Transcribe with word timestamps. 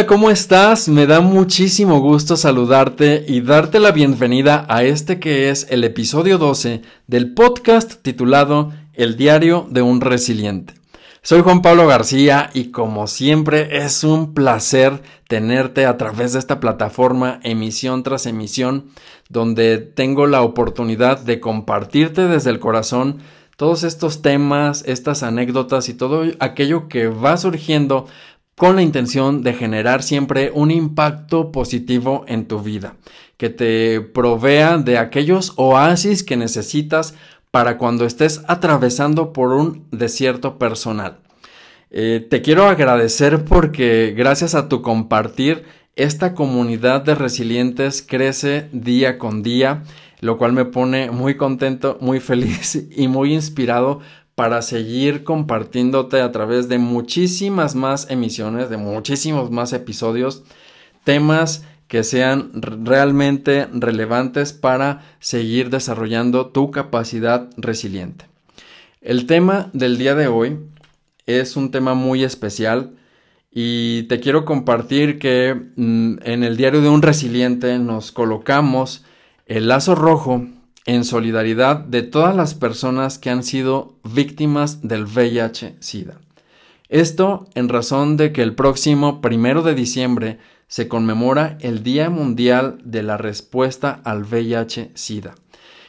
Hola, 0.00 0.06
¿cómo 0.06 0.30
estás? 0.30 0.88
Me 0.88 1.06
da 1.06 1.20
muchísimo 1.20 2.00
gusto 2.00 2.34
saludarte 2.34 3.22
y 3.28 3.42
darte 3.42 3.78
la 3.80 3.92
bienvenida 3.92 4.64
a 4.66 4.82
este 4.82 5.20
que 5.20 5.50
es 5.50 5.66
el 5.68 5.84
episodio 5.84 6.38
12 6.38 6.80
del 7.06 7.34
podcast 7.34 8.00
titulado 8.00 8.72
El 8.94 9.18
diario 9.18 9.66
de 9.68 9.82
un 9.82 10.00
resiliente. 10.00 10.72
Soy 11.20 11.42
Juan 11.42 11.60
Pablo 11.60 11.86
García 11.86 12.48
y 12.54 12.70
como 12.70 13.08
siempre 13.08 13.84
es 13.84 14.02
un 14.02 14.32
placer 14.32 15.02
tenerte 15.28 15.84
a 15.84 15.98
través 15.98 16.32
de 16.32 16.38
esta 16.38 16.60
plataforma 16.60 17.38
emisión 17.42 18.02
tras 18.02 18.24
emisión 18.24 18.86
donde 19.28 19.76
tengo 19.76 20.26
la 20.26 20.40
oportunidad 20.40 21.20
de 21.20 21.40
compartirte 21.40 22.26
desde 22.26 22.48
el 22.48 22.58
corazón 22.58 23.18
todos 23.60 23.82
estos 23.82 24.22
temas, 24.22 24.84
estas 24.86 25.22
anécdotas 25.22 25.90
y 25.90 25.92
todo 25.92 26.22
aquello 26.38 26.88
que 26.88 27.08
va 27.08 27.36
surgiendo 27.36 28.06
con 28.60 28.76
la 28.76 28.82
intención 28.82 29.42
de 29.42 29.54
generar 29.54 30.02
siempre 30.02 30.52
un 30.54 30.70
impacto 30.70 31.50
positivo 31.50 32.26
en 32.28 32.46
tu 32.46 32.60
vida, 32.60 32.96
que 33.38 33.48
te 33.48 34.02
provea 34.02 34.76
de 34.76 34.98
aquellos 34.98 35.54
oasis 35.56 36.22
que 36.22 36.36
necesitas 36.36 37.14
para 37.50 37.78
cuando 37.78 38.04
estés 38.04 38.42
atravesando 38.48 39.32
por 39.32 39.54
un 39.54 39.86
desierto 39.92 40.58
personal. 40.58 41.20
Eh, 41.90 42.26
te 42.28 42.42
quiero 42.42 42.66
agradecer 42.66 43.46
porque 43.46 44.12
gracias 44.14 44.54
a 44.54 44.68
tu 44.68 44.82
compartir, 44.82 45.64
esta 45.96 46.34
comunidad 46.34 47.00
de 47.00 47.14
resilientes 47.14 48.04
crece 48.06 48.68
día 48.72 49.16
con 49.16 49.42
día, 49.42 49.84
lo 50.20 50.36
cual 50.36 50.52
me 50.52 50.66
pone 50.66 51.10
muy 51.10 51.38
contento, 51.38 51.96
muy 52.02 52.20
feliz 52.20 52.86
y 52.94 53.08
muy 53.08 53.32
inspirado 53.32 54.00
para 54.40 54.62
seguir 54.62 55.22
compartiéndote 55.22 56.22
a 56.22 56.32
través 56.32 56.66
de 56.70 56.78
muchísimas 56.78 57.74
más 57.74 58.10
emisiones, 58.10 58.70
de 58.70 58.78
muchísimos 58.78 59.50
más 59.50 59.74
episodios, 59.74 60.44
temas 61.04 61.66
que 61.88 62.04
sean 62.04 62.50
realmente 62.54 63.68
relevantes 63.70 64.54
para 64.54 65.02
seguir 65.18 65.68
desarrollando 65.68 66.46
tu 66.46 66.70
capacidad 66.70 67.50
resiliente. 67.58 68.24
El 69.02 69.26
tema 69.26 69.68
del 69.74 69.98
día 69.98 70.14
de 70.14 70.28
hoy 70.28 70.58
es 71.26 71.54
un 71.54 71.70
tema 71.70 71.92
muy 71.92 72.24
especial 72.24 72.94
y 73.50 74.04
te 74.04 74.20
quiero 74.20 74.46
compartir 74.46 75.18
que 75.18 75.54
mm, 75.76 76.14
en 76.22 76.44
el 76.44 76.56
diario 76.56 76.80
de 76.80 76.88
un 76.88 77.02
resiliente 77.02 77.78
nos 77.78 78.10
colocamos 78.10 79.04
el 79.44 79.68
lazo 79.68 79.94
rojo 79.94 80.46
en 80.86 81.04
solidaridad 81.04 81.76
de 81.76 82.02
todas 82.02 82.34
las 82.34 82.54
personas 82.54 83.18
que 83.18 83.30
han 83.30 83.42
sido 83.42 83.96
víctimas 84.04 84.82
del 84.82 85.04
VIH-Sida. 85.04 86.20
Esto 86.88 87.46
en 87.54 87.68
razón 87.68 88.16
de 88.16 88.32
que 88.32 88.42
el 88.42 88.54
próximo 88.54 89.20
primero 89.20 89.62
de 89.62 89.74
diciembre 89.74 90.38
se 90.66 90.88
conmemora 90.88 91.58
el 91.60 91.82
Día 91.82 92.10
Mundial 92.10 92.78
de 92.84 93.02
la 93.02 93.16
Respuesta 93.16 94.00
al 94.04 94.24
VIH-Sida. 94.24 95.34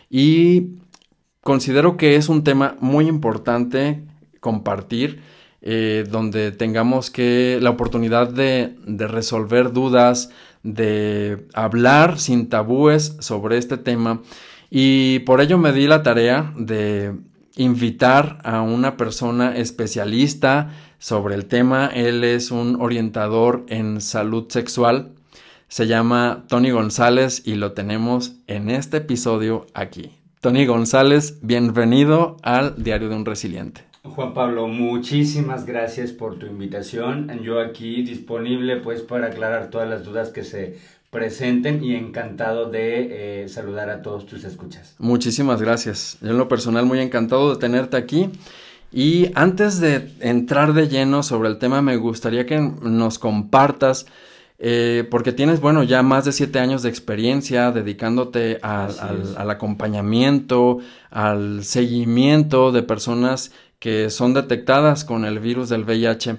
Y 0.10 0.78
considero 1.42 1.98
que 1.98 2.16
es 2.16 2.30
un 2.30 2.44
tema 2.44 2.76
muy 2.80 3.08
importante 3.08 4.04
compartir, 4.40 5.22
eh, 5.62 6.06
donde 6.10 6.52
tengamos 6.52 7.12
que 7.12 7.60
la 7.62 7.70
oportunidad 7.70 8.30
de, 8.30 8.76
de 8.86 9.08
resolver 9.08 9.72
dudas, 9.72 10.32
de 10.64 11.48
hablar 11.54 12.20
sin 12.20 12.50
tabúes 12.50 13.16
sobre 13.20 13.58
este 13.58 13.78
tema 13.78 14.22
y 14.74 15.20
por 15.20 15.42
ello 15.42 15.58
me 15.58 15.74
di 15.74 15.86
la 15.86 16.02
tarea 16.02 16.54
de 16.56 17.14
invitar 17.58 18.40
a 18.46 18.62
una 18.62 18.96
persona 18.96 19.58
especialista 19.58 20.70
sobre 20.98 21.36
el 21.36 21.46
tema. 21.46 21.88
Él 21.94 22.24
es 22.24 22.52
un 22.52 22.82
orientador 22.82 23.66
en 23.68 24.00
salud 24.00 24.46
sexual. 24.50 25.12
Se 25.68 25.88
llama 25.88 26.46
Tony 26.48 26.72
González 26.72 27.44
y 27.46 27.56
lo 27.56 27.74
tenemos 27.74 28.38
en 28.48 28.70
este 28.70 28.98
episodio 28.98 29.68
aquí. 29.74 30.12
Tony 30.40 30.66
González, 30.66 31.40
bienvenido 31.42 32.38
al 32.42 32.82
Diario 32.82 33.10
de 33.10 33.16
un 33.16 33.26
Resiliente. 33.26 33.82
Juan 34.04 34.34
Pablo, 34.34 34.68
muchísimas 34.68 35.66
gracias 35.66 36.12
por 36.14 36.40
tu 36.40 36.46
invitación. 36.46 37.30
Yo 37.44 37.60
aquí 37.60 38.04
disponible 38.04 38.78
pues 38.78 39.02
para 39.02 39.28
aclarar 39.28 39.70
todas 39.70 39.88
las 39.88 40.04
dudas 40.06 40.30
que 40.30 40.44
se 40.44 40.80
presenten 41.12 41.84
y 41.84 41.94
encantado 41.94 42.72
de 42.72 43.44
eh, 43.44 43.50
saludar 43.50 43.90
a 43.90 44.02
todos 44.02 44.26
tus 44.26 44.46
escuchas. 44.46 44.96
Muchísimas 44.98 45.62
gracias. 45.62 46.18
Yo 46.22 46.32
en 46.32 46.38
lo 46.38 46.48
personal 46.48 46.86
muy 46.86 47.00
encantado 47.00 47.54
de 47.54 47.60
tenerte 47.60 47.98
aquí. 47.98 48.30
Y 48.94 49.30
antes 49.36 49.80
de 49.80 50.10
entrar 50.22 50.74
de 50.74 50.88
lleno 50.88 51.22
sobre 51.22 51.50
el 51.50 51.60
tema, 51.60 51.82
me 51.82 51.98
gustaría 51.98 52.46
que 52.46 52.60
nos 52.60 53.20
compartas, 53.20 54.06
eh, 54.58 55.06
porque 55.10 55.34
tienes, 55.34 55.60
bueno, 55.60 55.84
ya 55.84 56.02
más 56.02 56.26
de 56.26 56.32
siete 56.32 56.60
años 56.60 56.82
de 56.84 56.90
experiencia 56.90 57.72
dedicándote 57.72 58.60
al, 58.62 59.50
acompañamiento, 59.50 60.80
al 61.10 61.64
seguimiento 61.64 62.72
de 62.72 62.84
personas 62.84 63.52
que 63.80 64.10
son 64.10 64.34
detectadas 64.34 65.04
con 65.04 65.26
el 65.26 65.40
virus 65.40 65.70
del 65.70 65.84
VIH. 65.84 66.38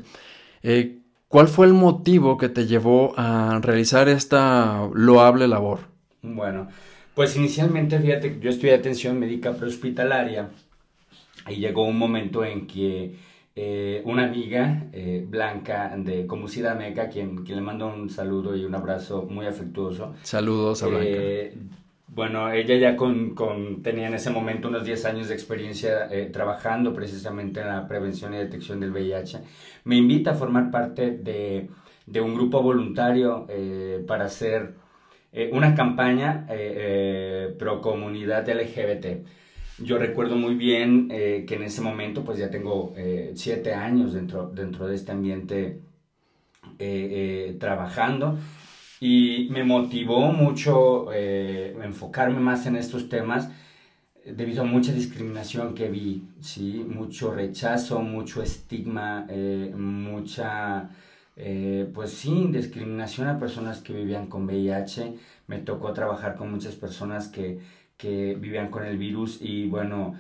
Eh, 0.62 1.01
¿Cuál 1.32 1.48
fue 1.48 1.65
el 1.65 1.72
motivo 1.72 2.37
que 2.37 2.50
te 2.50 2.66
llevó 2.66 3.15
a 3.16 3.59
realizar 3.62 4.06
esta 4.10 4.87
loable 4.93 5.48
labor? 5.48 5.78
Bueno, 6.20 6.69
pues 7.15 7.37
inicialmente, 7.37 7.98
fíjate, 7.98 8.38
yo 8.38 8.50
estudié 8.50 8.75
atención 8.75 9.19
médica 9.19 9.54
prehospitalaria 9.54 10.50
y 11.48 11.54
llegó 11.54 11.87
un 11.87 11.97
momento 11.97 12.44
en 12.44 12.66
que 12.66 13.16
eh, 13.56 14.03
una 14.04 14.25
amiga, 14.25 14.88
eh, 14.92 15.25
Blanca, 15.26 15.94
de 15.97 16.26
Comucida 16.26 16.75
Meca, 16.75 17.09
quien, 17.09 17.44
quien 17.44 17.56
le 17.56 17.62
mando 17.62 17.87
un 17.87 18.10
saludo 18.10 18.54
y 18.54 18.66
un 18.66 18.75
abrazo 18.75 19.22
muy 19.22 19.47
afectuoso. 19.47 20.12
Saludos 20.25 20.82
a 20.82 20.88
Blanca. 20.88 21.06
Eh, 21.06 21.56
bueno, 22.14 22.52
ella 22.52 22.76
ya 22.76 22.94
con, 22.94 23.34
con, 23.34 23.82
tenía 23.82 24.06
en 24.06 24.12
ese 24.12 24.28
momento 24.28 24.68
unos 24.68 24.84
10 24.84 25.06
años 25.06 25.28
de 25.28 25.34
experiencia 25.34 26.08
eh, 26.10 26.26
trabajando 26.26 26.92
precisamente 26.92 27.60
en 27.60 27.68
la 27.68 27.88
prevención 27.88 28.34
y 28.34 28.36
detección 28.36 28.80
del 28.80 28.90
VIH. 28.92 29.38
Me 29.84 29.96
invita 29.96 30.32
a 30.32 30.34
formar 30.34 30.70
parte 30.70 31.12
de, 31.12 31.70
de 32.04 32.20
un 32.20 32.34
grupo 32.34 32.60
voluntario 32.62 33.46
eh, 33.48 34.04
para 34.06 34.26
hacer 34.26 34.74
eh, 35.32 35.48
una 35.54 35.74
campaña 35.74 36.46
pro 37.58 37.80
comunidad 37.80 38.46
LGBT. 38.46 39.26
Yo 39.78 39.96
recuerdo 39.96 40.36
muy 40.36 40.54
bien 40.54 41.08
que 41.08 41.54
en 41.54 41.62
ese 41.62 41.80
momento, 41.80 42.22
pues 42.24 42.38
ya 42.38 42.50
tengo 42.50 42.92
7 43.34 43.72
años 43.72 44.12
dentro, 44.12 44.50
dentro 44.50 44.86
de 44.86 44.96
este 44.96 45.12
ambiente 45.12 45.80
trabajando 47.58 48.36
y 49.02 49.48
me 49.50 49.64
motivó 49.64 50.30
mucho 50.30 51.12
eh, 51.12 51.76
enfocarme 51.82 52.38
más 52.38 52.66
en 52.66 52.76
estos 52.76 53.08
temas 53.08 53.48
debido 54.24 54.62
a 54.62 54.64
mucha 54.64 54.92
discriminación 54.92 55.74
que 55.74 55.88
vi, 55.90 56.28
¿sí? 56.40 56.86
mucho 56.88 57.34
rechazo, 57.34 58.00
mucho 58.00 58.44
estigma, 58.44 59.26
eh, 59.28 59.74
mucha, 59.76 60.91
eh, 61.34 61.91
pues 61.92 62.12
sí, 62.12 62.46
discriminación 62.52 63.26
a 63.26 63.41
personas 63.41 63.80
que 63.80 63.92
vivían 63.92 64.28
con 64.28 64.44
VIH. 64.44 65.14
Me 65.48 65.58
tocó 65.58 65.92
trabajar 65.92 66.36
con 66.36 66.52
muchas 66.52 66.76
personas 66.76 67.26
que, 67.26 67.58
que 67.96 68.36
vivían 68.36 68.70
con 68.70 68.84
el 68.84 68.98
virus 68.98 69.38
y 69.42 69.66
bueno, 69.66 70.14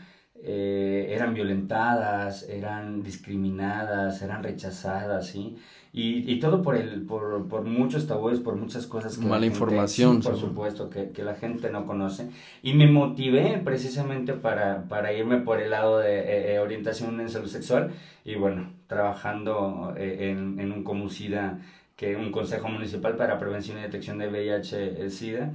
eran 0.44 1.34
violentadas, 1.34 2.48
eran 2.48 3.02
discriminadas, 3.02 4.22
eran 4.22 4.42
rechazadas, 4.42 5.26
¿sí? 5.28 5.56
Y, 5.94 6.32
y 6.32 6.40
todo 6.40 6.62
por, 6.62 6.74
el, 6.74 7.02
por, 7.02 7.48
por, 7.48 7.64
muchos 7.64 8.06
tabúes, 8.06 8.40
por 8.40 8.56
muchas 8.56 8.86
cosas 8.86 9.18
que... 9.18 9.26
Mala 9.26 9.44
información. 9.44 10.22
por 10.22 10.38
supuesto, 10.38 10.88
que, 10.88 11.10
que, 11.10 11.22
la 11.22 11.34
gente 11.34 11.68
no 11.68 11.86
conoce. 11.86 12.30
Y 12.62 12.72
me 12.72 12.86
motivé 12.86 13.60
precisamente 13.62 14.32
para, 14.32 14.88
para 14.88 15.12
irme 15.12 15.40
por 15.40 15.60
el 15.60 15.70
lado 15.70 15.98
de 15.98 16.20
eh, 16.20 16.54
eh, 16.54 16.58
orientación 16.60 17.20
en 17.20 17.28
salud 17.28 17.48
sexual 17.48 17.90
y 18.24 18.36
bueno, 18.36 18.72
trabajando 18.86 19.92
eh, 19.98 20.30
en, 20.30 20.58
en 20.58 20.72
un 20.72 20.82
Comucida, 20.82 21.58
que 21.94 22.16
un 22.16 22.32
Consejo 22.32 22.68
Municipal 22.68 23.14
para 23.16 23.38
Prevención 23.38 23.76
y 23.76 23.82
Detección 23.82 24.16
de 24.16 24.30
VIH-Sida. 24.30 25.52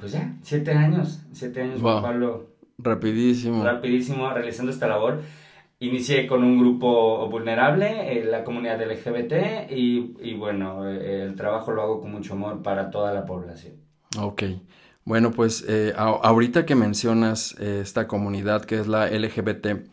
pues 0.00 0.10
ya, 0.10 0.34
siete 0.42 0.72
años, 0.72 1.22
siete 1.32 1.62
años, 1.62 1.80
Pablo. 1.80 2.55
Rapidísimo. 2.78 3.64
Rapidísimo, 3.64 4.30
realizando 4.30 4.70
esta 4.70 4.86
labor. 4.86 5.22
Inicié 5.78 6.26
con 6.26 6.42
un 6.42 6.58
grupo 6.58 7.28
vulnerable, 7.28 8.18
eh, 8.18 8.24
la 8.24 8.44
comunidad 8.44 8.80
LGBT, 8.80 9.70
y, 9.70 10.14
y, 10.22 10.34
bueno, 10.34 10.88
eh, 10.88 11.22
el 11.22 11.34
trabajo 11.36 11.72
lo 11.72 11.82
hago 11.82 12.00
con 12.00 12.12
mucho 12.12 12.32
amor 12.32 12.62
para 12.62 12.90
toda 12.90 13.12
la 13.12 13.26
población. 13.26 13.74
Ok. 14.18 14.42
Bueno, 15.04 15.30
pues 15.30 15.64
eh, 15.68 15.92
ahorita 15.96 16.66
que 16.66 16.74
mencionas 16.74 17.52
esta 17.60 18.08
comunidad 18.08 18.64
que 18.64 18.80
es 18.80 18.88
la 18.88 19.08
LGBT, 19.08 19.86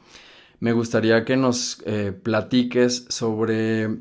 me 0.59 0.71
gustaría 0.71 1.23
que 1.25 1.37
nos 1.37 1.83
platiques 2.23 3.05
sobre 3.09 3.97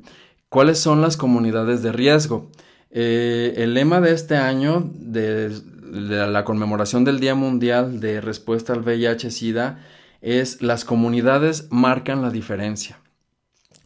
cuáles 0.49 0.79
son 0.79 1.03
las 1.03 1.19
comunidades 1.19 1.83
de 1.83 1.93
riesgo. 1.93 2.51
el 2.91 3.75
lema 3.75 4.01
de 4.01 4.13
este 4.13 4.37
año, 4.37 4.91
de, 4.95 5.51
la 5.93 6.45
conmemoración 6.45 7.05
del 7.05 7.21
Día 7.21 7.35
Mundial 7.35 8.01
de 8.01 8.21
Respuesta 8.23 8.73
al 8.73 8.83
VIH-Sida, 8.83 9.81
es 10.23 10.63
las 10.63 10.85
comunidades 10.85 11.69
marcan 11.71 12.23
la 12.23 12.31
diferencia. 12.31 12.99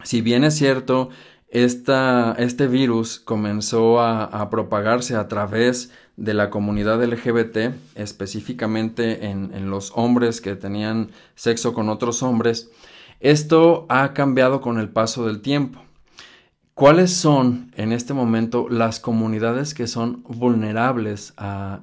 Si 0.03 0.21
bien 0.21 0.45
es 0.45 0.55
cierto, 0.55 1.09
este 1.49 2.67
virus 2.67 3.19
comenzó 3.19 3.99
a, 4.01 4.49
propagarse 4.49 5.15
a 5.15 5.27
través 5.27 5.91
de 6.15 6.33
la 6.33 6.49
comunidad 6.49 7.03
LGBT, 7.03 7.75
específicamente 7.95 9.25
en, 9.25 9.69
los 9.69 9.91
hombres 9.95 10.39
que 10.39 10.55
tenían 10.55 11.11
sexo 11.35 11.73
con 11.73 11.89
otros 11.89 12.23
hombres, 12.23 12.69
esto 13.19 13.85
ha 13.89 14.13
cambiado 14.13 14.61
con 14.61 14.77
el 14.77 14.89
paso 14.89 15.25
del 15.25 15.41
tiempo. 15.41 15.81
¿Cuáles 16.77 17.11
son 17.11 17.71
en 17.75 17.91
este 17.91 18.13
momento 18.13 18.69
las 18.69 18.99
comunidades 18.99 19.73
que 19.73 19.87
son 19.87 20.21
vulnerables 20.21 21.33
a, 21.35 21.81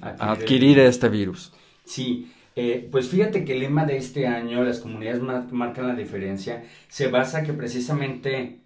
adquirir 0.00 0.78
este 0.78 1.10
virus? 1.10 1.52
Sí, 1.84 2.32
eh, 2.56 2.88
pues 2.90 3.10
fíjate 3.10 3.44
que 3.44 3.52
el 3.52 3.60
lema 3.60 3.84
de 3.84 3.98
este 3.98 4.26
año, 4.26 4.64
las 4.64 4.80
comunidades 4.80 5.20
marcan 5.20 5.88
la 5.88 5.94
diferencia, 5.94 6.64
se 6.88 7.08
basa 7.08 7.42
que 7.42 7.52
precisamente 7.52 8.60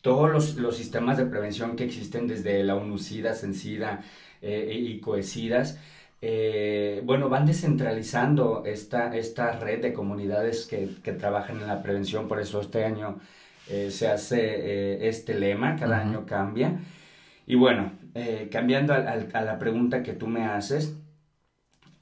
todos 0.00 0.56
los, 0.56 0.76
sistemas 0.76 1.16
de 1.16 1.26
prevención 1.26 1.76
que 1.76 1.84
existen 1.84 2.26
desde 2.26 2.64
la 2.64 2.74
UNUCIDA, 2.74 3.32
SENSIDA 3.32 4.02
eh, 4.42 4.76
y 4.76 4.98
COESIDAS, 4.98 5.78
eh, 6.20 7.00
bueno, 7.04 7.28
van 7.28 7.46
descentralizando 7.46 8.64
esta, 8.66 9.14
esta 9.14 9.52
red 9.52 9.80
de 9.80 9.92
comunidades 9.92 10.66
que, 10.66 11.12
trabajan 11.12 11.60
en 11.60 11.68
la 11.68 11.80
prevención, 11.80 12.26
por 12.26 12.40
eso 12.40 12.60
este 12.60 12.84
año 12.84 13.20
se 13.66 14.08
hace 14.08 15.08
este 15.08 15.34
lema, 15.38 15.76
cada 15.76 16.00
año 16.00 16.26
cambia. 16.26 16.80
Y 17.46 17.54
bueno, 17.54 17.92
cambiando 18.50 18.94
a 18.94 19.40
la 19.42 19.58
pregunta 19.58 20.02
que 20.02 20.12
tú 20.12 20.26
me 20.26 20.44
haces, 20.44 20.96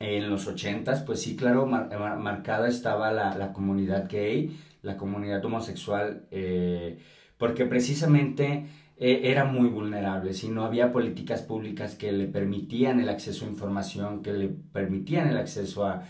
en 0.03 0.29
los 0.29 0.49
ochentas, 0.49 1.03
pues 1.03 1.23
sí, 1.23 1.37
claro, 1.37 1.67
marcada 1.67 2.69
estaba 2.69 3.13
la, 3.13 3.53
comunidad 3.53 4.09
gay, 4.11 4.59
la 4.83 4.97
comunidad 4.97 5.45
homosexual, 5.45 6.27
eh, 6.33 6.99
porque 7.39 7.67
precisamente 7.67 8.67
eh, 8.97 9.21
era 9.25 9.45
muy 9.45 9.69
vulnerable, 9.69 10.35
si 10.35 10.49
no 10.49 10.65
había 10.65 10.91
políticas 10.91 11.43
públicas 11.43 11.95
que 11.95 12.11
le 12.11 12.27
permitían 12.27 12.99
el 12.99 13.09
acceso 13.09 13.45
a 13.45 13.49
información, 13.49 14.23
que 14.23 14.33
le 14.33 14.49
permitían 14.49 15.29
el 15.29 15.37
acceso 15.37 15.87
a, 15.87 16.03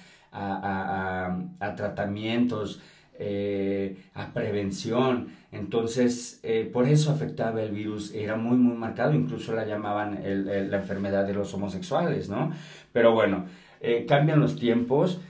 tratamientos, 1.76 2.80
eh, 3.18 3.98
a 4.14 4.32
prevención. 4.32 5.41
Entonces, 5.52 6.40
por 6.72 6.88
eso 6.88 7.12
afectaba 7.12 7.62
el 7.62 7.72
virus, 7.72 8.14
era 8.14 8.36
muy, 8.36 8.56
muy 8.56 8.74
marcado, 8.74 9.12
incluso 9.12 9.52
la 9.54 9.66
llamaban 9.66 10.18
la 10.24 10.76
enfermedad 10.78 11.26
de 11.26 11.34
los 11.34 11.52
homosexuales, 11.52 12.30
¿no? 12.30 12.52
Pero 12.92 13.12
bueno, 13.12 13.44
eh, 13.84 14.06
cambian 14.06 14.38
los 14.38 14.56
tiempos 14.56 15.20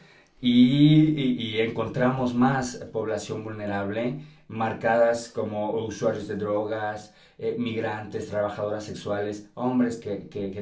y, 0.41 1.59
encontramos 1.61 2.35
más 2.35 2.77
población 2.93 3.45
vulnerable 3.45 4.21
marcadas 4.49 5.29
como 5.29 5.71
usuarios 5.87 6.29
de 6.29 6.37
drogas, 6.37 7.15
eh, 7.39 7.57
migrantes, 7.59 8.29
trabajadoras 8.29 8.85
sexuales, 8.85 9.49
hombres 9.55 9.97
que, 9.97 10.17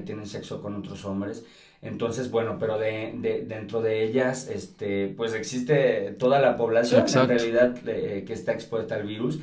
tienen 0.06 0.26
sexo 0.26 0.62
con 0.62 0.76
otros 0.76 1.04
hombres. 1.04 1.44
Entonces, 1.82 2.30
bueno, 2.30 2.58
pero 2.58 2.78
de, 2.78 3.44
dentro 3.46 3.80
de 3.80 4.04
ellas, 4.04 4.48
este, 4.48 5.08
pues 5.16 5.32
existe 5.34 6.14
toda 6.18 6.38
la 6.38 6.56
población 6.56 7.06
en 7.08 7.28
realidad 7.28 7.74
eh, 7.86 8.24
que 8.26 8.32
está 8.34 8.52
expuesta 8.52 8.96
al 8.96 9.06
virus. 9.06 9.40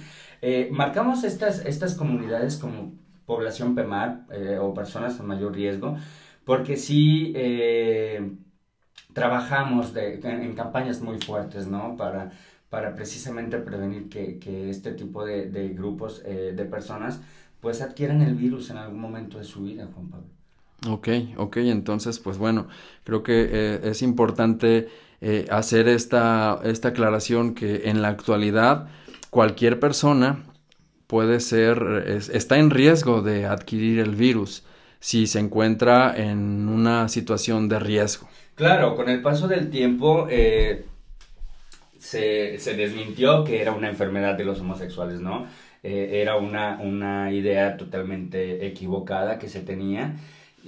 marcamos 0.69 1.24
estas, 1.24 1.66
estas 1.66 1.95
comunidades 1.95 2.57
como 2.57 2.94
población 3.25 3.75
PEMAR 3.75 4.25
o 4.62 4.74
personas 4.74 5.16
con 5.16 5.28
mayor 5.28 5.54
riesgo, 5.54 5.98
porque 6.48 6.78
sí 6.78 7.34
eh, 7.36 8.31
trabajamos 9.12 9.94
en, 9.98 10.56
campañas 10.56 11.01
muy 11.01 11.19
fuertes, 11.19 11.68
¿no? 11.68 11.98
Para, 11.98 12.31
para 12.69 12.95
precisamente 12.95 13.57
prevenir 13.57 14.07
que, 14.07 14.69
este 14.69 14.94
tipo 14.94 15.25
de, 15.25 15.69
grupos 15.75 16.24
eh, 16.25 16.54
de 16.56 16.66
personas 16.66 17.22
pues 17.60 17.81
adquieran 17.81 18.22
el 18.22 18.36
virus 18.36 18.69
en 18.69 18.78
algún 18.78 19.01
momento 19.01 19.39
de 19.39 19.44
su 19.44 19.63
vida, 19.63 19.89
Juan 19.94 20.10
Pablo. 20.10 20.37
Ok, 20.85 21.07
ok, 21.38 21.57
entonces 21.57 22.19
pues 22.19 22.38
bueno, 22.38 22.68
creo 23.03 23.24
que 23.24 23.47
eh, 23.50 23.79
es 23.83 24.01
importante 24.01 24.89
hacer 25.50 25.88
esta, 25.88 26.59
esta 26.63 26.89
aclaración 26.89 27.56
que 27.56 27.89
en 27.89 28.03
la 28.03 28.09
actualidad 28.09 28.88
cualquier 29.31 29.79
persona 29.79 30.44
puede 31.07 31.39
ser, 31.39 32.06
está 32.31 32.59
en 32.59 32.69
riesgo 32.69 33.24
de 33.24 33.47
adquirir 33.47 33.97
el 34.00 34.13
virus 34.13 34.63
si 35.00 35.27
se 35.27 35.39
encuentra 35.39 36.13
en 36.15 36.68
una 36.69 37.07
situación 37.07 37.69
de 37.69 37.79
riesgo. 37.79 38.27
Claro, 38.56 38.95
con 38.95 39.09
el 39.09 39.21
paso 39.21 39.47
del 39.47 39.69
tiempo 39.69 40.27
eh, 40.29 40.85
se, 42.00 42.57
desmintió 42.75 43.44
que 43.44 43.62
era 43.62 43.71
una 43.71 43.89
enfermedad 43.89 44.35
de 44.35 44.45
los 44.45 44.59
homosexuales, 44.59 45.21
¿no? 45.21 45.45
Eh, 45.83 46.21
era 46.21 46.38
una, 46.38 46.79
una 46.81 47.31
idea 47.31 47.77
totalmente 47.77 48.65
equivocada 48.65 49.38
que 49.38 49.47
se 49.47 49.62
tenía. 49.62 50.15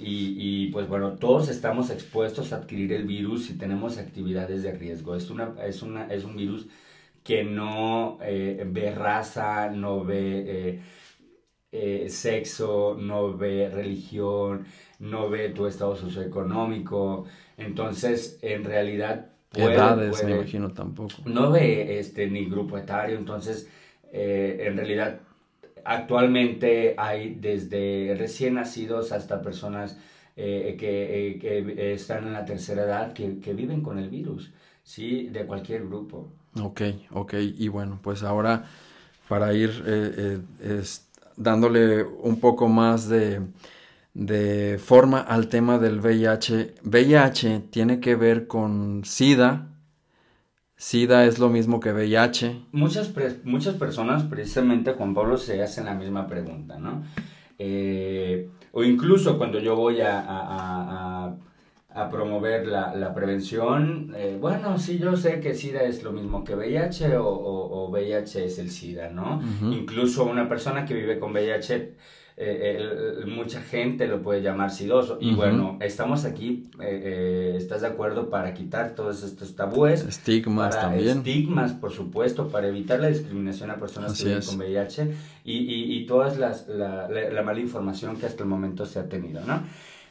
Y, 0.02 0.68
pues 0.72 0.88
bueno, 0.88 1.12
todos 1.12 1.48
estamos 1.48 1.90
expuestos 1.90 2.52
a 2.52 2.56
adquirir 2.56 2.92
el 2.92 3.04
virus 3.04 3.50
y 3.50 3.58
tenemos 3.58 3.98
actividades 3.98 4.62
de 4.62 4.72
riesgo. 4.72 5.14
Es, 5.14 5.30
una, 5.30 5.54
es, 5.64 5.82
una, 5.82 6.06
es 6.06 6.24
un 6.24 6.36
virus 6.36 6.66
que 7.22 7.44
no 7.44 8.18
eh, 8.22 8.64
ve 8.66 8.94
raza, 8.94 9.68
no 9.70 10.04
ve 10.04 10.80
eh, 11.72 12.08
sexo, 12.08 12.96
no 12.98 13.36
ve 13.36 13.68
religión, 13.68 14.66
no 14.98 15.30
ve 15.30 15.50
tu 15.50 15.66
estado 15.66 15.94
socioeconómico. 15.94 17.26
Entonces, 17.56 18.38
en 18.42 18.64
realidad... 18.64 19.26
Edades, 19.52 20.24
me 20.24 20.32
imagino 20.32 20.72
tampoco. 20.72 21.14
No 21.24 21.50
ve 21.50 21.98
este, 21.98 22.28
ni 22.28 22.46
grupo 22.46 22.78
etario. 22.78 23.18
Entonces, 23.18 23.68
eh, 24.12 24.64
en 24.66 24.76
realidad, 24.76 25.20
actualmente 25.84 26.94
hay 26.96 27.34
desde 27.34 28.14
recién 28.18 28.54
nacidos 28.54 29.12
hasta 29.12 29.42
personas 29.42 29.96
eh, 30.36 30.76
que, 30.78 31.38
que, 31.40 31.92
están 31.94 32.26
en 32.26 32.32
la 32.32 32.44
tercera 32.44 32.82
edad 32.82 33.12
que, 33.12 33.38
que 33.40 33.52
viven 33.54 33.82
con 33.82 33.98
el 33.98 34.08
virus, 34.08 34.52
¿sí? 34.82 35.28
De 35.28 35.44
cualquier 35.46 35.86
grupo. 35.86 36.28
Ok, 36.60 36.82
ok. 37.12 37.34
Y 37.58 37.68
bueno, 37.68 37.98
pues 38.02 38.22
ahora 38.22 38.64
para 39.28 39.54
ir 39.54 39.84
eh, 39.86 40.40
dándole 41.36 42.02
un 42.02 42.40
poco 42.40 42.68
más 42.68 43.08
de, 43.08 44.78
forma 44.78 45.20
al 45.20 45.48
tema 45.48 45.78
del 45.78 46.00
VIH. 46.00 46.74
VIH 46.82 47.60
tiene 47.70 48.00
que 48.00 48.16
ver 48.16 48.46
con 48.46 49.02
SIDA. 49.04 49.68
SIDA 50.80 51.26
es 51.26 51.38
lo 51.38 51.50
mismo 51.50 51.78
que 51.78 51.92
VIH. 51.92 52.68
Muchas, 52.72 53.12
muchas 53.44 53.74
personas, 53.74 54.22
precisamente 54.24 54.94
Juan 54.94 55.12
Pablo, 55.12 55.36
se 55.36 55.62
hacen 55.62 55.84
la 55.84 55.94
misma 55.94 56.26
pregunta, 56.26 56.78
¿no? 56.78 57.02
Eh, 57.58 58.48
o 58.72 58.82
incluso 58.82 59.36
cuando 59.36 59.58
yo 59.58 59.76
voy 59.76 60.00
a 60.00 61.36
a 61.92 62.08
promover 62.08 62.66
la, 62.66 63.14
prevención. 63.14 64.14
Eh, 64.16 64.38
bueno, 64.40 64.78
sí, 64.78 64.98
yo 64.98 65.16
sé 65.16 65.40
que 65.40 65.54
SIDA 65.54 65.82
es 65.82 66.02
lo 66.04 66.12
mismo 66.12 66.44
que 66.44 66.54
VIH 66.54 67.16
o, 67.18 67.88
VIH 67.90 68.44
es 68.44 68.58
el 68.58 68.70
SIDA, 68.70 69.10
¿no? 69.10 69.42
Incluso 69.62 70.24
una 70.24 70.48
persona 70.48 70.84
que 70.84 70.94
vive 70.94 71.18
con 71.18 71.32
VIH, 71.32 71.94
eh, 72.42 73.24
mucha 73.26 73.60
gente 73.60 74.06
lo 74.06 74.22
puede 74.22 74.42
llamar 74.42 74.70
sidoso. 74.70 75.18
Y 75.20 75.34
bueno, 75.34 75.78
estamos 75.80 76.24
aquí, 76.24 76.70
eh, 76.80 77.54
¿estás 77.56 77.82
de 77.82 77.88
acuerdo? 77.88 78.30
Para 78.30 78.54
quitar 78.54 78.94
todos 78.94 79.22
estos 79.22 79.54
tabúes. 79.54 80.04
Estigmas 80.04 80.80
también. 80.80 81.18
Estigmas, 81.18 81.72
por 81.72 81.92
supuesto, 81.92 82.48
para 82.48 82.68
evitar 82.68 83.00
la 83.00 83.08
discriminación 83.08 83.70
a 83.70 83.76
personas 83.76 84.16
que 84.16 84.24
viven 84.24 84.42
con 84.42 84.56
VIH 84.58 85.14
y, 85.44 85.52
y, 85.52 85.96
y 85.98 86.06
toda 86.06 86.34
la, 86.34 87.08
la 87.08 87.42
mala 87.42 87.60
información 87.60 88.16
que 88.16 88.26
hasta 88.26 88.42
el 88.42 88.48
momento 88.48 88.86
se 88.86 88.98
ha 88.98 89.08
tenido, 89.08 89.40
¿no? 89.44 89.62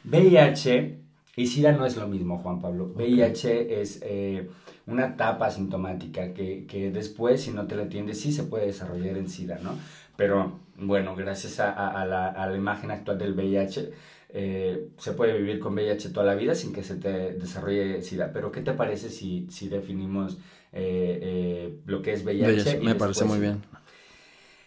VIH 0.04 1.00
y 1.36 1.46
SIDA 1.46 1.72
no 1.72 1.86
es 1.86 1.96
lo 1.96 2.08
mismo, 2.08 2.38
Juan 2.38 2.60
Pablo. 2.60 2.92
VIH 2.94 3.80
es 3.80 4.00
eh, 4.02 4.50
una 4.86 5.06
etapa 5.06 5.46
asintomática 5.46 6.32
que, 6.34 6.90
después, 6.92 7.42
si 7.42 7.50
no 7.50 7.66
te 7.66 7.76
la 7.76 7.84
atiendes, 7.84 8.20
sí 8.20 8.32
se 8.32 8.44
puede 8.44 8.66
desarrollar 8.66 9.16
en 9.16 9.28
SIDA, 9.28 9.58
¿no? 9.62 9.70
Pero 10.16 10.58
bueno, 10.80 11.14
gracias 11.14 11.60
a, 11.60 12.04
la, 12.06 12.56
imagen 12.56 12.90
actual 12.90 13.18
del 13.18 13.34
VIH, 13.34 13.90
eh, 14.32 14.88
se 14.96 15.12
puede 15.12 15.36
vivir 15.36 15.58
con 15.58 15.74
VIH 15.74 16.10
toda 16.10 16.26
la 16.26 16.34
vida 16.34 16.54
sin 16.54 16.72
que 16.72 16.82
se 16.82 16.96
te 16.96 17.32
desarrolle 17.34 18.02
SIDA. 18.02 18.32
Pero 18.32 18.52
¿qué 18.52 18.60
te 18.60 18.72
parece 18.72 19.10
si, 19.10 19.46
si 19.50 19.68
definimos 19.68 20.38
eh, 20.72 21.80
lo 21.86 22.02
que 22.02 22.12
es 22.12 22.24
VIH? 22.24 22.80
me 22.80 22.94
parece 22.94 23.24
muy 23.24 23.38
bien. 23.38 23.62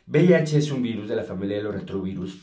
VIH 0.07 0.57
es 0.57 0.71
un 0.71 0.81
virus 0.81 1.07
de 1.07 1.15
la 1.15 1.23
familia 1.23 1.57
de 1.57 1.63
los 1.63 1.73
retrovirus 1.73 2.37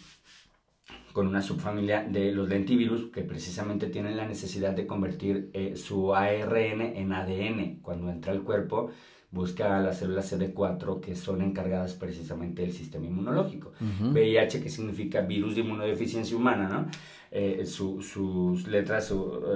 con 1.13 1.27
una 1.27 1.43
subfamilia 1.43 2.05
de 2.05 2.33
los 2.33 2.49
lentivirus 2.49 3.11
que 3.11 3.23
precisamente 3.23 3.89
tienen 3.89 4.17
la 4.17 4.27
necesidad 4.27 4.73
de 4.73 4.87
convertir 4.87 5.51
eh, 5.53 5.77
su 5.77 6.15
ARN 6.15 6.81
en 6.81 7.13
ADN. 7.13 7.81
Cuando 7.83 8.11
entra 8.11 8.33
al 8.33 8.43
cuerpo, 8.43 8.91
busca 9.31 9.77
a 9.77 9.81
las 9.81 9.99
células 9.99 10.33
CD4 10.33 11.01
que 11.01 11.15
son 11.15 11.43
encargadas 11.43 11.95
precisamente 11.95 12.63
del 12.63 12.73
sistema 12.73 13.07
inmunológico. 13.07 13.73
VIH, 14.13 14.63
que 14.63 14.69
significa 14.69 15.21
virus 15.21 15.55
de 15.55 15.61
inmunodeficiencia 15.61 16.37
humana, 16.37 16.69
¿no? 16.69 16.87
Eh, 17.33 17.65
sus 17.65 18.67
letras 18.67 19.13
eh, 19.13 19.15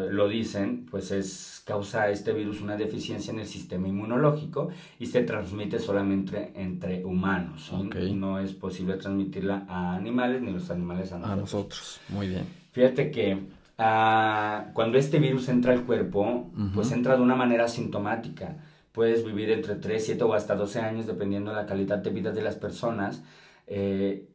lo 0.09 0.29
dicen, 0.29 0.87
pues 0.89 1.11
es 1.11 1.61
causa 1.67 2.09
este 2.09 2.33
virus 2.33 2.61
una 2.61 2.77
deficiencia 2.77 3.33
en 3.33 3.41
el 3.41 3.47
sistema 3.47 3.89
inmunológico 3.89 4.69
y 5.01 5.07
se 5.07 5.23
transmite 5.23 5.81
solamente 5.81 6.53
entre 6.55 7.05
humanos. 7.05 7.73
No 8.15 8.39
es 8.39 8.53
posible 8.53 8.95
transmitirla 8.95 9.67
a 9.69 9.97
animales 9.97 10.41
ni 10.41 10.53
los 10.53 10.71
animales 10.71 11.11
a 11.11 11.19
nosotros. 11.19 11.33
A 11.33 11.41
nosotros, 11.41 12.01
muy 12.11 12.29
bien. 12.29 12.45
Fíjate 12.71 13.11
que 13.11 13.41
ah, 13.79 14.67
cuando 14.73 14.97
este 14.97 15.19
virus 15.19 15.49
entra 15.49 15.73
al 15.73 15.83
cuerpo, 15.83 16.53
pues 16.77 16.93
entra 16.93 17.17
de 17.17 17.23
una 17.23 17.35
manera 17.35 17.67
sintomática. 17.67 18.57
Puedes 18.95 19.25
vivir 19.25 19.51
entre 19.51 19.75
3, 19.75 20.07
7 20.07 20.23
o 20.23 20.35
hasta 20.35 20.55
12 20.55 20.79
años 20.79 21.07
dependiendo 21.07 21.51
de 21.51 21.57
la 21.57 21.67
calidad 21.67 21.99
de 21.99 22.11
vida 22.11 22.31
de 22.31 22.43
las 22.43 22.55
personas. 22.55 23.25
Eh, 23.67 24.29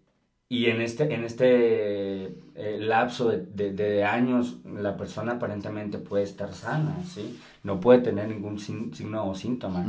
y 0.50 0.66
en 0.66 0.82
este, 0.82 1.13
en 1.13 1.24
este 1.24 2.25
eh, 2.56 2.78
lapso 2.78 3.30
de, 3.30 3.72
de, 3.72 4.04
años, 4.04 4.58
la 4.66 4.98
persona 4.98 5.34
aparentemente 5.34 5.98
puede 5.98 6.25
estar 6.25 6.51
sana, 6.54 6.98
¿sí? 7.06 7.39
No 7.63 7.80
puede 7.80 8.00
tener 8.00 8.28
ningún 8.28 8.60
signo 8.60 9.30
o 9.30 9.34
síntoma. 9.34 9.86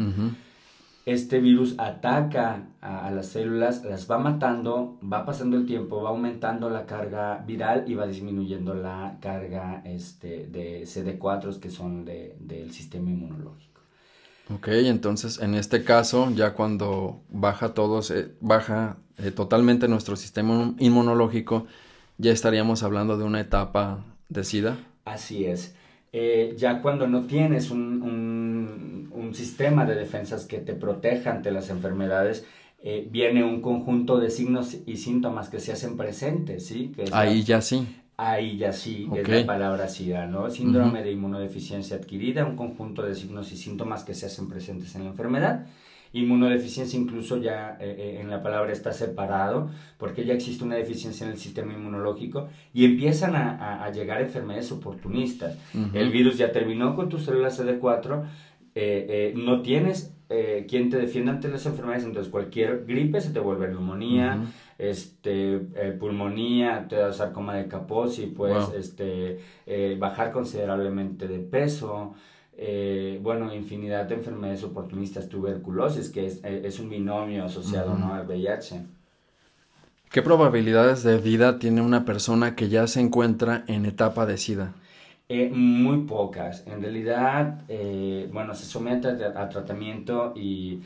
Este 1.05 1.41
virus 1.41 1.75
ataca 1.79 2.69
a, 2.81 3.11
las 3.11 3.27
células, 3.27 3.83
las 3.85 4.09
va 4.09 4.19
matando, 4.19 5.01
va 5.03 5.25
pasando 5.25 5.57
el 5.57 5.67
tiempo, 5.67 6.01
va 6.01 6.11
aumentando 6.11 6.71
la 6.71 6.87
carga 6.87 7.43
viral 7.45 7.87
y 7.89 7.95
va 7.95 8.07
disminuyendo 8.07 8.75
la 8.75 9.19
carga 9.21 9.83
este, 9.85 10.47
de 10.47 10.83
CD4 10.83 11.59
que 11.59 11.71
son 11.71 12.05
de, 12.05 12.37
del 12.39 12.71
sistema 12.71 13.11
inmunológico. 13.11 13.70
Ok, 14.55 14.69
entonces 14.69 15.41
en 15.41 15.55
este 15.55 15.85
caso, 15.85 16.31
ya 16.35 16.55
cuando 16.55 17.23
baja 17.29 17.73
todo, 17.73 18.01
baja 18.41 18.97
eh, 19.19 19.31
totalmente 19.31 19.87
nuestro 19.87 20.17
sistema 20.17 20.75
inmunológico, 20.79 21.67
ya 22.19 22.33
estaríamos 22.33 22.83
hablando 22.83 23.17
de 23.17 23.25
una 23.25 23.41
etapa 23.41 24.05
de 24.29 24.45
SIDA. 24.45 24.79
Así 25.05 25.45
es. 25.45 25.75
Eh, 26.13 26.55
ya 26.59 26.83
cuando 26.83 27.07
no 27.07 27.27
tienes 27.27 27.71
un, 27.71 28.03
un, 28.03 29.13
un, 29.15 29.35
sistema 29.35 29.87
de 29.87 29.95
defensas 29.95 30.45
que 30.45 30.59
te 30.59 30.75
proteja 30.75 31.31
ante 31.31 31.53
las 31.53 31.71
enfermedades, 31.71 32.45
eh, 32.83 33.07
viene 33.09 33.45
un 33.45 33.61
conjunto 33.61 34.19
de 34.19 34.31
signos 34.31 34.79
y 34.87 34.97
síntomas 34.97 35.49
que 35.49 35.61
se 35.61 35.71
hacen 35.71 35.97
presentes, 35.97 36.67
¿sí? 36.67 36.93
Que 36.97 37.05
Ahí 37.13 37.45
ya 37.45 37.61
sí. 37.61 37.87
Ahí 38.23 38.59
ya 38.59 38.71
sí, 38.71 39.09
es 39.17 39.27
la 39.27 39.47
palabra 39.47 39.89
SIDA, 39.89 40.27
¿no? 40.27 40.51
Síndrome 40.51 41.03
de 41.03 41.11
inmunodeficiencia 41.11 41.97
adquirida, 41.97 42.45
un 42.45 42.55
conjunto 42.55 43.01
de 43.01 43.15
signos 43.15 43.51
y 43.51 43.57
síntomas 43.57 44.05
que 44.05 44.13
se 44.13 44.27
hacen 44.27 44.47
presentes 44.47 44.95
en 44.95 45.05
la 45.05 45.11
enfermedad. 45.11 45.67
Inmunodeficiencia 46.13 46.99
incluso 46.99 47.39
ya 47.39 47.79
eh, 47.81 47.97
eh, 47.99 48.19
en 48.21 48.29
la 48.29 48.43
palabra 48.43 48.73
está 48.73 48.93
separado 48.93 49.71
porque 49.97 50.27
ya 50.27 50.35
existe 50.35 50.65
una 50.65 50.75
deficiencia 50.75 51.25
en 51.25 51.33
el 51.33 51.39
sistema 51.39 51.73
inmunológico 51.73 52.49
y 52.75 52.85
empiezan 52.85 53.37
a, 53.37 53.91
llegar 53.91 54.21
enfermedades 54.21 54.71
oportunistas. 54.71 55.57
El 55.95 56.11
virus 56.11 56.37
ya 56.37 56.53
terminó 56.53 56.95
con 56.95 57.09
tus 57.09 57.25
células 57.25 57.59
CD4, 57.59 58.25
eh, 58.75 59.33
no 59.35 59.63
tienes 59.63 60.15
quien 60.69 60.91
te 60.91 60.99
defienda 60.99 61.33
ante 61.33 61.49
las 61.49 61.65
enfermedades, 61.65 62.05
entonces 62.05 62.31
cualquier 62.31 62.85
gripe 62.87 63.21
se 63.21 63.31
te 63.31 63.41
vuelve 63.41 63.67
neumonía, 63.67 64.45
este, 64.81 65.59
pulmonía, 65.99 66.87
te 66.89 66.97
da 66.97 67.13
sarcoma 67.13 67.55
de 67.55 67.69
Kaposi, 67.69 68.27
puedes 68.27 68.73
este, 68.75 69.39
bajar 69.99 70.33
considerablemente 70.33 71.29
de 71.29 71.39
peso. 71.39 72.15
Eh, 72.63 73.19
bueno, 73.23 73.55
infinidad 73.55 74.05
de 74.05 74.17
enfermedades 74.17 74.63
oportunistas, 74.65 75.31
tuberculosis, 75.31 76.11
que 76.11 76.27
es, 76.27 76.41
eh, 76.45 76.71
un 76.79 76.91
binomio 76.91 77.47
asociado 77.47 77.97
¿no? 77.97 78.13
al 78.13 78.27
VIH. 78.27 78.83
¿Qué 80.11 80.21
probabilidades 80.21 81.03
de 81.03 81.17
vida 81.17 81.59
tiene 81.59 81.81
una 81.81 82.05
persona 82.05 82.55
que 82.57 82.69
ya 82.69 82.87
se 82.87 83.01
encuentra 83.01 83.65
en 83.67 83.87
etapa 83.87 84.27
de 84.27 84.37
SIDA? 84.37 84.75
Eh, 85.31 85.49
muy 85.49 86.03
pocas. 86.03 86.67
En 86.67 86.83
realidad, 86.83 87.63
bueno, 88.31 88.55
se 88.55 88.67
somete 88.67 89.09
a, 89.09 89.49
tratamiento 89.49 90.35
y, 90.37 90.83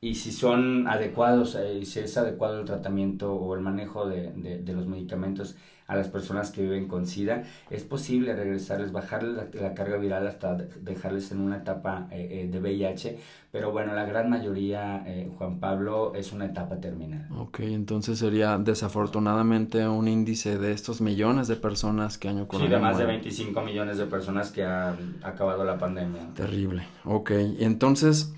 y, 0.00 0.14
si 0.14 0.32
son 0.32 0.86
adecuados, 0.88 1.56
y 1.78 1.84
si 1.84 2.00
es 2.00 2.16
adecuado 2.16 2.60
el 2.60 2.66
tratamiento 2.66 3.34
o 3.34 3.54
el 3.54 3.60
manejo 3.60 4.08
de, 4.08 4.32
de 4.32 4.72
los 4.72 4.86
medicamentos, 4.86 5.56
a 5.88 5.96
las 5.96 6.08
personas 6.08 6.50
que 6.50 6.62
viven 6.62 6.86
con 6.86 7.06
SIDA, 7.06 7.44
es 7.70 7.82
posible 7.82 8.36
regresarles, 8.36 8.92
bajarles 8.92 9.54
la, 9.54 9.72
carga 9.72 9.96
viral 9.96 10.26
hasta 10.26 10.54
dejarles 10.54 11.32
en 11.32 11.40
una 11.40 11.56
etapa 11.56 12.08
eh, 12.10 12.42
eh, 12.42 12.48
de 12.48 12.60
VIH, 12.60 13.18
pero 13.50 13.72
bueno, 13.72 13.94
la 13.94 14.04
gran 14.04 14.28
mayoría, 14.28 15.02
eh, 15.06 15.30
Juan 15.38 15.60
Pablo, 15.60 16.14
es 16.14 16.30
una 16.32 16.44
etapa 16.44 16.76
terminal. 16.76 17.26
Ok, 17.34 17.60
entonces 17.60 18.18
sería 18.18 18.58
desafortunadamente 18.58 19.88
un 19.88 20.08
índice 20.08 20.58
de 20.58 20.72
estos 20.72 21.00
millones 21.00 21.48
de 21.48 21.56
personas 21.56 22.18
que 22.18 22.28
año 22.28 22.46
con 22.46 22.60
Sí, 22.60 22.68
de 22.68 22.78
más 22.78 22.98
de 22.98 23.06
25 23.06 23.58
millones 23.62 23.96
de 23.96 24.04
personas 24.04 24.52
que 24.52 24.64
han 24.64 25.16
acabado 25.22 25.64
la 25.64 25.78
pandemia. 25.78 26.34
Terrible, 26.34 26.82
ok, 27.06 27.30
entonces, 27.60 28.34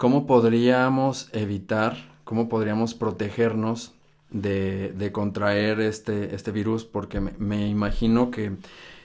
¿cómo 0.00 0.26
podríamos 0.26 1.28
evitar, 1.34 1.94
cómo 2.24 2.48
podríamos 2.48 2.94
protegernos 2.94 3.92
de, 4.30 4.94
de 4.94 5.12
contraer 5.12 5.78
este, 5.78 6.34
este 6.34 6.52
virus 6.52 6.86
porque 6.86 7.20
me, 7.20 7.68
imagino 7.68 8.30
que 8.30 8.52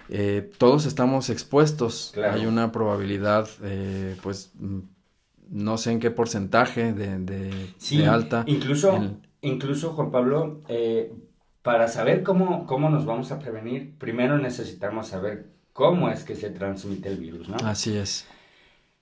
eh, 0.08 0.50
todos 0.58 0.86
estamos 0.86 1.30
expuestos. 1.30 2.14
Hay 2.16 2.46
una 2.46 2.72
probabilidad, 2.72 3.50
eh, 3.62 4.16
pues, 4.24 4.54
no 5.50 5.78
sé 5.78 5.92
en 5.92 6.00
qué 6.00 6.12
porcentaje 6.12 6.94
de, 6.94 7.20
de, 7.20 8.08
alta. 8.08 8.46
Incluso, 8.48 8.98
incluso 9.42 9.92
Juan 9.96 10.12
Pablo, 10.12 10.62
eh, 10.70 11.12
para 11.62 11.90
saber 11.90 12.24
cómo, 12.24 12.66
cómo 12.66 12.90
nos 12.90 13.04
vamos 13.06 13.34
a 13.34 13.40
prevenir, 13.40 13.98
primero 13.98 14.38
necesitamos 14.38 15.08
saber 15.08 15.48
cómo 15.74 16.10
es 16.10 16.24
que 16.24 16.36
se 16.36 16.52
transmite 16.52 17.10
el 17.10 17.18
virus, 17.18 17.50
¿no? 17.50 17.58
Así 17.66 17.98
es. 17.98 18.26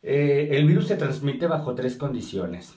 El 0.04 0.68
virus 0.68 0.88
se 0.88 0.98
transmite 0.98 1.48
bajo 1.48 1.74
tres 1.76 1.96
condiciones. 1.96 2.76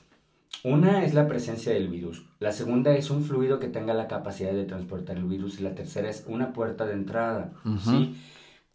Una 0.62 1.04
es 1.04 1.14
la 1.14 1.28
presencia 1.28 1.72
del 1.72 1.88
virus, 1.88 2.24
la 2.40 2.50
segunda 2.50 2.96
es 2.96 3.10
un 3.10 3.22
fluido 3.22 3.58
que 3.58 3.68
tenga 3.68 3.94
la 3.94 4.08
capacidad 4.08 4.52
de 4.52 4.64
transportar 4.64 5.16
el 5.16 5.24
virus 5.24 5.60
y 5.60 5.62
la 5.62 5.74
tercera 5.74 6.08
es 6.08 6.24
una 6.26 6.52
puerta 6.52 6.86
de 6.86 6.94
entrada. 6.94 7.52
¿sí? 7.84 8.16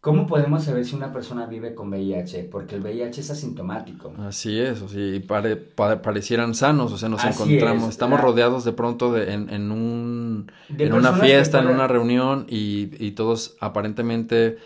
¿Cómo 0.00 0.26
podemos 0.26 0.64
saber 0.64 0.84
si 0.84 0.96
una 0.96 1.12
persona 1.12 1.46
vive 1.46 1.74
con 1.74 1.88
VIH? 1.88 2.48
Porque 2.50 2.74
el 2.74 2.82
VIH 2.82 3.20
es 3.20 3.30
asintomático. 3.30 4.12
Así 4.18 4.58
es, 4.58 4.82
o 4.82 4.88
sea, 4.88 5.20
pare, 5.28 5.56
parecieran 5.56 6.54
sanos, 6.54 6.92
o 6.92 6.98
sea, 6.98 7.08
nos 7.08 7.24
encontramos, 7.24 7.88
estamos 7.88 8.20
rodeados 8.20 8.64
de 8.64 8.72
pronto 8.72 9.12
de, 9.12 9.32
en, 9.32 9.48
en, 9.50 9.70
un, 9.70 10.50
en 10.76 10.92
una 10.92 11.12
fiesta, 11.12 11.60
en 11.60 11.68
una 11.68 11.86
reunión 11.86 12.46
y, 12.48 12.90
y 12.98 13.12
todos 13.12 13.56
aparentemente 13.60 14.58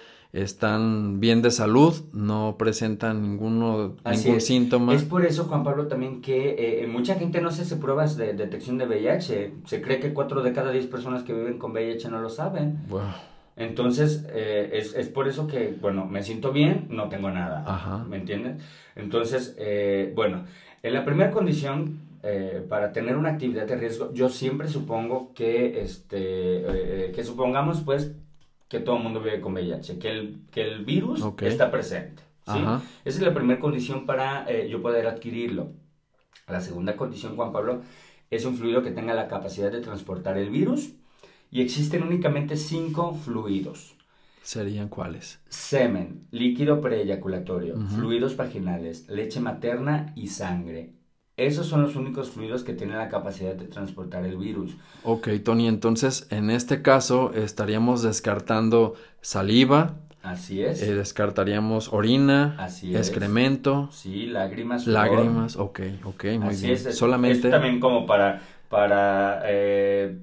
están 0.42 1.18
bien 1.18 1.40
de 1.40 1.50
salud, 1.50 1.94
no 2.12 2.56
presentan 2.58 3.22
ninguno, 3.22 3.96
ningún 4.04 4.40
síntoma. 4.40 4.94
Es 4.94 5.04
por 5.04 5.24
eso, 5.24 5.44
Juan 5.44 5.64
Pablo, 5.64 5.88
también 5.88 6.20
que 6.20 6.50
eh, 6.50 6.84
eh, 6.84 6.86
mucha 6.86 7.14
gente 7.14 7.40
no 7.40 7.50
se 7.50 7.62
hace 7.62 7.76
pruebas 7.76 8.16
de 8.16 8.34
detección 8.34 8.76
de 8.76 8.86
VIH. 8.86 9.52
Se 9.64 9.80
cree 9.80 9.98
que 9.98 10.12
cuatro 10.12 10.42
de 10.42 10.52
cada 10.52 10.70
diez 10.70 10.86
personas 10.86 11.22
que 11.22 11.32
viven 11.32 11.58
con 11.58 11.72
VIH 11.72 12.10
no 12.10 12.20
lo 12.20 12.28
saben. 12.28 12.78
Entonces, 13.56 14.26
eh, 14.30 14.70
es, 14.74 14.94
es, 14.94 15.08
por 15.08 15.26
eso 15.26 15.46
que, 15.46 15.74
bueno, 15.80 16.04
me 16.04 16.22
siento 16.22 16.52
bien, 16.52 16.88
no 16.90 17.08
tengo 17.08 17.30
nada. 17.30 17.64
Ajá. 17.66 18.04
¿Me 18.04 18.18
entiendes? 18.18 18.62
Entonces, 18.94 19.56
bueno, 20.14 20.44
en 20.82 20.92
la 20.92 21.04
primera 21.04 21.30
condición 21.30 22.04
para 22.68 22.92
tener 22.92 23.16
una 23.16 23.30
actividad 23.30 23.66
de 23.66 23.76
riesgo, 23.76 24.12
yo 24.12 24.28
siempre 24.28 24.68
supongo 24.68 25.32
que, 25.32 25.80
este, 25.80 27.12
que 27.14 27.24
supongamos, 27.24 27.82
pues, 27.82 28.12
que 28.68 28.80
todo 28.80 28.96
el 28.96 29.02
mundo 29.02 29.20
vive 29.20 29.40
con 29.40 29.54
VIH, 29.54 29.98
que 29.98 30.10
el, 30.10 30.40
que 30.50 30.62
el 30.62 30.84
virus 30.84 31.24
está 31.40 31.70
presente. 31.70 32.22
¿sí? 32.46 32.58
Esa 33.04 33.18
es 33.18 33.22
la 33.22 33.34
primera 33.34 33.60
condición 33.60 34.06
para 34.06 34.48
eh, 34.50 34.68
yo 34.68 34.82
poder 34.82 35.06
adquirirlo. 35.06 35.72
La 36.48 36.60
segunda 36.60 36.96
condición, 36.96 37.36
Juan 37.36 37.52
Pablo, 37.52 37.82
es 38.30 38.44
un 38.44 38.56
fluido 38.56 38.82
que 38.82 38.90
tenga 38.90 39.14
la 39.14 39.28
capacidad 39.28 39.70
de 39.70 39.80
transportar 39.80 40.36
el 40.38 40.50
virus 40.50 40.92
y 41.50 41.62
existen 41.62 42.02
únicamente 42.02 42.56
cinco 42.56 43.14
fluidos. 43.14 43.96
¿Serían 44.42 44.88
cuáles? 44.88 45.40
Semen, 45.48 46.28
líquido 46.30 46.80
preeyaculatorio, 46.80 47.76
fluidos 47.88 48.36
vaginales, 48.36 49.08
leche 49.08 49.40
materna 49.40 50.12
y 50.14 50.28
sangre. 50.28 50.92
Esos 51.36 51.66
son 51.66 51.82
los 51.82 51.96
únicos 51.96 52.30
fluidos 52.30 52.64
que 52.64 52.72
tienen 52.72 52.96
la 52.96 53.10
capacidad 53.10 53.54
de 53.54 53.66
transportar 53.66 54.24
el 54.24 54.38
virus. 54.38 54.74
Ok, 55.02 55.28
Tony, 55.44 55.68
entonces 55.68 56.26
en 56.30 56.48
este 56.48 56.80
caso 56.80 57.34
estaríamos 57.34 58.02
descartando 58.02 58.94
saliva. 59.20 59.96
Así 60.22 60.62
es. 60.62 60.82
Eh, 60.82 60.94
descartaríamos 60.94 61.92
orina, 61.92 62.56
Así 62.58 62.96
excremento. 62.96 63.90
Sí, 63.92 64.26
lágrimas. 64.26 64.86
Lágrimas, 64.86 65.56
ok, 65.56 65.80
ok, 66.04 66.24
muy 66.40 66.48
Así 66.48 66.68
bien. 66.68 66.78
Es, 66.86 66.96
Solamente. 66.96 67.48
Es 67.48 67.50
también 67.50 67.80
como 67.80 68.06
para, 68.06 68.40
para 68.70 69.42
eh, 69.44 70.16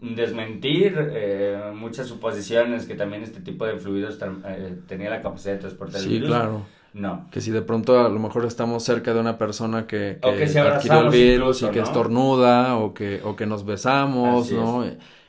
desmentir 0.00 0.98
eh, 1.14 1.72
muchas 1.74 2.08
suposiciones 2.08 2.84
que 2.84 2.94
también 2.94 3.22
este 3.22 3.40
tipo 3.40 3.64
de 3.64 3.78
fluidos 3.78 4.18
tenía 4.86 5.08
la 5.08 5.22
capacidad 5.22 5.54
de 5.54 5.60
transportar 5.60 6.02
el 6.02 6.08
virus. 6.08 6.28
Sí, 6.28 6.30
claro 6.30 6.76
No. 6.96 7.28
Que 7.30 7.42
si 7.42 7.50
de 7.50 7.60
pronto 7.60 8.00
a 8.00 8.08
lo 8.08 8.18
mejor 8.18 8.46
estamos 8.46 8.82
cerca 8.82 9.12
de 9.12 9.20
una 9.20 9.36
persona 9.36 9.86
que, 9.86 10.18
O 10.22 10.32
que 10.32 10.48
se 10.48 10.60
adquirió 10.60 11.00
el 11.02 11.10
virus 11.10 11.62
incluso, 11.62 11.66
y 11.66 11.70
que 11.70 11.78
¿no? 11.80 11.84
estornuda 11.84 12.76
o 12.78 12.94
que, 12.94 13.20
o 13.22 13.36
que 13.36 13.44
nos 13.44 13.66
besamos, 13.66 14.46
Así 14.46 14.54
¿no? 14.54 14.82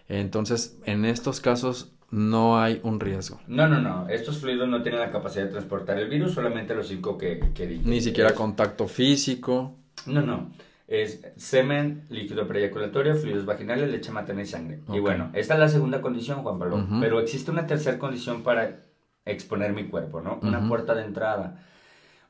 Entonces, 0.07 0.79
en 0.85 1.03
estos 1.03 1.41
casos 1.41 1.91
no 2.09 2.57
hay 2.57 2.79
un 2.83 3.01
riesgo. 3.01 3.41
No, 3.47 3.67
no, 3.67 3.81
no. 3.81 4.07
Estos 4.07 4.37
fluidos 4.37 4.69
no 4.69 4.81
tienen 4.81 5.01
la 5.01 5.11
capacidad 5.11 5.43
de 5.43 5.51
transportar 5.51 5.99
el 5.99 6.07
virus, 6.07 6.31
solamente 6.31 6.73
los 6.73 6.87
cinco 6.87 7.17
que, 7.17 7.51
que 7.53 7.67
dije. 7.67 7.81
Ni 7.85 7.99
siquiera 7.99 8.31
contacto 8.33 8.87
físico. 8.87 9.75
No, 10.05 10.21
no. 10.21 10.49
Es 10.87 11.19
semen, 11.35 12.05
líquido 12.09 12.47
preyaculatorio, 12.47 13.13
fluidos 13.15 13.45
vaginales, 13.45 13.91
leche 13.91 14.09
materna 14.13 14.43
y 14.43 14.45
sangre. 14.45 14.79
Y 14.93 14.99
bueno, 14.99 15.31
esta 15.33 15.55
es 15.55 15.59
la 15.59 15.67
segunda 15.67 15.99
condición, 15.99 16.43
Juan 16.43 16.57
Pablo. 16.57 16.87
Pero 17.01 17.19
existe 17.19 17.51
una 17.51 17.67
tercera 17.67 17.99
condición 17.99 18.41
para 18.41 18.86
exponer 19.31 19.73
mi 19.73 19.85
cuerpo, 19.87 20.21
¿no? 20.21 20.39
Una 20.41 20.67
puerta 20.67 20.95
de 20.95 21.03
entrada. 21.03 21.63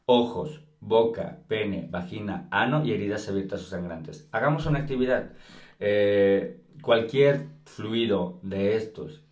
Ojos, 0.06 0.62
boca, 0.80 1.40
pene, 1.48 1.88
vagina, 1.90 2.48
ano 2.52 2.86
y 2.86 2.92
heridas 2.94 3.28
abiertas 3.30 3.62
o 3.62 3.66
sangrantes. 3.66 4.28
Hagamos 4.32 4.66
una 4.66 4.80
actividad. 4.80 5.32
Eh, 5.80 6.62
cualquier 6.82 7.48
fluido 7.66 8.40
de 8.42 8.76
estos 8.76 9.24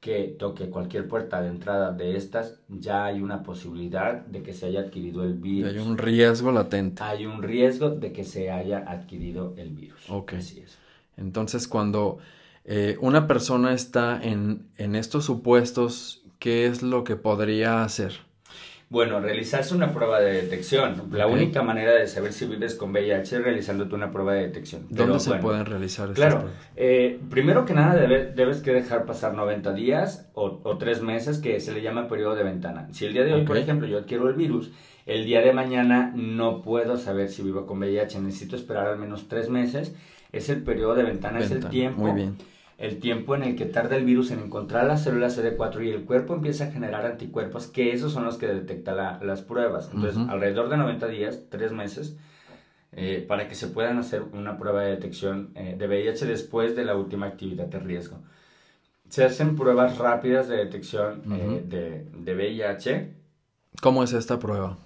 que 0.00 0.36
toque 0.38 0.68
cualquier 0.68 1.08
puerta 1.08 1.40
de 1.40 1.48
entrada 1.48 1.90
de 1.92 2.16
estas, 2.16 2.60
ya 2.68 3.06
hay 3.06 3.22
una 3.22 3.42
posibilidad 3.42 4.20
de 4.26 4.42
que 4.42 4.52
se 4.52 4.66
haya 4.66 4.80
adquirido 4.80 5.24
el 5.24 5.32
virus 5.32 5.72
Hay 5.72 5.78
un 5.78 5.96
riesgo 5.96 6.52
latente. 6.52 7.02
hay 7.02 7.24
un 7.24 7.42
riesgo 7.42 7.88
de 7.88 8.12
que 8.12 8.22
se 8.24 8.50
haya 8.50 8.84
adquirido 8.86 9.54
el 9.56 9.70
virus. 9.70 10.04
Ok. 10.10 10.34
Así 10.34 10.60
es. 10.60 10.76
Entonces, 11.16 11.66
cuando 11.68 12.18
eh, 12.66 12.98
una 13.00 13.26
persona 13.26 13.72
está 13.72 14.20
en, 14.22 14.66
en 14.76 14.94
estos 14.94 15.24
supuestos, 15.24 16.23
¿qué 16.44 16.66
es 16.66 16.82
lo 16.82 17.04
que 17.04 17.16
podría 17.16 17.82
hacer? 17.84 18.12
Bueno, 18.90 19.18
realizarse 19.18 19.74
una 19.74 19.94
prueba 19.94 20.20
de 20.20 20.42
detección. 20.42 21.08
La 21.10 21.26
única 21.26 21.62
manera 21.62 21.92
de 21.94 22.06
saber 22.06 22.34
si 22.34 22.44
vives 22.44 22.74
con 22.74 22.90
VIH 22.92 23.36
es 23.36 23.42
realizándote 23.42 23.94
una 23.94 24.10
prueba 24.12 24.34
de 24.34 24.42
detección. 24.42 24.82
¿Dónde 24.90 25.04
Pero, 25.04 25.18
se 25.20 25.30
bueno, 25.30 25.42
pueden 25.42 25.64
realizar 25.64 26.10
estas 26.10 26.16
Claro, 26.16 26.40
pruebas? 26.40 26.60
eh, 26.76 27.18
primero 27.30 27.64
que 27.64 27.72
nada 27.72 27.94
debe- 27.98 28.26
debes 28.36 28.60
que 28.60 28.72
dejar 28.74 29.06
pasar 29.06 29.32
90 29.32 29.72
días 29.72 30.28
o, 30.34 30.60
o 30.62 30.76
3 30.76 31.00
meses 31.00 31.38
que 31.38 31.58
se 31.60 31.72
le 31.72 31.80
llama 31.80 32.08
periodo 32.08 32.34
de 32.34 32.44
ventana. 32.44 32.88
Si 32.92 33.06
el 33.06 33.14
día 33.14 33.24
de 33.24 33.32
hoy, 33.32 33.44
por 33.46 33.56
ejemplo, 33.56 33.86
yo 33.88 33.96
adquiero 33.96 34.28
el 34.28 34.34
virus, 34.34 34.70
el 35.06 35.24
día 35.24 35.40
de 35.40 35.54
mañana 35.54 36.12
no 36.14 36.60
puedo 36.60 36.98
saber 36.98 37.30
si 37.30 37.42
vivo 37.42 37.64
con 37.64 37.78
VIH, 37.78 38.20
necesito 38.20 38.54
esperar 38.54 38.86
al 38.88 38.98
menos 38.98 39.28
3 39.28 39.48
meses. 39.48 39.96
Es 40.30 40.50
el 40.50 40.62
periodo 40.62 40.94
de 40.94 41.04
ventana, 41.04 41.38
es 41.40 41.50
el 41.50 41.64
tiempo 41.68 42.02
Muy 42.02 42.12
bien. 42.12 42.36
El 42.78 42.98
tiempo 42.98 43.34
en 43.36 43.42
el 43.44 43.56
que 43.56 43.66
tarda 43.66 43.96
el 43.96 44.04
virus 44.04 44.30
en 44.30 44.40
encontrar 44.40 44.86
las 44.86 45.04
células 45.04 45.38
CD4 45.38 45.82
y 45.84 45.90
el 45.90 46.04
cuerpo 46.04 46.34
empieza 46.34 46.64
a 46.64 46.70
generar 46.72 47.06
anticuerpos, 47.06 47.66
que 47.68 47.92
esos 47.92 48.12
son 48.12 48.24
los 48.24 48.36
que 48.36 48.46
detectan 48.48 48.96
la- 48.96 49.20
las 49.22 49.42
pruebas. 49.42 49.90
Entonces, 49.94 50.16
alrededor 50.28 50.68
de 50.68 50.76
90 50.76 51.06
días, 51.06 51.40
3 51.50 51.72
meses, 51.72 52.16
eh, 52.92 53.24
para 53.26 53.48
que 53.48 53.54
se 53.54 53.68
puedan 53.68 53.98
hacer 53.98 54.22
una 54.32 54.56
prueba 54.58 54.82
de 54.82 54.90
detección 54.90 55.50
eh, 55.54 55.74
de 55.78 55.86
VIH 55.88 56.26
después 56.26 56.74
de 56.76 56.84
la 56.84 56.96
última 56.96 57.26
actividad 57.26 57.66
de 57.66 57.78
riesgo. 57.80 58.18
Se 59.08 59.24
hacen 59.24 59.54
pruebas 59.56 59.98
rápidas 59.98 60.48
de 60.48 60.56
detección 60.56 61.22
eh, 61.32 61.62
de, 61.66 62.04
de 62.12 62.34
VIH. 62.34 63.10
¿Cómo 63.80 64.02
es 64.02 64.12
esta 64.12 64.38
prueba? 64.38 64.76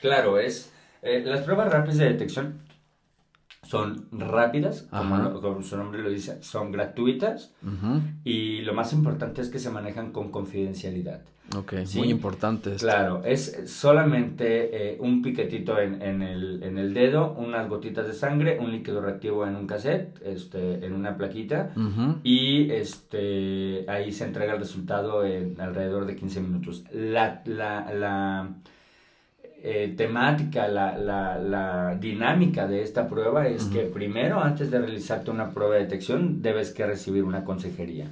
Claro, 0.00 0.38
es 0.38 0.72
las 1.02 1.40
pruebas 1.42 1.70
rápidas 1.72 1.98
de 1.98 2.04
detección 2.06 2.58
son 3.62 4.06
rápidas, 4.12 4.82
como, 4.90 5.16
Ajá. 5.16 5.28
lo- 5.30 5.40
como 5.40 5.62
su 5.62 5.76
nombre 5.76 6.02
lo 6.02 6.10
dice, 6.10 6.42
son 6.42 6.70
gratuitas. 6.72 7.54
Y 8.24 8.60
lo 8.62 8.72
más 8.74 8.92
importante 8.92 9.42
es 9.42 9.48
que 9.48 9.58
se 9.58 9.70
manejan 9.70 10.12
con 10.12 10.30
confidencialidad. 10.30 11.22
Ok, 11.56 11.74
Sí. 11.84 11.98
muy 11.98 12.10
importante 12.10 12.72
esto. 12.74 12.86
Claro, 12.86 13.22
es 13.24 13.62
solamente 13.66 14.92
eh, 14.92 14.98
un 15.00 15.22
piquetito 15.22 15.78
en, 15.80 16.02
en 16.02 16.20
el, 16.20 16.62
en 16.62 16.76
el 16.76 16.92
dedo, 16.92 17.32
unas 17.38 17.66
gotitas 17.70 18.06
de 18.06 18.12
sangre, 18.12 18.58
un 18.60 18.70
líquido 18.70 19.00
reactivo 19.00 19.46
en 19.46 19.56
un 19.56 19.66
cassette, 19.66 20.20
este, 20.26 20.84
en 20.84 20.92
una 20.92 21.16
plaquita. 21.16 21.72
Y 22.22 22.70
este, 22.70 23.86
ahí 23.88 24.12
se 24.12 24.24
entrega 24.24 24.52
el 24.54 24.58
resultado 24.60 25.24
en 25.24 25.58
alrededor 25.58 26.04
de 26.04 26.16
15 26.16 26.40
minutos. 26.42 26.84
La, 26.92 27.40
la, 27.46 27.94
la 27.94 28.50
eh, 29.62 29.94
temática, 29.96 30.68
la, 30.68 30.96
la, 30.98 31.38
la 31.38 31.96
dinámica 32.00 32.66
de 32.66 32.82
esta 32.82 33.08
prueba 33.08 33.48
es 33.48 33.64
que 33.64 33.80
primero, 33.82 34.40
antes 34.42 34.70
de 34.70 34.78
realizarte 34.78 35.30
una 35.30 35.50
prueba 35.52 35.74
de 35.76 35.82
detección, 35.82 36.42
debes 36.42 36.72
que 36.72 36.86
recibir 36.86 37.24
una 37.24 37.44
consejería. 37.44 38.06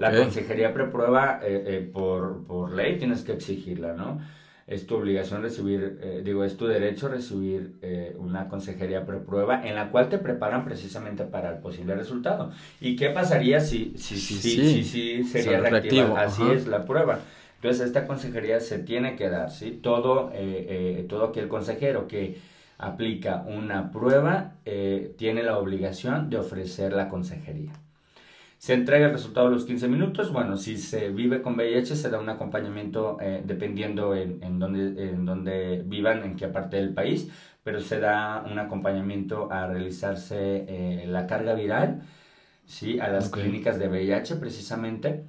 La 0.00 0.10
consejería 0.24 0.74
preprueba, 0.74 1.40
eh, 1.44 1.62
eh, 1.66 1.90
por, 1.92 2.44
por 2.46 2.72
ley, 2.72 2.98
tienes 2.98 3.22
que 3.22 3.32
exigirla, 3.32 3.92
¿no? 3.92 4.20
Es 4.66 4.84
tu 4.88 4.96
obligación 4.96 5.42
recibir, 5.42 6.00
eh, 6.02 6.22
digo, 6.24 6.42
es 6.42 6.56
tu 6.56 6.66
derecho 6.66 7.06
recibir 7.08 7.76
eh, 7.82 8.16
una 8.18 8.48
consejería 8.48 9.06
preprueba 9.06 9.64
en 9.64 9.76
la 9.76 9.90
cual 9.92 10.08
te 10.08 10.18
preparan 10.18 10.64
precisamente 10.64 11.22
para 11.22 11.50
el 11.52 11.58
posible 11.60 11.94
resultado. 11.94 12.50
¿Y 12.80 12.96
qué 12.96 13.10
pasaría 13.10 13.60
si, 13.60 13.92
si, 13.96 14.16
Sí, 14.16 14.34
si, 14.40 14.56
sí. 14.56 14.82
si, 14.82 14.84
si 14.84 15.24
sería 15.24 15.60
Ser 15.60 15.70
reactiva? 15.70 16.06
reactivo, 16.06 16.16
Así 16.16 16.42
es 16.50 16.66
la 16.66 16.84
prueba. 16.84 17.20
Entonces, 17.56 17.86
esta 17.86 18.06
consejería 18.06 18.60
se 18.60 18.78
tiene 18.80 19.16
que 19.16 19.28
dar, 19.30 19.50
¿sí? 19.50 19.72
Todo, 19.82 20.30
eh, 20.32 21.00
eh, 21.00 21.06
todo 21.08 21.26
aquel 21.26 21.48
consejero 21.48 22.06
que 22.08 22.38
aplica 22.78 23.44
una 23.48 23.90
prueba 23.90 24.54
eh, 24.64 25.14
tiene 25.18 25.42
la 25.42 25.58
obligación 25.58 26.30
de 26.30 26.38
ofrecer 26.38 26.92
la 26.92 27.08
consejería. 27.08 27.72
Se 28.58 28.74
entrega 28.74 29.06
el 29.06 29.12
resultado 29.12 29.48
a 29.48 29.50
los 29.50 29.64
15 29.66 29.86
minutos. 29.88 30.32
Bueno, 30.32 30.56
si 30.56 30.78
se 30.78 31.10
vive 31.10 31.42
con 31.42 31.54
VIH, 31.56 31.94
se 31.96 32.10
da 32.10 32.18
un 32.18 32.28
acompañamiento 32.28 33.18
eh, 33.20 33.42
dependiendo 33.44 34.14
en, 34.14 34.42
en, 34.42 34.58
dónde, 34.58 35.10
en 35.10 35.26
dónde 35.26 35.82
vivan, 35.86 36.24
en 36.24 36.36
qué 36.36 36.48
parte 36.48 36.76
del 36.76 36.94
país, 36.94 37.30
pero 37.62 37.80
se 37.80 38.00
da 38.00 38.44
un 38.50 38.58
acompañamiento 38.58 39.52
a 39.52 39.66
realizarse 39.66 40.64
eh, 40.68 41.04
la 41.06 41.26
carga 41.26 41.54
viral, 41.54 42.02
¿sí? 42.66 42.98
a 43.00 43.08
las 43.08 43.28
Ok. 43.28 43.38
clínicas 43.38 43.78
de 43.78 43.88
VIH 43.88 44.36
precisamente. 44.36 45.24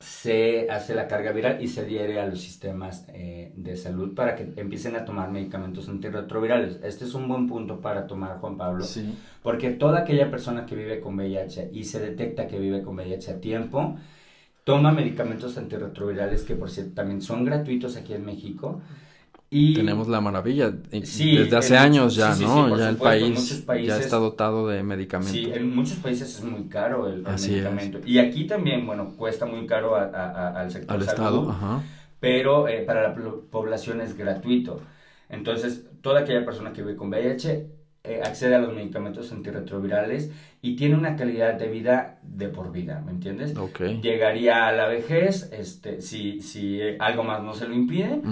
Se 0.00 0.66
hace 0.70 0.94
la 0.94 1.06
carga 1.06 1.30
viral 1.30 1.62
y 1.62 1.68
se 1.68 1.82
adhiere 1.82 2.18
a 2.18 2.26
los 2.26 2.40
sistemas 2.40 3.04
eh, 3.12 3.52
de 3.54 3.76
salud 3.76 4.14
para 4.14 4.34
que 4.34 4.50
empiecen 4.56 4.96
a 4.96 5.04
tomar 5.04 5.30
medicamentos 5.30 5.90
antirretrovirales. 5.90 6.80
Este 6.82 7.04
es 7.04 7.12
un 7.12 7.28
buen 7.28 7.46
punto 7.46 7.82
para 7.82 8.06
tomar, 8.06 8.38
Juan 8.38 8.56
Pablo. 8.56 8.82
Sí. 8.82 9.14
Porque 9.42 9.72
toda 9.72 10.00
aquella 10.00 10.30
persona 10.30 10.64
que 10.64 10.74
vive 10.74 11.00
con 11.00 11.16
VIH 11.16 11.70
y 11.74 11.84
se 11.84 12.00
detecta 12.00 12.48
que 12.48 12.58
vive 12.58 12.82
con 12.82 12.96
VIH 12.96 13.30
a 13.32 13.40
tiempo, 13.40 13.96
toma 14.64 14.90
medicamentos 14.90 15.58
antirretrovirales 15.58 16.44
que 16.44 16.56
por 16.56 16.70
cierto 16.70 16.94
también 16.94 17.20
son 17.20 17.44
gratuitos 17.44 17.98
aquí 17.98 18.14
en 18.14 18.24
México. 18.24 18.80
Y 19.52 19.74
Tenemos 19.74 20.06
la 20.06 20.20
maravilla. 20.20 20.72
Sí, 21.02 21.36
Desde 21.36 21.56
hace 21.56 21.76
años 21.76 22.14
ya, 22.14 22.32
sí, 22.34 22.44
sí, 22.44 22.44
¿no? 22.44 22.68
ya 22.78 22.90
el 22.90 22.94
supuesto, 22.94 23.16
en 23.16 23.22
país, 23.22 23.40
muchos 23.40 23.58
ya 23.60 23.66
países- 23.66 24.00
está 24.00 24.16
dotado 24.18 24.68
de 24.68 24.82
medicamentos. 24.84 25.32
Sí, 25.32 25.50
en 25.52 25.74
muchos 25.74 25.98
países 25.98 26.36
es 26.38 26.44
muy 26.44 26.68
caro 26.68 27.08
el, 27.08 27.26
el 27.26 27.34
es. 27.34 27.48
medicamento. 27.48 27.98
Y 28.06 28.18
aquí 28.18 28.46
también, 28.46 28.86
bueno, 28.86 29.14
cuesta 29.16 29.46
muy 29.46 29.66
caro 29.66 29.96
a- 29.96 30.04
a- 30.04 30.30
a- 30.30 30.60
al 30.60 30.70
sector 30.70 30.96
Al 30.96 31.02
salud, 31.02 31.14
Estado, 31.24 31.50
ajá. 31.50 31.82
pero 32.20 32.68
eh, 32.68 32.82
para 32.86 33.02
la 33.02 33.14
población 33.50 34.00
es 34.00 34.16
gratuito. 34.16 34.80
Entonces, 35.28 35.84
toda 36.00 36.20
aquella 36.20 36.44
persona 36.44 36.72
que 36.72 36.82
vive 36.82 36.94
con 36.96 37.08
VIH 37.08 37.66
eh, 38.02 38.22
accede 38.24 38.54
a 38.54 38.58
los 38.58 38.74
medicamentos 38.74 39.30
antirretrovirales 39.30 40.32
y 40.62 40.74
tiene 40.74 40.94
una 40.94 41.16
calidad 41.16 41.54
de 41.54 41.68
vida 41.68 42.18
de 42.22 42.48
por 42.48 42.72
vida, 42.72 43.02
¿me 43.04 43.12
entiendes? 43.12 43.54
Llegaría 44.00 44.66
a 44.66 44.72
la 44.72 44.86
vejez, 44.88 45.50
este, 45.52 46.00
si, 46.00 46.40
si 46.40 46.80
eh, 46.80 46.96
algo 46.98 47.24
más 47.24 47.42
no 47.42 47.52
se 47.52 47.68
lo 47.68 47.74
impide, 47.74 48.22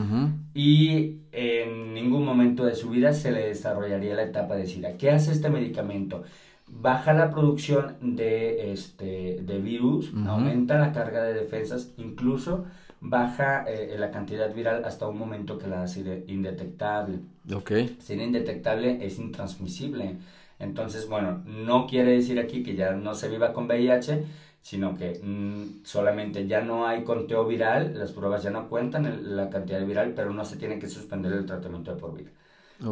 y 0.55 1.19
en 1.33 1.93
ningún 1.93 2.25
momento 2.25 2.65
de 2.65 2.75
su 2.75 2.89
vida 2.89 3.13
se 3.13 3.31
le 3.31 3.49
desarrollaría 3.49 4.15
la 4.15 4.23
etapa 4.23 4.57
de 4.57 4.67
SIDA. 4.67 4.97
¿Qué 4.97 5.11
hace 5.11 5.33
este 5.33 5.51
medicamento? 5.51 6.23
Baja 6.67 7.13
la 7.13 7.31
producción 7.31 7.97
de, 8.01 8.73
este, 8.73 9.39
de 9.43 9.59
virus, 9.59 10.13
aumenta 10.27 10.79
la 10.79 10.93
carga 10.93 11.23
de 11.23 11.35
defensas, 11.35 11.93
incluso 11.99 12.65
baja 13.01 13.65
eh, 13.69 13.97
la 13.99 14.11
cantidad 14.11 14.53
viral 14.55 14.85
hasta 14.85 15.07
un 15.09 15.19
momento 15.19 15.59
que 15.59 15.67
la 15.69 15.83
hace 15.83 16.25
indetectable. 16.27 17.21
Ok. 17.55 17.73
Ser 18.01 18.19
indetectable 18.21 19.05
es 19.05 19.19
intransmisible. 19.19 20.17
Entonces, 20.59 21.09
bueno, 21.09 21.43
no 21.47 21.87
quiere 21.87 22.13
decir 22.13 22.39
aquí 22.41 22.63
que 22.63 22.75
ya 22.75 22.93
no 22.93 23.15
se 23.15 23.29
viva 23.29 23.53
con 23.53 23.67
VIH, 23.67 24.25
sino 24.61 24.97
que 24.97 25.21
mm, 25.23 25.85
solamente 25.85 26.47
ya 26.47 26.61
no 26.63 26.87
hay 26.87 27.05
conteo 27.05 27.47
viral, 27.47 27.97
las 27.99 28.13
pruebas 28.13 28.43
ya 28.43 28.51
no 28.51 28.69
cuentan 28.69 29.07
el- 29.07 29.37
la 29.37 29.49
cantidad 29.51 29.85
viral, 29.87 30.13
pero 30.15 30.33
no 30.33 30.45
se 30.45 30.57
tiene 30.57 30.79
que 30.79 30.89
suspender 30.89 31.33
el 31.33 31.47
tratamiento 31.47 31.95
de 31.95 32.01
por 32.01 32.15
vida. 32.17 32.31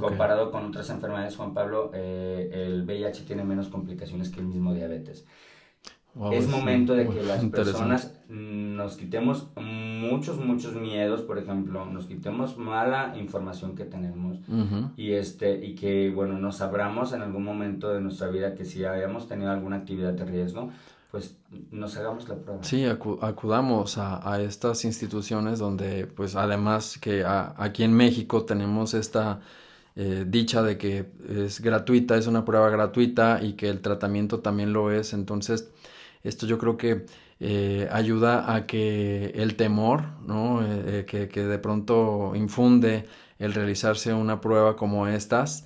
Comparado 0.01 0.51
con 0.51 0.65
otras 0.67 0.91
enfermedades, 0.91 1.37
Juan 1.37 1.55
Pablo, 1.55 1.91
eh, 1.95 2.51
el 2.53 2.83
VIH 2.85 3.25
tiene 3.25 3.45
menos 3.45 3.69
complicaciones 3.69 4.31
que 4.31 4.41
el 4.41 4.47
mismo 4.47 4.75
diabetes. 4.75 5.25
Wow, 6.17 6.33
es 6.33 6.49
momento 6.49 6.95
de 6.95 7.07
que 7.09 7.23
las 7.25 7.45
personas 7.45 8.15
nos 8.29 8.97
quitemos 8.97 9.49
muchos, 9.57 10.39
muchos 10.39 10.75
miedos, 10.75 11.21
por 11.23 11.39
ejemplo, 11.39 11.85
nos 11.85 12.07
quitemos 12.07 12.59
mala 12.59 13.15
información 13.19 13.75
que 13.75 13.85
tenemos 13.85 14.39
y 14.97 15.13
este 15.13 15.65
y 15.65 15.75
que 15.75 16.11
bueno 16.11 16.39
nos 16.39 16.61
abramos 16.61 17.13
en 17.13 17.23
algún 17.23 17.45
momento 17.45 17.91
de 17.91 18.01
nuestra 18.01 18.29
vida 18.29 18.55
que 18.55 18.65
si 18.65 18.85
hayamos 18.85 19.29
tenido 19.29 19.51
alguna 19.51 19.77
actividad 19.77 20.15
de 20.15 20.25
riesgo 20.25 20.71
pues 21.11 21.37
nos 21.71 21.97
hagamos 21.97 22.29
la 22.29 22.35
prueba. 22.35 22.63
Sí, 22.63 22.85
acudamos 22.85 23.97
a, 23.97 24.41
estas 24.43 24.85
instituciones 24.85 25.59
donde, 25.59 26.07
pues 26.07 26.37
además 26.37 26.99
que 26.99 27.25
aquí 27.25 27.85
en 27.85 27.95
México 27.95 28.45
tenemos 28.45 28.93
esta 28.93 29.41
eh, 29.95 30.27
dicha 30.29 30.63
de 30.63 30.77
que 30.77 31.07
es 31.29 31.61
gratuita, 31.61 32.17
es 32.17 32.27
una 32.27 32.45
prueba 32.45 32.69
gratuita 32.69 33.43
y 33.43 33.55
que 33.55 33.71
el 33.71 33.81
tratamiento 33.81 34.41
también 34.41 34.73
lo 34.75 34.93
es. 34.93 35.15
Entonces, 35.15 35.71
esto 36.29 36.47
yo 36.47 36.59
creo 36.59 36.77
que 36.77 37.07
eh, 37.41 37.89
ayuda 37.93 38.55
a 38.55 38.67
que 38.67 39.33
el 39.35 39.57
temor. 39.57 40.05
Eh, 40.63 41.05
que, 41.07 41.29
que, 41.29 41.45
de 41.45 41.59
pronto 41.59 42.33
infunde 42.35 43.07
el 43.39 43.53
realizarse 43.55 44.13
una 44.13 44.41
prueba 44.41 44.77
como 44.77 45.07
estas, 45.09 45.65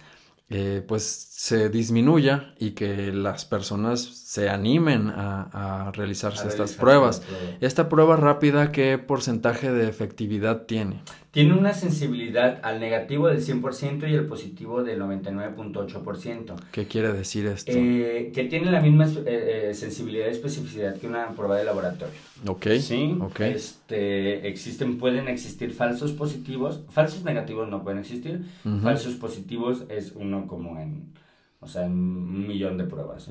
pues 0.88 1.04
se 1.04 1.68
disminuya 1.68 2.54
y 2.58 2.72
que 2.72 3.12
las 3.12 3.44
personas 3.44 3.98
se 4.30 4.48
animen 4.48 5.08
a, 5.08 5.90
realizarse 5.92 6.46
estas 6.46 6.74
pruebas. 6.74 7.20
Esta 7.60 7.88
prueba 7.88 8.14
rápida, 8.14 8.70
¿qué 8.70 8.96
porcentaje 8.96 9.72
de 9.72 9.88
efectividad 9.88 10.66
tiene? 10.66 11.00
Tiene 11.32 11.54
una 11.54 11.74
sensibilidad 11.74 12.60
al 12.62 12.78
negativo 12.78 13.26
del 13.26 13.44
100% 13.44 14.08
y 14.08 14.14
el 14.14 14.26
positivo 14.26 14.84
del 14.84 15.00
99.8%. 15.00 16.54
¿Qué 16.70 16.86
quiere 16.86 17.12
decir 17.12 17.46
esto? 17.46 17.72
Eh, 17.74 18.30
que 18.32 18.44
tiene 18.44 18.70
la 18.70 18.80
misma 18.80 19.06
eh, 19.06 19.70
eh, 19.70 19.74
sensibilidad 19.74 20.28
y 20.28 20.30
especificidad 20.30 20.96
que 20.96 21.08
una 21.08 21.30
prueba 21.30 21.56
de 21.56 21.64
laboratorio. 21.64 22.14
Ok. 22.46 22.68
Sí. 22.78 23.18
Ok. 23.20 23.40
Este, 23.40 24.46
existen, 24.46 24.98
pueden 24.98 25.26
existir 25.26 25.72
falsos 25.72 26.12
positivos. 26.12 26.82
Falsos 26.90 27.24
negativos 27.24 27.68
no 27.68 27.82
pueden 27.82 27.98
existir. 27.98 28.44
Falsos 28.80 29.14
positivos 29.14 29.82
es 29.88 30.12
uno 30.14 30.46
como 30.46 30.78
en 30.78 31.18
o 31.62 31.66
sea, 31.66 31.82
un 31.82 32.46
millón 32.46 32.78
de 32.78 32.84
pruebas. 32.84 33.28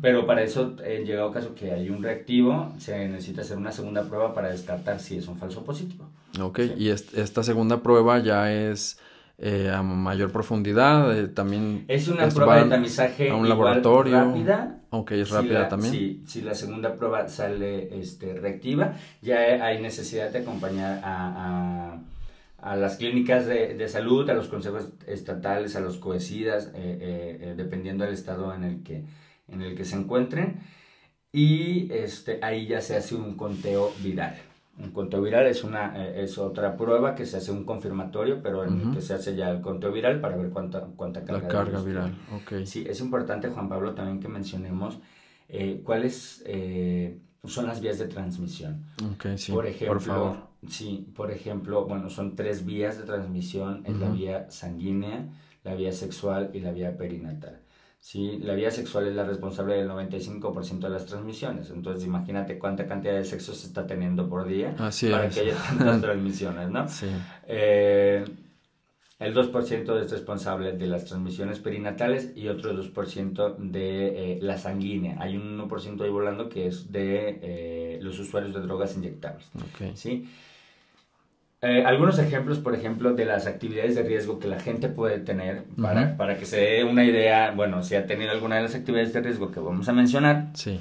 Pero 0.00 0.24
para 0.24 0.42
eso, 0.42 0.76
en 0.84 1.04
llegado 1.04 1.32
caso 1.32 1.54
que 1.54 1.72
hay 1.72 1.90
un 1.90 2.02
reactivo, 2.02 2.72
se 2.78 3.08
necesita 3.08 3.42
hacer 3.42 3.56
una 3.56 3.72
segunda 3.72 4.04
prueba 4.04 4.32
para 4.32 4.50
descartar 4.50 5.00
si 5.00 5.16
es 5.16 5.26
un 5.26 5.36
falso 5.36 5.64
positivo. 5.64 6.06
Ok, 6.40 6.60
y 6.78 6.90
esta 6.90 7.42
segunda 7.42 7.82
prueba 7.82 8.20
ya 8.20 8.52
es 8.52 8.98
eh, 9.38 9.68
a 9.68 9.82
mayor 9.82 10.30
profundidad, 10.30 11.18
eh, 11.18 11.26
también... 11.26 11.84
Es 11.88 12.06
una 12.06 12.28
prueba 12.28 12.62
de 12.62 12.70
tamizaje 12.70 13.30
a 13.30 13.34
un 13.34 13.48
laboratorio. 13.48 14.16
rápida. 14.16 14.78
Ok, 14.90 15.12
es 15.12 15.30
rápida 15.30 15.68
también. 15.68 15.92
Sí, 15.92 16.22
si 16.26 16.42
la 16.42 16.54
segunda 16.54 16.94
prueba 16.94 17.26
sale 17.26 17.98
este, 17.98 18.34
reactiva, 18.34 18.94
ya 19.22 19.38
hay 19.64 19.82
necesidad 19.82 20.30
de 20.30 20.38
acompañar 20.38 21.00
a 21.02 21.92
a 21.94 21.98
las 22.62 22.96
clínicas 22.96 23.46
de, 23.46 23.74
de, 23.74 23.88
salud, 23.88 24.28
a 24.30 24.34
los 24.34 24.48
consejos 24.48 24.90
estatales, 25.06 25.74
a 25.74 25.80
los 25.80 25.96
cohesidas, 25.96 26.66
eh, 26.68 26.70
eh, 26.74 27.38
eh, 27.40 27.54
dependiendo 27.56 28.04
del 28.04 28.14
estado 28.14 28.54
en 28.54 28.62
el 28.62 28.82
que, 28.84 29.04
en 29.48 29.62
el 29.62 29.74
que 29.74 29.84
se 29.84 29.96
encuentren. 29.96 30.60
Y 31.32 31.92
este, 31.92 32.38
ahí 32.42 32.66
ya 32.66 32.80
se 32.80 32.96
hace 32.96 33.16
un 33.16 33.36
conteo 33.36 33.92
viral. 34.02 34.36
Un 34.78 34.90
conteo 34.90 35.20
viral 35.20 35.46
es, 35.46 35.64
una, 35.64 36.08
es 36.08 36.38
otra 36.38 36.76
prueba 36.76 37.14
que 37.14 37.26
se 37.26 37.38
hace 37.38 37.50
un 37.52 37.64
confirmatorio, 37.64 38.42
pero 38.42 38.64
en 38.64 38.80
el 38.80 38.94
que 38.94 39.02
se 39.02 39.14
hace 39.14 39.34
ya 39.34 39.50
el 39.50 39.60
conteo 39.60 39.92
viral 39.92 40.20
para 40.20 40.36
ver 40.36 40.50
cuánta, 40.50 40.80
cuánta 40.96 41.24
carga. 41.24 41.42
La 41.42 41.48
carga 41.48 41.82
viral, 41.82 42.14
ok. 42.32 42.64
Sí, 42.64 42.84
es 42.88 43.00
importante, 43.00 43.48
Juan 43.48 43.68
Pablo, 43.68 43.94
también 43.94 44.20
que 44.20 44.28
mencionemos 44.28 44.98
cuáles 45.84 46.42
son 47.44 47.66
las 47.66 47.80
vías 47.80 47.98
de 47.98 48.06
transmisión. 48.06 48.86
Ok, 49.12 49.36
sí, 49.36 49.52
por 49.52 49.66
ejemplo, 49.66 49.94
por 49.94 50.00
favor 50.00 50.51
Sí, 50.68 51.08
por 51.16 51.30
ejemplo, 51.30 51.86
bueno, 51.86 52.08
son 52.08 52.36
tres 52.36 52.64
vías 52.64 52.98
de 52.98 53.04
transmisión, 53.04 53.82
es 53.84 53.96
la 53.96 54.10
vía 54.10 54.50
sanguínea, 54.50 55.26
la 55.64 55.74
vía 55.74 55.92
sexual 55.92 56.50
y 56.52 56.60
la 56.60 56.70
vía 56.70 56.96
perinatal. 56.96 57.60
Sí, 57.98 58.38
la 58.42 58.54
vía 58.54 58.70
sexual 58.70 59.06
es 59.06 59.14
la 59.14 59.24
responsable 59.24 59.76
del 59.76 59.88
95% 59.88 60.80
de 60.80 60.88
las 60.88 61.06
transmisiones, 61.06 61.70
entonces 61.70 62.04
imagínate 62.04 62.58
cuánta 62.58 62.86
cantidad 62.86 63.14
de 63.14 63.24
sexo 63.24 63.54
se 63.54 63.68
está 63.68 63.86
teniendo 63.86 64.28
por 64.28 64.46
día 64.46 64.74
para 64.76 65.28
que 65.28 65.40
haya 65.40 65.54
tantas 65.54 66.00
transmisiones, 66.00 66.68
¿no? 66.68 66.88
Sí. 66.88 67.06
Eh, 67.46 68.24
el 69.22 69.34
2% 69.36 70.00
es 70.00 70.10
responsable 70.10 70.72
de 70.72 70.86
las 70.88 71.04
transmisiones 71.04 71.60
perinatales 71.60 72.32
y 72.34 72.48
otro 72.48 72.72
2% 72.74 73.56
de 73.56 74.32
eh, 74.32 74.38
la 74.42 74.58
sanguínea. 74.58 75.16
Hay 75.20 75.36
un 75.36 75.56
1% 75.60 76.02
ahí 76.02 76.10
volando 76.10 76.48
que 76.48 76.66
es 76.66 76.90
de 76.90 77.38
eh, 77.40 77.98
los 78.02 78.18
usuarios 78.18 78.52
de 78.52 78.62
drogas 78.62 78.96
inyectables. 78.96 79.48
Okay. 79.74 79.92
¿sí? 79.94 80.28
Eh, 81.64 81.84
algunos 81.86 82.18
ejemplos, 82.18 82.58
por 82.58 82.74
ejemplo, 82.74 83.14
de 83.14 83.24
las 83.24 83.46
actividades 83.46 83.94
de 83.94 84.02
riesgo 84.02 84.40
que 84.40 84.48
la 84.48 84.58
gente 84.58 84.88
puede 84.88 85.20
tener 85.20 85.62
para, 85.80 86.16
para 86.16 86.36
que 86.36 86.44
se 86.44 86.56
dé 86.56 86.84
una 86.84 87.04
idea, 87.04 87.52
bueno, 87.52 87.84
si 87.84 87.94
ha 87.94 88.04
tenido 88.04 88.32
alguna 88.32 88.56
de 88.56 88.62
las 88.62 88.74
actividades 88.74 89.12
de 89.12 89.20
riesgo 89.20 89.52
que 89.52 89.60
vamos 89.60 89.88
a 89.88 89.92
mencionar, 89.92 90.48
sí. 90.54 90.80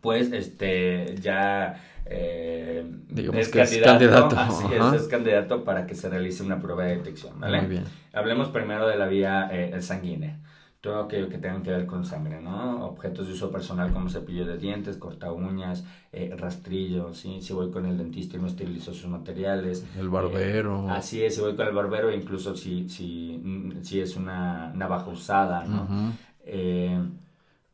pues 0.00 0.32
este 0.32 1.14
ya 1.20 1.80
eh, 2.06 2.84
es, 3.14 3.48
candidato, 3.48 4.36
Así 4.36 4.64
es, 4.74 5.02
es 5.02 5.06
candidato 5.06 5.62
para 5.62 5.86
que 5.86 5.94
se 5.94 6.08
realice 6.08 6.42
una 6.42 6.60
prueba 6.60 6.82
de 6.82 6.96
detección, 6.96 7.38
¿vale? 7.38 7.60
Muy 7.60 7.70
bien. 7.70 7.84
Hablemos 8.12 8.48
primero 8.48 8.88
de 8.88 8.96
la 8.96 9.06
vía 9.06 9.48
eh, 9.52 9.80
sanguínea 9.80 10.36
todo 10.80 11.00
aquello 11.00 11.28
que 11.28 11.38
tenga 11.38 11.60
que 11.62 11.70
ver 11.70 11.86
con 11.86 12.04
sangre, 12.04 12.40
¿no? 12.40 12.86
Objetos 12.86 13.26
de 13.26 13.32
uso 13.32 13.50
personal 13.50 13.92
como 13.92 14.08
cepillo 14.08 14.46
de 14.46 14.58
dientes, 14.58 14.96
corta 14.96 15.32
uñas, 15.32 15.84
eh, 16.12 16.32
rastrillo, 16.36 17.12
¿sí? 17.12 17.40
Si 17.42 17.52
voy 17.52 17.70
con 17.70 17.84
el 17.86 17.98
dentista 17.98 18.36
y 18.36 18.40
no 18.40 18.46
esterilizo 18.46 18.94
sus 18.94 19.10
materiales. 19.10 19.84
El 19.98 20.08
barbero. 20.08 20.86
Eh, 20.88 20.92
así 20.92 21.22
es, 21.22 21.34
si 21.34 21.40
voy 21.40 21.56
con 21.56 21.66
el 21.66 21.74
barbero, 21.74 22.12
incluso 22.12 22.56
si, 22.56 22.88
si, 22.88 23.40
mm, 23.42 23.82
si 23.82 24.00
es 24.00 24.14
una 24.16 24.72
navaja 24.74 25.10
usada, 25.10 25.64
¿no? 25.64 26.14
Eh, 26.44 26.98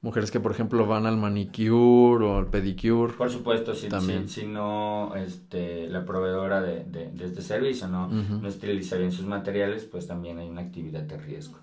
Mujeres 0.01 0.31
que, 0.31 0.39
por 0.39 0.53
ejemplo, 0.53 0.87
van 0.87 1.07
al 1.07 1.17
manicure 1.17 2.27
o 2.27 2.37
al 2.37 2.49
pedicure. 2.49 3.15
Por 3.15 3.31
supuesto, 3.31 3.75
si, 3.75 3.89
También. 3.89 4.29
si, 4.29 4.47
no 4.47 5.15
este, 5.17 5.89
la 5.89 6.05
proveedora 6.05 6.61
de, 6.61 6.85
de, 6.85 7.11
de 7.11 7.25
este 7.25 7.41
servicio 7.41 7.89
no, 7.89 8.09
no 8.09 8.47
esteriliza 8.47 8.97
bien 8.97 9.13
sus 9.13 9.25
materiales, 9.25 9.85
pues 9.85 10.07
también 10.07 10.39
hay 10.39 10.49
una 10.49 10.61
actividad 10.61 11.03
de 11.03 11.17
riesgo 11.17 11.59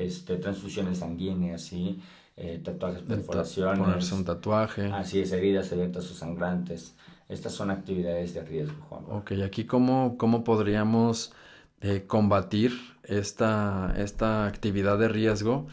este, 0.00 0.36
transfusiones 0.36 0.98
sanguíneas, 0.98 1.62
¿sí? 1.62 2.00
Eh, 2.36 2.60
tatuajes, 2.64 3.02
perforaciones. 3.02 3.78
Ponerse 3.78 4.14
un 4.14 4.24
tatuaje. 4.24 4.86
Así 4.86 5.20
es, 5.20 5.32
heridas 5.32 5.72
abiertas 5.72 6.10
o 6.10 6.14
sangrantes. 6.14 6.94
Estas 7.28 7.52
son 7.52 7.70
actividades 7.70 8.34
de 8.34 8.42
riesgo, 8.42 8.76
Juan. 8.88 9.04
Ok, 9.10 9.32
aquí 9.44 9.64
cómo, 9.64 10.16
cómo 10.18 10.42
podríamos 10.42 11.32
eh, 11.80 12.04
combatir 12.06 12.72
esta, 13.04 13.94
esta 13.96 14.46
actividad 14.46 14.98
de 14.98 15.08
riesgo. 15.08 15.66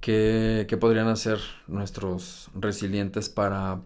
¿Qué, 0.00 0.66
¿Qué, 0.68 0.76
podrían 0.76 1.08
hacer 1.08 1.38
nuestros 1.66 2.50
resilientes 2.54 3.28
para, 3.28 3.80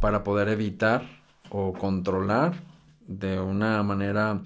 para 0.00 0.24
poder 0.24 0.48
evitar 0.48 1.02
o 1.50 1.72
controlar 1.72 2.54
de 3.06 3.38
una 3.40 3.82
manera 3.82 4.42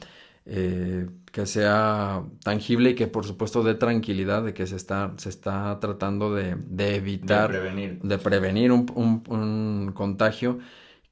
eh, 0.46 1.08
que 1.34 1.46
sea 1.46 2.22
tangible 2.44 2.90
y 2.90 2.94
que 2.94 3.08
por 3.08 3.26
supuesto 3.26 3.64
dé 3.64 3.74
tranquilidad 3.74 4.44
de 4.44 4.54
que 4.54 4.68
se 4.68 4.76
está, 4.76 5.14
se 5.16 5.30
está 5.30 5.80
tratando 5.80 6.32
de, 6.32 6.54
de 6.54 6.94
evitar, 6.94 7.50
de 7.50 7.58
prevenir, 7.58 7.98
de 8.02 8.18
prevenir 8.18 8.70
un, 8.70 8.86
un, 8.94 9.24
un 9.26 9.92
contagio. 9.94 10.60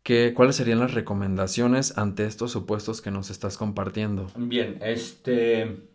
Que, 0.05 0.33
¿Cuáles 0.33 0.55
serían 0.55 0.79
las 0.79 0.95
recomendaciones 0.95 1.99
ante 1.99 2.25
estos 2.27 2.53
supuestos 2.53 3.03
que 3.03 3.11
nos 3.11 3.31
estás 3.31 3.57
compartiendo? 3.59 4.29
Bien, 4.37 4.79
este 4.81 5.89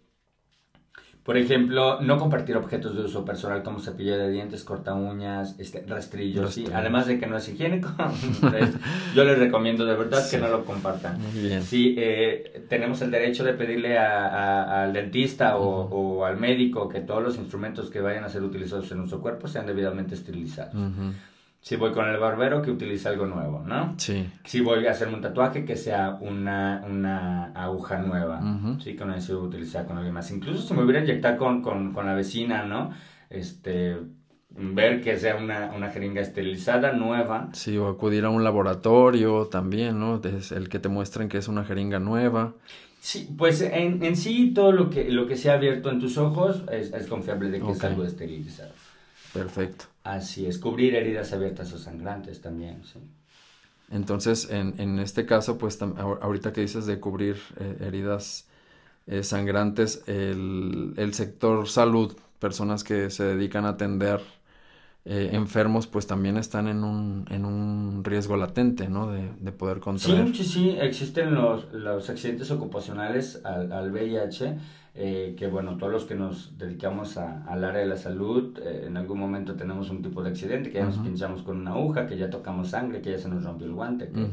por 1.28 1.36
ejemplo, 1.36 2.00
no 2.00 2.18
compartir 2.18 2.56
objetos 2.56 2.96
de 2.96 3.02
uso 3.02 3.26
personal 3.26 3.62
como 3.62 3.82
cepillo 3.82 4.18
de 4.18 4.30
dientes, 4.32 4.64
corta 4.64 4.94
uñas, 4.94 5.60
este, 5.60 5.84
rastrillos, 5.86 6.54
¿sí? 6.54 6.64
además 6.74 7.06
de 7.06 7.20
que 7.20 7.28
no 7.28 7.36
es 7.36 7.50
higiénico, 7.50 7.90
yo 9.14 9.26
les 9.26 9.38
recomiendo 9.38 9.86
de 9.86 9.98
verdad 9.98 10.26
que 10.32 10.38
no 10.38 10.48
lo 10.48 10.64
compartan. 10.64 11.20
Muy 11.20 11.42
bien. 11.42 11.64
Sí, 11.64 11.96
eh, 11.98 12.66
tenemos 12.70 13.02
el 13.02 13.12
derecho 13.12 13.44
de 13.44 13.52
pedirle 13.56 13.98
a, 13.98 14.84
al 14.84 14.94
dentista 14.94 15.58
o, 15.58 15.90
o, 15.90 16.24
al 16.24 16.38
médico 16.38 16.88
que 16.88 17.02
todos 17.02 17.22
los 17.22 17.38
instrumentos 17.38 17.90
que 17.90 18.00
vayan 18.00 18.24
a 18.24 18.30
ser 18.30 18.42
utilizados 18.44 18.90
en 18.94 19.00
nuestro 19.00 19.20
cuerpo 19.20 19.50
sean 19.50 19.66
debidamente 19.66 20.16
esterilizados. 20.16 20.76
Si 21.68 21.76
voy 21.76 21.92
con 21.92 22.08
el 22.08 22.16
barbero, 22.18 22.62
que 22.62 22.72
utilice 22.72 23.10
algo 23.10 23.26
nuevo, 23.26 23.60
¿no? 23.60 23.94
Sí. 23.98 24.26
Si 24.46 24.62
voy 24.62 24.88
a 24.88 24.92
hacerme 24.92 25.16
un 25.16 25.22
tatuaje, 25.22 25.66
que 25.66 25.76
sea 25.76 26.18
una, 26.22 26.82
una 26.90 27.48
aguja 27.48 28.00
nueva, 28.00 28.40
¿sí? 28.82 28.96
Que 28.96 29.04
no 29.04 29.12
necesito 29.12 29.42
utilizar 29.42 29.86
con 29.86 29.98
alguien 29.98 30.14
más. 30.14 30.32
Incluso 30.32 30.66
si 30.66 30.74
me 30.74 30.86
voy 30.86 30.96
a 30.96 31.02
inyectar 31.02 31.36
con, 31.36 31.62
con, 31.62 31.92
con 31.92 32.06
la 32.06 32.14
vecina, 32.14 32.64
¿no? 32.64 32.92
Este, 33.30 33.98
ver 34.50 35.02
que 35.02 35.20
sea 35.20 35.36
una, 35.36 35.74
una, 35.76 35.90
jeringa 35.90 36.22
esterilizada, 36.22 36.94
nueva. 36.94 37.50
Sí, 37.52 37.78
o 37.78 37.90
acudir 37.90 38.24
a 38.24 38.30
un 38.30 38.46
laboratorio 38.46 39.48
también, 39.48 40.00
¿no? 40.00 40.22
El 40.24 40.70
que 40.70 40.80
te 40.80 40.88
muestren 40.88 41.28
que 41.28 41.38
es 41.38 41.50
una 41.50 41.66
jeringa 41.66 42.00
nueva. 42.00 42.54
Sí, 43.02 43.28
pues 43.38 43.60
en, 43.60 44.06
en 44.06 44.16
sí 44.16 44.54
todo 44.54 44.72
lo 44.72 44.90
que, 44.90 45.12
lo 45.12 45.28
que 45.28 45.36
sea 45.36 45.56
abierto 45.56 45.90
en 45.90 46.00
tus 46.00 46.18
ojos 46.18 46.64
es, 46.72 46.94
es 46.94 47.08
confiable 47.08 47.50
de 47.50 47.60
que 47.60 47.72
es 47.72 47.84
algo 47.84 48.06
esterilizado. 48.06 48.72
Perfecto. 49.34 49.84
Así 50.08 50.46
es, 50.46 50.58
cubrir 50.58 50.96
heridas 50.96 51.34
abiertas 51.34 51.74
o 51.74 51.78
sangrantes 51.78 52.40
también, 52.40 52.82
sí. 52.86 53.00
Entonces, 53.92 54.50
en, 54.50 54.74
en 54.80 55.00
este 55.00 55.26
caso, 55.26 55.58
pues 55.58 55.80
ahorita 55.82 56.54
que 56.54 56.62
dices 56.62 56.86
de 56.86 57.00
cubrir 57.00 57.38
eh, 57.60 57.78
heridas 57.82 58.48
eh, 59.06 59.24
sangrantes, 59.24 60.04
el, 60.08 60.94
el, 60.96 61.14
sector 61.14 61.68
salud, 61.68 62.16
personas 62.40 62.84
que 62.84 63.10
se 63.10 63.24
dedican 63.24 63.66
a 63.66 63.70
atender 63.70 64.22
eh, 65.10 65.30
enfermos 65.32 65.88
pues 65.88 66.06
también 66.06 66.36
están 66.36 66.68
en 66.68 66.84
un, 66.84 67.26
en 67.30 67.46
un 67.46 68.04
riesgo 68.04 68.36
latente, 68.36 68.90
¿no? 68.90 69.10
De, 69.10 69.30
de 69.40 69.52
poder 69.54 69.80
contraer. 69.80 70.28
Sí, 70.28 70.36
sí, 70.36 70.44
sí, 70.44 70.78
existen 70.82 71.34
los, 71.34 71.72
los 71.74 72.10
accidentes 72.10 72.52
ocupacionales 72.52 73.42
al, 73.46 73.72
al 73.72 73.92
VIH, 73.92 74.58
eh, 75.00 75.36
que 75.38 75.46
bueno, 75.46 75.78
todos 75.78 75.94
los 75.94 76.06
que 76.06 76.16
nos 76.16 76.58
dedicamos 76.58 77.18
a, 77.18 77.44
al 77.46 77.64
área 77.64 77.82
de 77.82 77.88
la 77.88 77.98
salud, 77.98 78.58
eh, 78.60 78.86
en 78.88 78.98
algún 78.98 79.20
momento 79.20 79.56
tenemos 79.56 79.92
un 79.92 80.02
tipo 80.02 80.24
de 80.24 80.32
accidente, 80.32 80.72
que 80.72 80.80
ya 80.80 80.86
nos 80.86 80.98
pinchamos 80.98 81.44
con 81.44 81.58
una 81.58 81.74
aguja, 81.74 82.08
que 82.08 82.18
ya 82.18 82.32
tocamos 82.32 82.70
sangre, 82.70 83.02
que 83.02 83.12
ya 83.12 83.20
se 83.20 83.30
nos 83.30 83.44
rompió 83.44 83.68
el 83.68 83.74
guante, 83.74 84.10
que, 84.10 84.28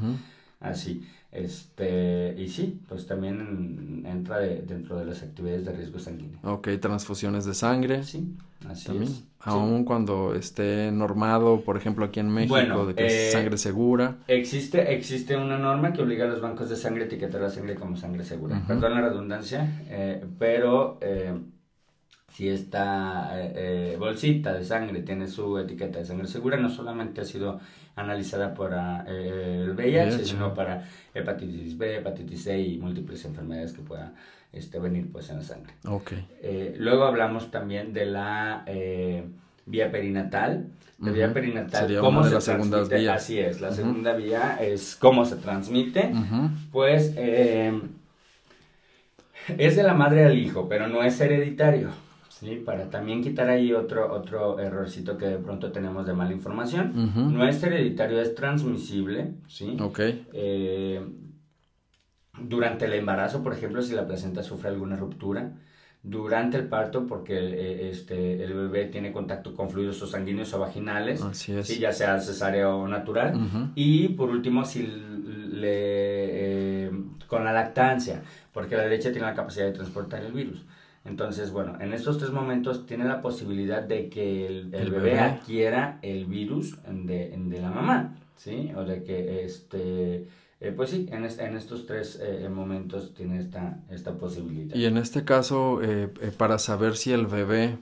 así. 0.65 1.05
Este, 1.35 2.33
y 2.39 2.49
sí, 2.49 2.81
pues 2.89 3.09
también 3.09 4.05
entra 4.07 4.39
dentro 4.39 4.97
de 4.97 5.05
las 5.05 5.21
actividades 5.25 5.65
de 5.65 5.73
riesgo 5.73 5.99
sanguíneo. 5.99 6.39
Ok, 6.45 6.69
transfusiones 6.81 7.45
de 7.45 7.55
sangre. 7.55 8.05
Sí, 8.05 8.37
así 8.69 8.87
también. 8.87 9.11
es. 9.11 9.25
Aún 9.41 9.85
cuando 9.85 10.35
esté 10.37 10.93
normado, 10.93 11.63
por 11.63 11.77
ejemplo, 11.77 12.05
aquí 12.05 12.21
en 12.21 12.31
México, 12.31 12.87
de 12.87 12.95
que 12.95 13.07
es 13.07 13.13
eh, 13.13 13.31
sangre 13.33 13.59
segura. 13.59 14.19
Existe, 14.29 14.95
existe 14.95 15.37
una 15.37 15.59
norma 15.59 15.93
que 15.93 16.03
obliga 16.03 16.25
a 16.25 16.29
los 16.29 16.41
bancos 16.41 16.71
de 16.71 16.77
sangre 16.77 17.03
a 17.03 17.07
etiquetar 17.07 17.41
la 17.41 17.51
sangre 17.51 17.75
como 17.75 17.97
sangre 17.97 18.25
segura. 18.25 18.63
Perdón 18.67 18.95
la 18.95 19.01
redundancia, 19.01 19.83
eh, 19.89 20.25
pero 20.39 20.99
eh, 21.01 21.35
si 22.33 22.49
esta 22.49 23.37
bolsita 23.99 24.55
de 24.55 24.65
sangre 24.65 25.03
tiene 25.03 25.27
su 25.27 25.59
etiqueta 25.59 25.99
de 25.99 26.05
sangre 26.05 26.29
segura, 26.29 26.57
no 26.57 26.71
solamente 26.71 27.23
ha 27.23 27.25
sido 27.25 27.59
analizada 27.97 28.55
para 28.55 29.05
eh, 29.09 29.63
el 29.65 29.71
VIH, 29.71 30.05
VIH. 30.17 30.25
sino 30.25 30.53
para 30.55 30.85
hepatitis 31.15 31.79
B, 31.79 31.97
hepatitis 31.99 32.43
C 32.45 32.59
y 32.59 32.79
múltiples 32.79 33.25
enfermedades 33.25 33.73
que 33.73 33.83
puedan 33.83 34.15
este, 34.53 34.79
venir 34.79 35.11
pues 35.13 35.31
en 35.31 35.37
la 35.37 35.43
sangre. 35.43 35.73
Ok. 35.87 36.13
Eh, 36.43 36.75
luego 36.79 37.05
hablamos 37.05 37.51
también 37.51 37.93
de 37.93 38.07
la 38.07 38.63
eh, 38.67 39.25
vía 39.67 39.91
perinatal. 39.91 40.67
La 41.01 41.11
vía 41.11 41.33
perinatal, 41.35 41.83
Sería 41.83 42.01
¿cómo 42.01 42.21
una 42.21 42.27
de 42.27 42.31
se 42.31 42.35
las 42.37 42.45
segundas 42.45 42.71
transmite? 42.89 43.01
vías. 43.01 43.17
Así 43.23 43.39
es, 43.39 43.61
la 43.61 43.73
segunda 43.73 44.15
vía 44.15 44.57
es 44.61 44.97
cómo 44.97 45.25
se 45.25 45.37
transmite. 45.37 46.13
Ujú. 46.13 46.51
Pues 46.73 47.13
eh, 47.17 47.73
es 49.59 49.77
de 49.77 49.83
la 49.83 49.93
madre 49.95 50.25
al 50.25 50.39
hijo, 50.39 50.69
pero 50.69 50.87
no 50.89 51.03
es 51.03 51.21
hereditario. 51.21 51.91
¿Sí? 52.45 52.57
Para 52.65 52.91
también 52.91 53.23
quitar 53.23 53.49
ahí 53.49 53.73
otro, 53.73 54.13
otro 54.13 54.59
errorcito 54.59 55.17
que 55.17 55.27
de 55.27 55.39
pronto 55.39 55.73
tenemos 55.73 56.07
de 56.07 56.13
mala 56.13 56.33
información. 56.33 56.93
Ujú. 57.09 57.31
No 57.31 57.47
es 57.49 57.63
hereditario, 57.63 58.21
es 58.21 58.35
transmisible. 58.35 59.33
¿sí? 59.49 59.77
Ok. 59.81 60.01
Eh, 60.33 61.01
durante 62.41 62.85
el 62.87 62.93
embarazo, 62.95 63.43
por 63.43 63.53
ejemplo, 63.55 63.81
si 63.83 63.95
la 63.95 64.07
placenta 64.07 64.43
sufre 64.43 64.69
alguna 64.69 64.97
ruptura, 64.97 65.53
durante 66.03 66.59
el 66.59 66.69
parto, 66.69 67.07
porque 67.07 67.35
eh, 67.39 67.89
este, 67.91 68.43
el 68.45 68.53
bebé 68.53 68.87
tiene 68.87 69.13
contacto 69.13 69.55
con 69.55 69.71
fluidos 69.71 70.03
o 70.03 70.07
sanguíneos 70.07 70.53
o 70.53 70.59
vaginales, 70.59 71.23
Así 71.23 71.53
es. 71.53 71.67
sí, 71.67 71.79
ya 71.79 71.93
sea 71.93 72.21
cesárea 72.21 72.75
o 72.75 72.87
natural, 72.87 73.35
Ujú. 73.37 73.69
y 73.75 74.09
por 74.11 74.29
último, 74.29 74.67
si 74.67 74.83
le, 74.83 76.87
eh, 76.87 76.91
con 77.27 77.45
la 77.45 77.53
lactancia, 77.53 78.23
porque 78.53 78.77
la 78.77 78.87
leche 78.87 79.13
tiene 79.13 79.27
la 79.27 79.35
capacidad 79.35 79.65
de 79.65 79.73
transportar 79.73 80.23
el 80.23 80.33
virus. 80.33 80.63
Entonces, 81.05 81.51
bueno, 81.53 81.77
en 81.81 81.93
estos 81.93 82.19
tres 82.19 82.31
momentos 82.31 82.87
tiene 82.87 83.05
la 83.05 83.21
posibilidad 83.21 83.83
de 83.83 84.09
que 84.09 84.47
el, 84.47 84.75
el 84.75 84.75
El 84.75 84.91
bebé, 84.91 85.11
bebé. 85.11 85.21
adquiera 85.21 85.99
el 86.03 86.25
virus 86.25 86.79
de, 86.89 87.35
de 87.37 87.61
la 87.61 87.71
mamá, 87.71 88.17
¿sí? 88.37 88.73
O 88.75 88.85
de 88.85 89.03
que, 89.05 89.45
este, 89.45 90.29
eh, 90.61 90.73
pues 90.75 90.91
sí, 90.91 91.07
en, 91.13 91.25
es- 91.25 91.39
en 91.39 91.57
estos 91.57 91.87
tres 91.87 92.19
eh, 92.23 92.49
momentos 92.49 93.13
tiene 93.15 93.39
esta, 93.39 93.81
esta 93.91 94.13
posibilidad. 94.17 94.75
Y 94.75 94.87
en 94.87 94.97
este 94.97 95.25
caso, 95.25 95.83
eh, 95.83 96.11
eh, 96.23 96.33
para 96.37 96.59
saber 96.59 96.97
si 96.97 97.13
el 97.13 97.27
bebé 97.27 97.77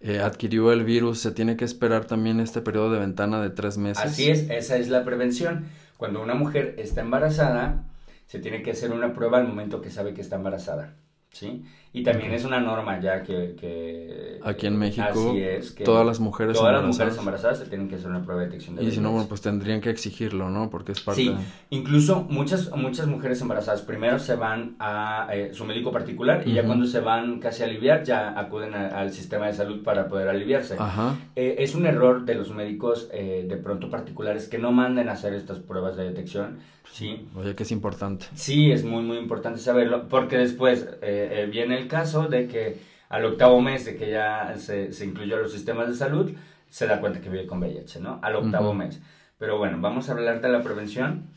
eh, 0.00 0.18
adquirió 0.20 0.72
el 0.72 0.84
virus, 0.84 1.20
se 1.20 1.30
tiene 1.32 1.56
que 1.56 1.64
esperar 1.64 2.04
también 2.06 2.40
este 2.40 2.60
periodo 2.60 2.90
de 2.92 2.98
ventana 3.00 3.40
de 3.40 3.50
tres 3.50 3.78
meses. 3.78 4.04
Así 4.04 4.28
es, 4.30 4.50
esa 4.50 4.76
es 4.76 4.88
la 4.88 5.04
prevención. 5.04 5.66
Cuando 5.96 6.22
una 6.22 6.34
mujer 6.34 6.74
está 6.78 7.00
embarazada, 7.00 7.84
se 8.26 8.38
tiene 8.38 8.62
que 8.62 8.72
hacer 8.72 8.92
una 8.92 9.14
prueba 9.14 9.38
al 9.38 9.48
momento 9.48 9.80
que 9.80 9.90
sabe 9.90 10.12
que 10.12 10.20
está 10.20 10.36
embarazada. 10.36 10.94
¿Sí? 11.32 11.64
Y 11.96 12.02
también 12.02 12.32
es 12.34 12.44
una 12.44 12.60
norma 12.60 13.00
ya 13.00 13.22
que... 13.22 13.56
que 13.58 14.38
Aquí 14.44 14.66
en 14.66 14.78
México, 14.78 15.34
es, 15.36 15.72
que 15.72 15.82
todas 15.82 16.06
las 16.06 16.20
mujeres 16.20 16.56
todas 16.56 16.72
las 16.72 16.80
embarazadas. 16.82 16.94
mujeres 16.98 17.18
embarazadas 17.18 17.58
se 17.58 17.66
tienen 17.66 17.88
que 17.88 17.94
hacer 17.96 18.10
una 18.10 18.22
prueba 18.22 18.42
de 18.42 18.48
detección 18.48 18.76
de 18.76 18.84
Y 18.84 18.90
si 18.92 19.00
no, 19.00 19.10
bueno, 19.10 19.26
pues 19.28 19.40
tendrían 19.40 19.80
que 19.80 19.88
exigirlo, 19.90 20.50
¿no? 20.50 20.68
Porque 20.70 20.92
es 20.92 21.00
parte 21.00 21.22
Sí, 21.22 21.28
de... 21.30 21.36
incluso 21.70 22.26
muchas, 22.28 22.70
muchas 22.76 23.06
mujeres 23.06 23.40
embarazadas 23.40 23.80
primero 23.82 24.18
se 24.18 24.36
van 24.36 24.76
a 24.78 25.26
eh, 25.32 25.52
su 25.54 25.64
médico 25.64 25.90
particular 25.90 26.42
y 26.46 26.52
ya 26.52 26.60
Ujú. 26.60 26.68
cuando 26.68 26.86
se 26.86 27.00
van 27.00 27.40
casi 27.40 27.62
a 27.62 27.66
aliviar 27.66 28.04
ya 28.04 28.38
acuden 28.38 28.74
a- 28.74 28.88
al 28.88 29.10
sistema 29.10 29.46
de 29.46 29.54
salud 29.54 29.82
para 29.82 30.06
poder 30.06 30.28
aliviarse. 30.28 30.76
Ajá. 30.78 31.16
Eh, 31.34 31.56
es 31.58 31.74
un 31.74 31.86
error 31.86 32.24
de 32.26 32.34
los 32.34 32.50
médicos 32.54 33.08
eh, 33.12 33.46
de 33.48 33.56
pronto 33.56 33.88
particulares 33.90 34.48
que 34.48 34.58
no 34.58 34.70
manden 34.70 35.08
a 35.08 35.12
hacer 35.12 35.32
estas 35.32 35.58
pruebas 35.60 35.96
de 35.96 36.04
detección. 36.04 36.58
Sí, 36.92 37.26
Oye, 37.34 37.56
que 37.56 37.64
es 37.64 37.72
importante. 37.72 38.26
sí, 38.34 38.70
es 38.70 38.84
muy, 38.84 39.02
muy 39.02 39.18
importante 39.18 39.58
saberlo 39.58 40.06
porque 40.08 40.38
después 40.38 40.84
eh, 41.02 41.42
eh, 41.42 41.48
viene 41.50 41.76
el 41.78 41.85
caso 41.88 42.28
de 42.28 42.46
que 42.48 42.80
al 43.08 43.24
octavo 43.24 43.60
mes 43.60 43.84
de 43.84 43.96
que 43.96 44.10
ya 44.10 44.54
se, 44.58 44.92
se 44.92 45.04
incluyó 45.04 45.36
a 45.36 45.40
los 45.40 45.52
sistemas 45.52 45.88
de 45.88 45.94
salud, 45.94 46.32
se 46.68 46.86
da 46.86 47.00
cuenta 47.00 47.20
que 47.20 47.30
vive 47.30 47.46
con 47.46 47.58
VIH, 47.60 48.00
¿no? 48.00 48.18
Al 48.22 48.36
octavo 48.36 48.70
Ujú. 48.70 48.78
mes. 48.78 49.00
Pero 49.38 49.58
bueno, 49.58 49.78
vamos 49.80 50.08
a 50.08 50.12
hablar 50.12 50.40
de 50.40 50.48
la 50.48 50.62
prevención. 50.62 51.28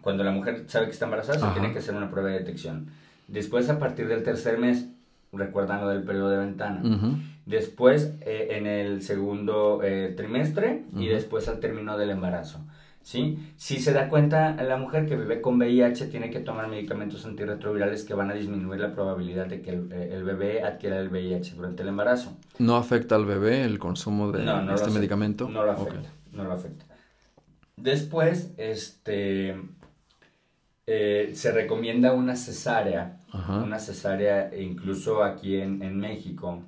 Cuando 0.00 0.24
la 0.24 0.30
mujer 0.30 0.64
sabe 0.68 0.86
que 0.86 0.92
está 0.92 1.04
embarazada, 1.06 1.38
se 1.38 1.44
Ajá. 1.44 1.54
tiene 1.54 1.72
que 1.72 1.78
hacer 1.80 1.94
una 1.94 2.10
prueba 2.10 2.30
de 2.30 2.38
detección. 2.38 2.88
Después, 3.28 3.68
a 3.70 3.78
partir 3.78 4.06
del 4.08 4.22
tercer 4.22 4.58
mes, 4.58 4.86
recuerdan 5.32 5.80
lo 5.80 5.88
del 5.88 6.02
periodo 6.04 6.30
de 6.30 6.38
ventana. 6.38 6.80
Ujú. 6.84 7.16
Después 7.44 8.14
eh, 8.22 8.48
en 8.52 8.66
el 8.66 9.02
segundo 9.02 9.80
eh, 9.82 10.14
trimestre 10.16 10.84
y 10.92 11.06
Ujú. 11.06 11.14
después 11.14 11.48
al 11.48 11.60
término 11.60 11.96
del 11.98 12.10
embarazo. 12.10 12.60
¿Sí? 13.06 13.38
Si 13.56 13.78
se 13.78 13.92
da 13.92 14.08
cuenta 14.08 14.60
la 14.64 14.76
mujer 14.76 15.06
que 15.06 15.14
vive 15.14 15.40
con 15.40 15.58
VIH, 15.58 16.08
tiene 16.08 16.28
que 16.28 16.40
tomar 16.40 16.66
medicamentos 16.66 17.24
antirretrovirales 17.24 18.02
que 18.02 18.14
van 18.14 18.32
a 18.32 18.34
disminuir 18.34 18.80
la 18.80 18.92
probabilidad 18.92 19.46
de 19.46 19.62
que 19.62 19.70
el, 19.70 19.92
eh, 19.92 20.10
el 20.12 20.24
bebé 20.24 20.64
adquiera 20.64 20.98
el 20.98 21.08
VIH 21.08 21.54
durante 21.54 21.84
el 21.84 21.90
embarazo. 21.90 22.36
¿No 22.58 22.74
afecta 22.76 23.14
al 23.14 23.24
bebé 23.24 23.62
el 23.62 23.78
consumo 23.78 24.32
de 24.32 24.44
No, 24.44 24.60
no 24.60 24.74
este 24.74 24.90
medicamento? 24.90 25.48
No 25.48 25.64
lo 25.64 25.70
afecta, 25.70 26.10
no 26.32 26.42
lo 26.42 26.52
afecta. 26.52 26.84
Después, 27.76 28.52
este, 28.56 29.54
eh, 30.86 31.30
se 31.32 31.52
recomienda 31.52 32.12
una 32.12 32.34
cesárea 32.34 33.20
Ajá. 33.30 33.58
una 33.62 33.78
cesárea, 33.78 34.50
incluso 34.58 35.22
aquí 35.22 35.56
en, 35.60 35.80
en 35.82 35.96
México. 35.98 36.62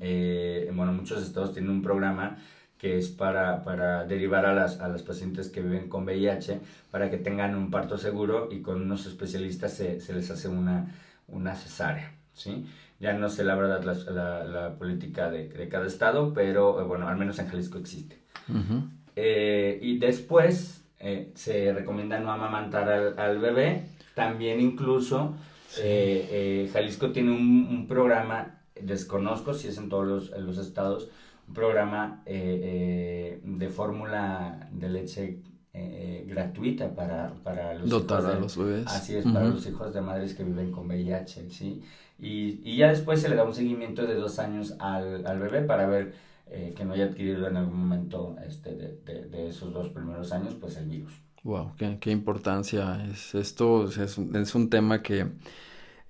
eh, 0.00 0.70
bueno, 0.74 0.92
muchos 0.92 1.22
estados 1.22 1.52
tienen 1.52 1.70
un 1.72 1.82
programa 1.82 2.38
que 2.80 2.96
es 2.96 3.08
para, 3.08 3.62
para 3.62 4.04
derivar 4.06 4.46
a 4.46 4.54
las, 4.54 4.80
a 4.80 4.88
las 4.88 5.02
pacientes 5.02 5.50
que 5.50 5.60
viven 5.60 5.88
con 5.88 6.04
VIH 6.04 6.60
para 6.90 7.10
que 7.10 7.18
tengan 7.18 7.54
un 7.54 7.70
parto 7.70 7.98
seguro 7.98 8.48
y 8.50 8.62
con 8.62 8.80
unos 8.80 9.06
especialistas 9.06 9.74
se, 9.74 10.00
se 10.00 10.14
les 10.14 10.30
hace 10.30 10.48
una, 10.48 10.94
una 11.28 11.54
cesárea, 11.54 12.12
¿sí? 12.32 12.66
Ya 12.98 13.12
no 13.12 13.28
sé 13.28 13.44
la 13.44 13.54
verdad 13.54 13.82
la, 13.82 13.94
la, 14.12 14.44
la 14.44 14.74
política 14.76 15.30
de, 15.30 15.48
de 15.48 15.68
cada 15.68 15.86
estado, 15.86 16.32
pero 16.34 16.80
eh, 16.80 16.84
bueno, 16.84 17.08
al 17.08 17.16
menos 17.16 17.38
en 17.38 17.48
Jalisco 17.48 17.78
existe. 17.78 18.18
Ujú. 18.48 18.84
Eh, 19.16 19.78
y 19.82 19.98
después 19.98 20.84
eh, 20.98 21.30
se 21.34 21.72
recomienda 21.72 22.18
no 22.18 22.30
amamantar 22.32 22.88
al, 22.88 23.18
al 23.18 23.38
bebé. 23.38 23.86
También 24.14 24.60
incluso 24.60 25.34
eh, 25.78 26.28
eh, 26.30 26.70
Jalisco 26.72 27.10
tiene 27.10 27.30
un, 27.30 27.66
un 27.70 27.86
programa, 27.86 28.60
desconozco 28.80 29.54
si 29.54 29.68
es 29.68 29.78
en 29.78 29.88
todos 29.88 30.06
los, 30.06 30.32
en 30.32 30.44
los 30.46 30.58
estados, 30.58 31.08
un 31.50 31.54
programa 31.54 32.22
eh, 32.26 33.40
eh, 33.40 33.40
de 33.44 33.68
fórmula 33.68 34.68
de 34.72 34.88
leche 34.88 35.42
eh, 35.72 36.24
gratuita 36.28 36.94
para, 36.94 37.32
para 37.44 37.74
los 37.74 37.90
Dotar 37.90 38.18
hijos 38.18 38.26
a 38.26 38.34
de- 38.34 38.40
los 38.40 38.56
bebés. 38.56 38.86
Así 38.86 39.16
es, 39.16 39.26
para 39.26 39.46
los 39.48 39.66
hijos 39.66 39.92
de 39.94 40.00
madres 40.00 40.34
que 40.34 40.44
viven 40.44 40.70
con 40.72 40.86
VIH, 40.86 41.50
¿sí? 41.50 41.82
Y, 42.18 42.60
y 42.64 42.76
ya 42.76 42.88
después 42.90 43.20
se 43.20 43.28
le 43.28 43.36
da 43.36 43.44
un 43.44 43.54
seguimiento 43.54 44.06
de 44.06 44.14
dos 44.14 44.38
años 44.38 44.76
al, 44.78 45.26
al 45.26 45.38
bebé 45.38 45.62
para 45.62 45.86
ver 45.86 46.14
eh, 46.46 46.74
que 46.76 46.84
no 46.84 46.94
haya 46.94 47.06
adquirido 47.06 47.46
en 47.48 47.56
algún 47.56 47.78
momento 47.80 48.36
este, 48.46 48.74
de, 48.74 48.96
de- 49.04 49.26
de 49.28 49.48
esos 49.48 49.72
dos 49.72 49.88
primeros 49.90 50.32
años, 50.32 50.54
pues 50.60 50.76
el 50.76 50.86
virus. 50.88 51.12
Wow, 51.42 51.74
qué, 51.78 51.98
qué 52.00 52.10
importancia 52.10 53.02
es 53.06 53.34
esto. 53.34 53.86
es 53.88 54.18
un, 54.18 54.36
es 54.36 54.54
un 54.54 54.68
tema 54.70 55.02
que 55.02 55.26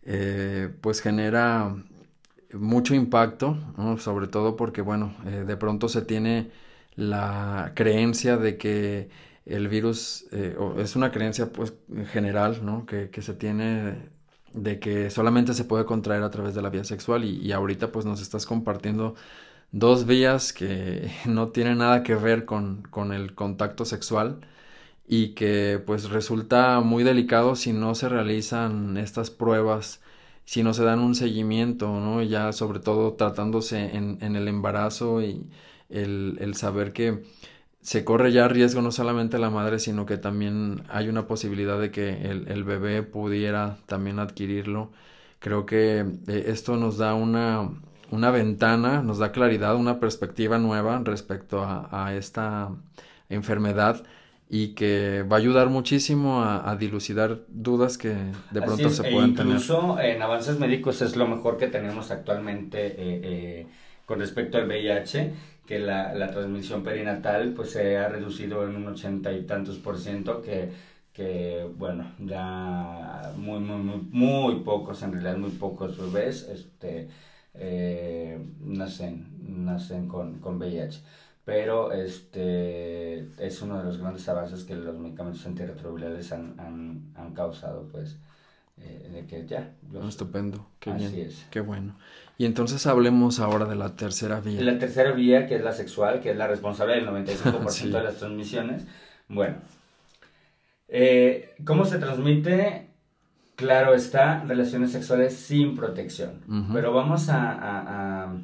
eh, 0.03 0.75
pues 0.81 1.01
genera 1.01 1.77
mucho 2.55 2.95
impacto. 2.95 3.57
Sobre 3.99 4.29
todo 4.29 4.57
porque, 4.57 4.83
bueno, 4.83 5.15
eh, 5.27 5.45
de 5.47 5.57
pronto 5.57 5.89
se 5.89 6.03
tiene 6.03 6.51
la 6.97 7.73
creencia 7.75 8.37
de 8.37 8.57
que 8.59 9.11
el 9.47 9.69
virus, 9.69 10.27
eh, 10.33 10.57
es 10.79 10.97
una 10.97 11.11
creencia 11.11 11.53
pues 11.53 11.75
general, 12.13 12.65
¿no? 12.65 12.87
Que, 12.87 13.11
que 13.11 13.23
se 13.23 13.35
tiene 13.35 14.11
de 14.53 14.81
que 14.81 15.11
solamente 15.11 15.55
se 15.55 15.65
puede 15.65 15.85
contraer 15.85 16.23
a 16.23 16.31
través 16.31 16.55
de 16.55 16.63
la 16.63 16.71
vía 16.71 16.85
sexual 16.85 17.25
y, 17.25 17.37
y 17.41 17.53
ahorita 17.53 17.93
pues 17.93 18.05
nos 18.05 18.21
estás 18.21 18.47
compartiendo 18.47 19.15
dos 19.73 20.07
vías 20.07 20.53
que 20.53 21.11
no 21.27 21.49
tienen 21.51 21.79
nada 21.79 22.03
que 22.03 22.15
ver 22.15 22.45
con, 22.47 22.83
con 22.91 23.13
el 23.13 23.35
contacto 23.35 23.85
sexual 23.85 24.41
y 25.07 25.31
que 25.35 25.83
pues 25.85 26.11
resulta 26.11 26.81
muy 26.81 27.05
delicado 27.05 27.57
si 27.57 27.73
no 27.73 27.95
se 27.95 28.09
realizan 28.09 28.97
estas 28.97 29.31
pruebas 29.31 30.01
si 30.51 30.65
no 30.65 30.75
se 30.75 30.83
dan 30.83 30.99
un 30.99 31.15
seguimiento, 31.15 32.01
¿no? 32.01 32.23
Ya 32.25 32.53
sobre 32.53 32.81
todo 32.81 33.13
tratándose 33.15 33.97
en, 33.97 34.19
en 34.21 34.35
el 34.35 34.49
embarazo 34.49 35.23
y 35.23 35.47
el, 35.91 36.39
el 36.41 36.57
saber 36.57 36.93
que 36.93 37.23
se 37.83 38.05
corre 38.05 38.33
ya 38.33 38.49
riesgo 38.49 38.83
no 38.83 38.91
solamente 38.91 39.39
la 39.39 39.51
madre, 39.51 39.79
sino 39.79 40.07
que 40.07 40.17
también 40.19 40.83
hay 40.89 41.09
una 41.09 41.29
posibilidad 41.29 41.81
de 41.81 41.93
que 41.93 42.09
el, 42.31 42.49
el 42.49 42.65
bebé 42.65 43.05
pudiera 43.05 43.79
también 43.87 44.19
adquirirlo. 44.19 44.91
Creo 45.39 45.67
que 45.67 46.01
eh, 46.27 46.45
esto 46.49 46.77
nos 46.77 46.99
da 46.99 47.15
una, 47.15 47.71
una 48.11 48.31
ventana, 48.33 49.03
nos 49.03 49.19
da 49.19 49.31
claridad, 49.31 49.77
una 49.77 50.01
perspectiva 50.01 50.59
nueva 50.59 51.01
respecto 51.05 51.63
a, 51.63 51.89
a 51.93 52.17
esta 52.17 52.71
enfermedad 53.29 54.03
y 54.53 54.75
que 54.75 55.23
va 55.23 55.37
a 55.37 55.39
ayudar 55.39 55.69
muchísimo 55.71 56.43
a, 56.43 56.69
a 56.71 56.77
dilucidar 56.77 57.43
dudas 57.49 57.97
que 57.99 58.17
de 58.51 58.63
pronto 58.63 58.89
es, 58.89 58.97
se 58.97 59.05
e 59.05 59.13
pueden 59.13 59.37
tener. 59.37 59.63
incluso 59.63 59.99
en 60.01 60.21
avances 60.23 60.59
médicos 60.59 61.03
es 61.03 61.17
lo 61.17 61.27
mejor 61.29 61.57
que 61.57 61.69
tenemos 61.69 62.11
actualmente 62.11 62.87
eh, 62.89 62.95
eh, 62.99 63.67
con 64.07 64.19
respecto 64.19 64.59
al 64.59 64.67
VIH, 64.67 65.33
que 65.67 65.79
la, 65.79 66.15
la 66.15 66.31
transmisión 66.33 66.83
perinatal 66.83 67.53
pues 67.55 67.71
se 67.71 67.97
ha 67.97 68.09
reducido 68.09 68.67
en 68.69 68.75
un 68.77 68.89
ochenta 68.89 69.33
y 69.33 69.43
tantos 69.47 69.79
por 69.79 69.99
ciento, 69.99 70.43
que, 70.43 70.73
que 71.13 71.65
bueno, 71.77 72.13
ya 72.19 73.33
muy, 73.37 73.61
muy, 73.61 73.77
muy, 73.79 74.01
muy 74.11 74.55
pocos, 74.65 75.03
en 75.05 75.13
realidad 75.13 75.37
muy 75.37 75.51
pocos 75.51 75.97
bebés 75.97 76.49
este, 76.53 77.09
eh, 77.55 78.39
nacen, 78.65 79.29
nacen 79.65 80.09
con, 80.09 80.41
con 80.41 80.59
VIH. 80.59 81.01
Pero 81.45 81.91
este 81.93 83.21
es 83.39 83.63
uno 83.63 83.79
de 83.79 83.85
los 83.85 83.99
grandes 83.99 84.29
avances 84.29 84.65
que 84.65 84.77
los 84.77 84.97
medicamentos 84.99 85.45
antirretrovirales 85.47 86.31
han, 86.33 86.59
han, 86.61 87.13
han 87.17 87.33
causado, 87.35 87.89
pues, 87.91 88.19
eh, 88.79 89.09
de 89.13 89.27
que 89.27 89.47
ya. 89.47 89.73
los- 89.91 90.05
Ah, 90.05 90.09
Estupendo, 90.09 90.67
qué 90.79 90.91
Así 90.91 91.07
bien, 91.15 91.27
es. 91.29 91.47
qué 91.51 91.61
bueno. 91.61 91.97
Y 92.39 92.45
entonces 92.47 92.87
hablemos 92.87 93.41
ahora 93.41 93.65
de 93.65 93.75
la 93.77 93.97
tercera 93.97 94.41
vía. 94.41 94.61
La 94.63 94.79
tercera 94.79 95.13
vía, 95.13 95.47
que 95.47 95.57
es 95.57 95.63
la 95.65 95.73
sexual, 95.73 96.21
que 96.21 96.31
es 96.31 96.37
la 96.37 96.47
responsable 96.47 96.95
del 96.95 97.07
95% 97.09 97.71
Sí. 97.71 97.91
de 97.91 98.03
las 98.03 98.17
transmisiones. 98.17 98.87
Bueno, 99.29 99.57
eh, 100.89 101.55
¿cómo 101.65 101.85
se 101.85 101.99
transmite? 101.99 102.87
Claro 103.57 103.95
está, 103.95 104.43
relaciones 104.45 104.93
sexuales 104.93 105.37
sin 105.37 105.77
protección. 105.77 106.41
Ujú. 106.49 106.73
Pero 106.73 106.93
vamos 106.95 107.29
a, 107.29 107.53
a- 107.53 108.25
a- 108.25 108.35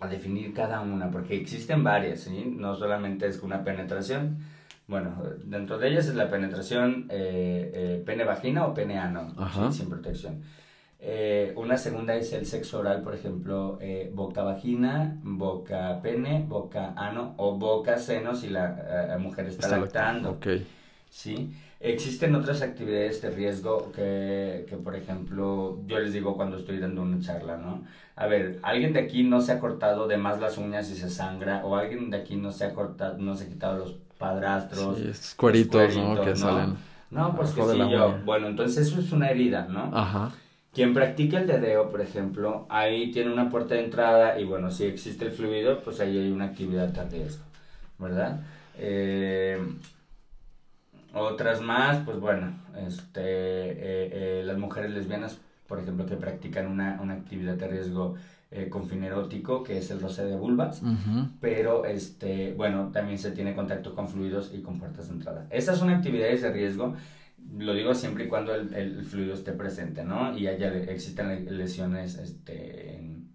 a 0.00 0.08
definir 0.08 0.52
cada 0.52 0.80
una, 0.80 1.10
porque 1.10 1.36
existen 1.36 1.84
varias, 1.84 2.20
¿sí? 2.20 2.54
No 2.56 2.74
solamente 2.74 3.26
es 3.26 3.42
una 3.42 3.62
penetración. 3.64 4.38
Bueno, 4.86 5.22
dentro 5.44 5.78
de 5.78 5.88
ellas 5.88 6.06
es 6.08 6.14
la 6.14 6.28
penetración 6.28 7.06
eh, 7.10 7.70
eh, 7.74 8.02
pene-vagina 8.04 8.66
o 8.66 8.74
pene-ano, 8.74 9.34
sin 9.72 9.88
protección. 9.88 10.42
Eh, 11.06 11.52
una 11.56 11.76
segunda 11.76 12.14
es 12.14 12.32
el 12.32 12.46
sexo 12.46 12.80
oral, 12.80 13.02
por 13.02 13.14
ejemplo, 13.14 13.78
boca-vagina, 14.12 15.18
boca-pene, 15.22 16.44
boca-ano 16.46 17.34
o 17.36 17.56
boca-seno 17.56 18.34
si 18.34 18.48
la 18.48 19.16
mujer 19.18 19.46
está, 19.46 19.66
Está 19.66 19.78
lactando. 19.78 20.30
Ok, 20.32 20.46
¿sí? 21.08 21.54
Existen 21.84 22.34
otras 22.34 22.62
actividades 22.62 23.20
de 23.20 23.30
riesgo 23.30 23.92
que, 23.92 24.64
que, 24.68 24.76
por 24.76 24.96
ejemplo, 24.96 25.78
yo 25.86 25.98
les 25.98 26.14
digo 26.14 26.34
cuando 26.34 26.56
estoy 26.56 26.78
dando 26.78 27.02
una 27.02 27.20
charla, 27.20 27.58
¿no? 27.58 27.82
A 28.16 28.26
ver, 28.26 28.58
alguien 28.62 28.94
de 28.94 29.00
aquí 29.00 29.22
no 29.22 29.42
se 29.42 29.52
ha 29.52 29.60
cortado 29.60 30.08
de 30.08 30.16
más 30.16 30.40
las 30.40 30.56
uñas 30.56 30.90
y 30.90 30.96
se 30.96 31.10
sangra, 31.10 31.62
o 31.64 31.76
alguien 31.76 32.08
de 32.08 32.16
aquí 32.16 32.36
no 32.36 32.52
se 32.52 32.64
ha 32.64 32.72
cortado, 32.72 33.18
no 33.18 33.36
se 33.36 33.44
ha 33.44 33.48
quitado 33.48 33.78
los 33.78 33.92
padrastros, 34.16 34.96
sí, 34.98 35.08
estos 35.10 35.34
cueritos, 35.34 35.94
¿no? 35.94 36.14
cueritos, 36.14 36.24
Que 36.24 36.30
¿no? 36.30 36.36
salen. 36.36 36.76
No, 37.10 37.36
pues 37.36 37.50
que 37.50 37.62
sí, 37.62 37.78
yo. 37.90 38.18
Bueno, 38.24 38.46
entonces 38.48 38.86
eso 38.88 38.98
es 39.00 39.12
una 39.12 39.28
herida, 39.28 39.66
¿no? 39.68 39.90
Ajá, 39.92 40.32
Quien 40.72 40.94
practica 40.94 41.38
el 41.38 41.46
dedeo, 41.46 41.90
por 41.90 42.00
ejemplo, 42.00 42.66
ahí 42.70 43.10
tiene 43.12 43.30
una 43.30 43.50
puerta 43.50 43.74
de 43.74 43.84
entrada 43.84 44.40
y 44.40 44.44
bueno, 44.44 44.70
si 44.70 44.84
existe 44.84 45.26
el 45.26 45.32
fluido, 45.32 45.80
pues 45.80 46.00
ahí 46.00 46.16
hay 46.18 46.30
una 46.32 46.46
actividad 46.46 46.88
de 46.88 47.04
riesgo, 47.10 47.44
¿verdad? 47.98 48.40
Eh, 48.78 49.58
otras 51.14 51.60
más, 51.60 51.98
pues 52.04 52.18
bueno, 52.18 52.52
este, 52.86 53.20
eh, 53.22 54.40
eh, 54.40 54.42
las 54.44 54.58
mujeres 54.58 54.90
lesbianas, 54.92 55.38
por 55.66 55.78
ejemplo, 55.80 56.06
que 56.06 56.16
practican 56.16 56.66
una, 56.66 57.00
una 57.02 57.14
actividad 57.14 57.54
de 57.54 57.68
riesgo 57.68 58.14
eh, 58.50 58.68
con 58.68 58.86
fin 58.88 59.02
erótico, 59.04 59.62
que 59.64 59.78
es 59.78 59.90
el 59.90 60.00
roce 60.00 60.24
de 60.24 60.36
vulvas, 60.36 60.82
ujú, 60.82 61.28
pero 61.40 61.84
este, 61.86 62.52
bueno, 62.54 62.90
también 62.92 63.18
se 63.18 63.30
tiene 63.32 63.54
contacto 63.54 63.94
con 63.94 64.08
fluidos 64.08 64.52
y 64.54 64.60
con 64.62 64.78
puertas 64.78 65.08
de 65.08 65.14
entrada. 65.14 65.46
Esas 65.50 65.78
son 65.78 65.90
actividades 65.90 66.42
de 66.42 66.52
riesgo, 66.52 66.94
lo 67.58 67.74
digo 67.74 67.94
siempre 67.94 68.24
y 68.24 68.28
cuando 68.28 68.54
el, 68.54 68.72
el 68.74 69.04
fluido 69.04 69.34
esté 69.34 69.52
presente, 69.52 70.04
¿no? 70.04 70.36
Y 70.36 70.46
haya, 70.46 70.72
existen 70.74 71.28
le- 71.28 71.50
lesiones 71.50 72.16
este, 72.16 72.96
en, 72.96 73.34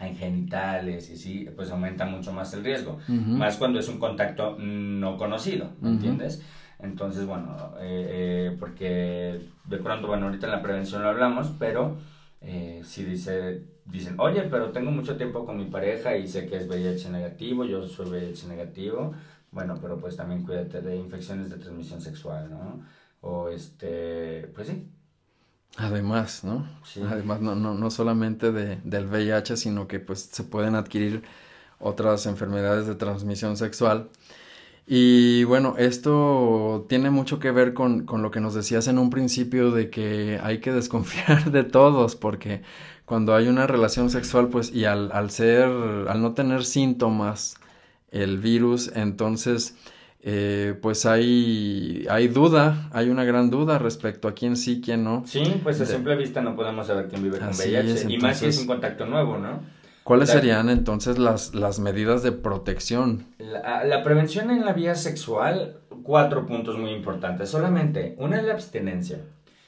en 0.00 0.16
genitales 0.16 1.10
y 1.10 1.16
sí, 1.16 1.48
pues 1.54 1.70
aumenta 1.70 2.04
mucho 2.06 2.32
más 2.32 2.52
el 2.54 2.64
riesgo. 2.64 2.98
Más 3.38 3.56
cuando 3.58 3.78
es 3.78 3.88
un 3.88 3.98
contacto 3.98 4.56
no 4.58 5.16
conocido, 5.16 5.70
¿me 5.80 5.90
entiendes? 5.90 6.42
Entonces, 6.84 7.26
bueno, 7.26 7.56
eh, 7.80 8.06
eh, 8.52 8.56
porque 8.60 9.40
de 9.64 9.78
pronto, 9.78 10.06
bueno, 10.06 10.26
ahorita 10.26 10.46
en 10.46 10.52
la 10.52 10.62
prevención 10.62 11.02
lo 11.02 11.08
hablamos, 11.08 11.50
pero 11.58 11.96
eh, 12.40 12.82
si 12.84 13.04
dice, 13.04 13.64
dicen, 13.86 14.16
oye, 14.18 14.42
pero 14.42 14.70
tengo 14.70 14.90
mucho 14.90 15.16
tiempo 15.16 15.46
con 15.46 15.56
mi 15.56 15.64
pareja 15.66 16.16
y 16.16 16.28
sé 16.28 16.46
que 16.46 16.56
es 16.56 16.68
VIH 16.68 17.10
negativo, 17.10 17.64
yo 17.64 17.86
soy 17.86 18.06
VIH 18.10 18.46
negativo, 18.48 19.14
bueno, 19.50 19.78
pero 19.80 19.98
pues 19.98 20.16
también 20.16 20.44
cuídate 20.44 20.82
de 20.82 20.96
infecciones 20.96 21.50
de 21.50 21.56
transmisión 21.56 22.00
sexual, 22.00 22.50
¿no? 22.50 22.84
O 23.22 23.48
este, 23.48 24.50
pues 24.54 24.68
sí, 24.68 24.90
Además, 25.76 26.44
¿no? 26.44 26.68
Sí. 26.84 27.02
Además, 27.02 27.40
no, 27.40 27.56
no, 27.56 27.74
no 27.74 27.90
solamente 27.90 28.52
de, 28.52 28.76
del 28.84 29.06
VIH, 29.06 29.56
sino 29.56 29.88
que 29.88 29.98
pues 29.98 30.20
se 30.20 30.44
pueden 30.44 30.76
adquirir 30.76 31.24
otras 31.80 32.26
enfermedades 32.26 32.86
de 32.86 32.94
transmisión 32.94 33.56
sexual. 33.56 34.08
Y 34.86 35.44
bueno, 35.44 35.76
esto 35.78 36.84
tiene 36.88 37.08
mucho 37.10 37.38
que 37.38 37.50
ver 37.50 37.72
con, 37.72 38.04
con 38.04 38.22
lo 38.22 38.30
que 38.30 38.40
nos 38.40 38.54
decías 38.54 38.86
en 38.86 38.98
un 38.98 39.08
principio 39.10 39.70
de 39.70 39.88
que 39.88 40.38
hay 40.42 40.58
que 40.60 40.72
desconfiar 40.72 41.50
de 41.52 41.64
todos, 41.64 42.16
porque 42.16 42.62
cuando 43.06 43.34
hay 43.34 43.48
una 43.48 43.66
relación 43.66 44.10
sexual, 44.10 44.48
pues, 44.48 44.72
y 44.74 44.84
al, 44.84 45.10
al 45.12 45.30
ser, 45.30 45.64
al 45.64 46.20
no 46.20 46.34
tener 46.34 46.64
síntomas, 46.64 47.56
el 48.10 48.38
virus, 48.38 48.90
entonces, 48.94 49.76
eh, 50.22 50.74
pues 50.80 51.06
hay, 51.06 52.06
hay 52.10 52.28
duda, 52.28 52.88
hay 52.92 53.08
una 53.08 53.24
gran 53.24 53.50
duda 53.50 53.78
respecto 53.78 54.28
a 54.28 54.34
quién 54.34 54.56
sí, 54.56 54.80
quién 54.84 55.02
no. 55.04 55.24
sí, 55.26 55.42
pues 55.62 55.80
a 55.80 55.84
De- 55.84 55.94
simple 55.94 56.16
vista 56.16 56.40
no 56.42 56.54
podemos 56.56 56.86
saber 56.86 57.08
quién 57.08 57.22
vive 57.22 57.38
con 57.38 57.48
VIH, 57.48 57.92
es, 57.92 58.04
y 58.08 58.18
más 58.18 58.38
si 58.38 58.46
es 58.46 58.58
un 58.58 58.66
contacto 58.66 59.06
nuevo, 59.06 59.38
¿no? 59.38 59.60
¿Cuáles 60.04 60.28
Claro. 60.28 60.40
serían 60.40 60.68
entonces 60.68 61.18
las, 61.18 61.54
las 61.54 61.80
medidas 61.80 62.22
de 62.22 62.30
protección? 62.32 63.24
La, 63.38 63.84
la 63.84 64.02
prevención 64.02 64.50
en 64.50 64.64
la 64.64 64.72
vía 64.74 64.94
sexual, 64.94 65.78
cuatro 66.02 66.46
puntos 66.46 66.78
muy 66.78 66.90
importantes. 66.90 67.48
Solamente, 67.48 68.14
una 68.18 68.36
es 68.38 68.44
la 68.44 68.52
abstinencia. 68.52 69.18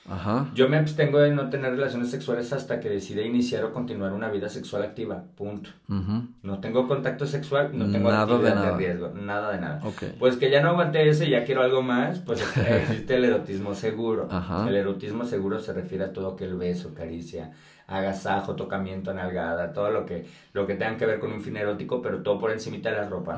Ajá. 0.08 0.46
Yo 0.54 0.68
me 0.68 0.76
abstengo 0.76 1.18
de 1.18 1.32
no 1.32 1.50
tener 1.50 1.72
relaciones 1.72 2.10
sexuales 2.12 2.52
hasta 2.52 2.78
que 2.78 2.88
decida 2.88 3.22
iniciar 3.22 3.64
o 3.64 3.72
continuar 3.72 4.12
una 4.12 4.28
vida 4.28 4.48
sexual 4.48 4.84
activa. 4.84 5.24
Punto. 5.36 5.70
ujú, 5.88 6.26
No 6.44 6.60
tengo 6.60 6.86
contacto 6.86 7.26
sexual, 7.26 7.70
no 7.76 7.90
tengo 7.90 8.10
Nada 8.12 8.38
de 8.38 8.50
nada. 8.54 8.76
riesgo, 8.76 9.08
nada 9.14 9.50
de 9.50 9.60
nada. 9.60 9.80
Ok. 9.84 10.04
Pues 10.20 10.36
que 10.36 10.48
ya 10.48 10.60
no 10.62 10.68
aguanté 10.68 11.08
eso 11.08 11.24
y 11.24 11.30
ya 11.30 11.42
quiero 11.44 11.62
algo 11.62 11.82
más, 11.82 12.20
pues 12.20 12.40
existe 12.56 13.16
el 13.16 13.24
erotismo 13.24 13.74
seguro. 13.74 14.28
Ajá. 14.30 14.68
El 14.68 14.76
erotismo 14.76 15.24
seguro 15.24 15.58
se 15.58 15.72
refiere 15.72 16.04
a 16.04 16.12
todo 16.12 16.34
aquel 16.34 16.54
beso, 16.54 16.94
caricia, 16.94 17.50
agasajo, 17.86 18.56
tocamiento, 18.56 19.14
nalgada, 19.14 19.72
todo 19.72 19.90
lo 19.90 20.04
que, 20.06 20.26
lo 20.52 20.66
que 20.66 20.74
tenga 20.74 20.96
que 20.96 21.06
ver 21.06 21.18
con 21.20 21.32
un 21.32 21.40
fin 21.40 21.56
erótico, 21.56 22.02
pero 22.02 22.22
todo 22.22 22.38
por 22.38 22.50
encimita 22.50 22.90
de 22.90 22.96
la 22.96 23.08
ropa, 23.08 23.36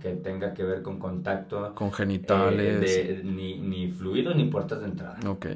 que 0.00 0.14
tenga 0.16 0.54
que 0.54 0.64
ver 0.64 0.82
con 0.82 0.98
contacto, 0.98 1.74
Con 1.74 1.90
eh, 1.90 1.92
genitales. 1.92 2.80
de- 2.80 3.24
ni, 3.24 3.58
ni 3.60 3.90
fluido 3.90 4.34
ni 4.34 4.44
puertas 4.46 4.80
de 4.80 4.86
entrada. 4.86 5.18
Ok. 5.26 5.46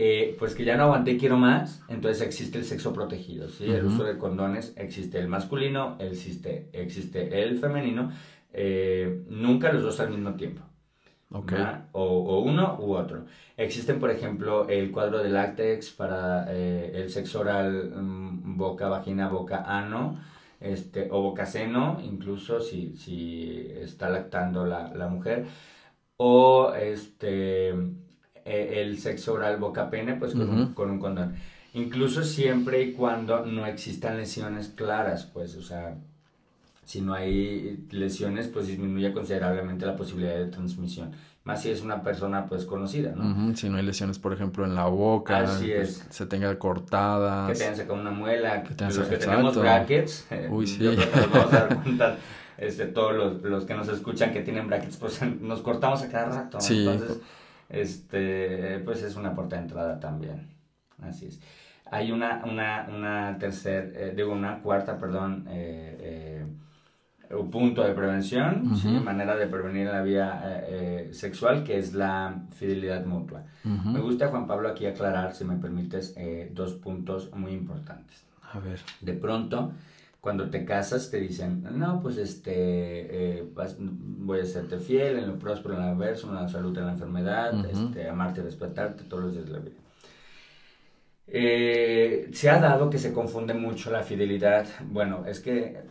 Eh, 0.00 0.36
pues 0.38 0.54
que 0.54 0.64
ya 0.64 0.76
no 0.76 0.84
aguanté, 0.84 1.16
quiero 1.18 1.36
más, 1.36 1.82
entonces 1.88 2.22
existe 2.24 2.58
el 2.58 2.64
sexo 2.64 2.92
protegido, 2.92 3.48
¿sí? 3.48 3.64
El 3.64 3.84
uso 3.86 4.04
de 4.04 4.16
condones, 4.16 4.72
existe 4.76 5.18
el 5.18 5.26
masculino, 5.28 5.96
existe, 5.98 6.68
existe 6.72 7.42
el 7.42 7.58
femenino, 7.58 8.12
eh, 8.52 9.24
nunca 9.28 9.72
los 9.72 9.82
dos 9.82 9.98
al 9.98 10.10
mismo 10.10 10.34
tiempo. 10.36 10.62
O, 11.92 12.02
o 12.02 12.40
uno 12.40 12.78
u 12.80 12.94
otro. 12.94 13.26
Existen, 13.56 13.98
por 14.00 14.10
ejemplo, 14.10 14.68
el 14.68 14.90
cuadro 14.90 15.18
de 15.22 15.28
látex 15.28 15.90
para 15.90 16.46
eh, 16.48 16.92
el 16.94 17.10
sexo 17.10 17.40
oral 17.40 17.92
mm, 17.94 18.56
boca, 18.56 18.88
vagina, 18.88 19.28
boca, 19.28 19.64
ano, 19.66 20.18
este, 20.60 21.08
o 21.10 21.22
boca, 21.22 21.44
seno, 21.46 22.00
incluso 22.02 22.60
si, 22.60 22.96
si 22.96 23.70
está 23.80 24.08
lactando 24.08 24.64
la, 24.64 24.94
la 24.94 25.08
mujer. 25.08 25.46
O 26.16 26.72
este, 26.74 27.70
eh, 27.70 28.82
el 28.82 28.98
sexo 28.98 29.34
oral 29.34 29.58
boca, 29.58 29.90
pene, 29.90 30.14
pues 30.14 30.32
con, 30.34 30.48
un, 30.48 30.62
Ujú. 30.62 30.74
con 30.74 30.90
un 30.90 30.98
condón. 30.98 31.34
Incluso 31.74 32.24
siempre 32.24 32.82
y 32.82 32.92
cuando 32.92 33.44
no 33.44 33.66
existan 33.66 34.16
lesiones 34.16 34.68
claras, 34.70 35.26
pues, 35.26 35.56
o 35.56 35.62
sea, 35.62 35.98
Si 36.88 37.02
no 37.02 37.12
hay 37.12 37.84
lesiones, 37.90 38.48
pues 38.48 38.66
disminuye 38.66 39.12
considerablemente 39.12 39.84
la 39.84 39.94
posibilidad 39.94 40.34
de 40.36 40.46
transmisión. 40.46 41.10
Más 41.44 41.60
si 41.60 41.68
es 41.70 41.82
una 41.82 42.02
persona 42.02 42.46
pues 42.46 42.64
conocida, 42.64 43.12
¿no? 43.14 43.54
Si 43.54 43.68
no 43.68 43.76
hay 43.76 43.82
lesiones, 43.82 44.18
por 44.18 44.32
ejemplo, 44.32 44.64
en 44.64 44.74
la 44.74 44.86
boca, 44.86 45.40
Así 45.40 45.70
pues, 45.70 46.00
es. 46.00 46.06
se 46.08 46.24
tenga 46.24 46.58
cortadas. 46.58 47.50
Que 47.52 47.58
te 47.58 47.64
hayan 47.64 47.76
sacado 47.76 48.00
una 48.00 48.10
muela, 48.10 48.62
Que 48.62 48.72
te 48.72 48.86
los 48.86 49.00
que 49.00 49.18
tenemos 49.18 49.54
brackets, 49.58 50.26
Uy, 50.50 50.64
yo 50.64 50.92
sí. 50.92 50.96
creo 50.96 51.10
que 51.12 51.20
nos 51.20 51.30
vamos 51.30 51.52
a 51.52 51.58
dar 51.58 51.82
cuenta, 51.82 52.16
este, 52.56 52.86
todos 52.86 53.14
los, 53.14 53.42
los 53.42 53.66
que 53.66 53.74
nos 53.74 53.88
escuchan 53.88 54.32
que 54.32 54.40
tienen 54.40 54.66
brackets, 54.66 54.96
pues 54.96 55.20
nos 55.42 55.60
cortamos 55.60 56.02
a 56.02 56.08
cada 56.08 56.30
rato, 56.30 56.56
¿no? 56.56 56.62
Sí. 56.62 56.88
entonces, 56.88 57.18
este, 57.68 58.78
pues 58.78 59.02
es 59.02 59.14
una 59.16 59.34
puerta 59.34 59.56
de 59.56 59.62
entrada 59.62 60.00
también, 60.00 60.48
así 61.02 61.26
es. 61.26 61.38
Hay 61.90 62.12
una, 62.12 62.42
una, 62.44 62.86
una 62.94 63.36
tercer, 63.38 63.92
eh, 63.94 64.12
digo, 64.16 64.32
una 64.32 64.60
cuarta, 64.60 64.98
perdón, 64.98 65.46
eh, 65.50 65.96
eh, 66.00 66.46
un 67.30 67.50
punto 67.50 67.82
de 67.84 67.92
prevención, 67.92 68.74
manera 69.04 69.36
de 69.36 69.46
prevenir 69.46 69.86
la 69.88 70.02
vía 70.02 70.42
eh, 70.44 71.06
eh, 71.10 71.14
sexual, 71.14 71.62
que 71.64 71.78
es 71.78 71.92
la 71.94 72.42
fidelidad 72.52 73.04
mutua. 73.04 73.42
Me 73.64 74.00
gusta, 74.00 74.28
Juan 74.28 74.46
Pablo, 74.46 74.68
aquí 74.68 74.86
aclarar, 74.86 75.34
si 75.34 75.44
me 75.44 75.56
permites, 75.56 76.14
eh, 76.16 76.50
dos 76.54 76.72
puntos 76.74 77.30
muy 77.34 77.52
importantes. 77.52 78.24
A 78.52 78.58
ver. 78.60 78.80
De 79.02 79.12
pronto, 79.12 79.72
cuando 80.20 80.48
te 80.50 80.64
casas, 80.64 81.10
te 81.10 81.20
dicen, 81.20 81.64
no, 81.72 82.00
pues 82.02 82.16
este, 82.16 82.52
eh, 82.54 83.44
vas- 83.54 83.76
voy 83.78 84.40
a 84.40 84.44
serte 84.46 84.78
fiel 84.78 85.18
en 85.18 85.28
lo 85.28 85.38
próspero, 85.38 85.74
en 85.74 85.80
lo 85.80 85.86
adverso, 85.88 86.28
en 86.28 86.34
la 86.36 86.48
salud, 86.48 86.76
en 86.78 86.86
la 86.86 86.92
enfermedad, 86.92 87.52
este, 87.66 88.08
amarte 88.08 88.40
y 88.40 88.44
respetarte 88.44 89.04
todos 89.04 89.24
los 89.24 89.32
días 89.34 89.46
de 89.46 89.52
la 89.52 89.58
vida. 89.58 89.76
Eh, 91.26 92.30
se 92.32 92.48
ha 92.48 92.58
dado 92.58 92.88
que 92.88 92.98
se 92.98 93.12
confunde 93.12 93.52
mucho 93.54 93.90
la 93.90 94.02
fidelidad. 94.02 94.66
Bueno, 94.86 95.24
es 95.26 95.40
que 95.40 95.82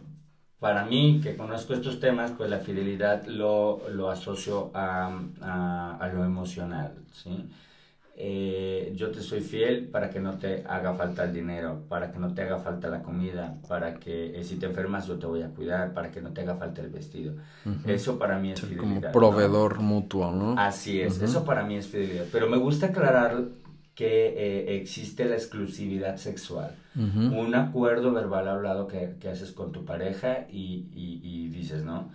para 0.60 0.86
mí, 0.86 1.20
que 1.24 1.36
conozco 1.36 1.74
estos 1.74 2.00
temas, 2.00 2.32
pues 2.38 2.50
la 2.50 2.60
fidelidad 2.60 3.26
lo, 3.28 3.82
lo 3.90 4.10
asocio 4.10 4.72
a, 4.74 5.12
a- 5.42 5.98
a 6.00 6.08
lo 6.14 6.24
emocional, 6.26 6.94
¿sí? 7.14 7.48
Eh, 8.20 8.94
yo 8.96 9.12
te 9.12 9.22
soy 9.22 9.42
fiel 9.42 9.90
para 9.90 10.10
que 10.10 10.20
no 10.20 10.40
te 10.40 10.64
haga 10.68 10.96
falta 10.96 11.24
el 11.26 11.34
dinero, 11.34 11.84
para 11.88 12.12
que 12.12 12.18
no 12.18 12.34
te 12.34 12.42
haga 12.42 12.58
falta 12.58 12.88
la 12.90 13.04
comida, 13.04 13.58
para 13.68 13.94
que 14.00 14.40
eh, 14.40 14.44
si 14.44 14.56
te 14.56 14.66
enfermas 14.66 15.06
yo 15.06 15.20
te 15.20 15.28
voy 15.28 15.44
a 15.44 15.50
cuidar, 15.50 15.94
para 15.94 16.10
que 16.10 16.20
no 16.20 16.32
te 16.32 16.42
haga 16.42 16.56
falta 16.56 16.82
el 16.82 16.90
vestido. 16.90 17.36
Eso 17.86 18.18
para 18.18 18.40
mí 18.40 18.52
es 18.54 18.60
fidelidad. 18.62 18.80
como 18.80 19.02
¿no? 19.02 19.12
proveedor 19.12 19.80
mutuo, 19.82 20.32
¿no? 20.32 20.56
Así 20.58 21.00
es, 21.00 21.22
eso 21.22 21.46
para 21.46 21.64
mí 21.64 21.76
es 21.76 21.88
fidelidad. 21.88 22.26
Pero 22.32 22.50
me 22.50 22.58
gusta 22.58 22.88
aclarar 22.88 23.44
que 23.98 24.28
eh, 24.38 24.78
existe 24.80 25.26
la 25.26 25.34
exclusividad 25.36 26.18
sexual. 26.18 26.72
Un 27.42 27.56
acuerdo 27.56 28.12
verbal 28.14 28.48
hablado 28.48 28.88
que, 28.88 29.16
que 29.20 29.28
haces 29.30 29.52
con 29.52 29.72
tu 29.72 29.86
pareja 29.86 30.46
y, 30.52 30.88
y- 30.94 31.20
y 31.24 31.48
dices, 31.50 31.84
¿no? 31.84 32.12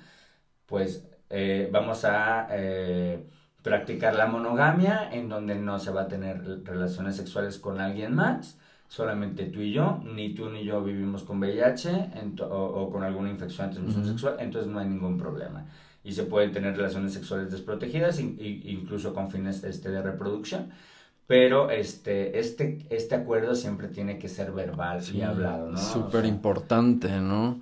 Pues 0.66 1.04
eh, 1.28 1.68
vamos 1.72 2.04
a 2.04 2.46
eh, 2.52 3.26
practicar 3.62 4.14
la 4.14 4.26
monogamia 4.26 5.08
en 5.12 5.28
donde 5.28 5.56
no 5.56 5.78
se 5.80 5.90
va 5.90 6.02
a 6.02 6.08
tener 6.08 6.36
relaciones 6.64 7.16
sexuales 7.16 7.58
con 7.58 7.80
alguien 7.80 8.14
más, 8.14 8.58
solamente 8.88 9.46
tú 9.46 9.60
y 9.60 9.72
yo, 9.72 10.02
ni 10.04 10.34
tú 10.34 10.50
ni 10.50 10.64
yo 10.64 10.84
vivimos 10.84 11.24
con 11.24 11.38
VIH 11.40 12.10
o, 12.42 12.44
o 12.44 12.90
con 12.92 13.02
alguna 13.02 13.30
infección 13.30 13.68
de 13.68 13.74
transmisión 13.74 14.06
sexual, 14.06 14.36
entonces 14.38 14.70
no 14.70 14.78
hay 14.78 14.86
ningún 14.88 15.18
problema. 15.18 15.66
Y 16.04 16.12
se 16.12 16.24
pueden 16.24 16.52
tener 16.52 16.76
relaciones 16.76 17.12
sexuales 17.12 17.50
desprotegidas, 17.50 18.20
in- 18.20 18.36
incluso 18.64 19.12
con 19.14 19.30
fines 19.32 19.64
este, 19.64 19.90
de 19.90 20.00
reproducción. 20.02 20.70
Pero 21.32 21.70
este, 21.70 22.38
este, 22.38 22.78
este 22.90 23.14
acuerdo 23.14 23.54
siempre 23.54 23.88
tiene 23.88 24.18
que 24.18 24.28
ser 24.28 24.52
verbal 24.52 25.00
y 25.14 25.22
hablado, 25.22 25.70
¿no? 25.70 25.78
O 25.78 25.78
Súper 25.78 26.20
sea, 26.22 26.28
importante, 26.28 27.08
¿no? 27.20 27.60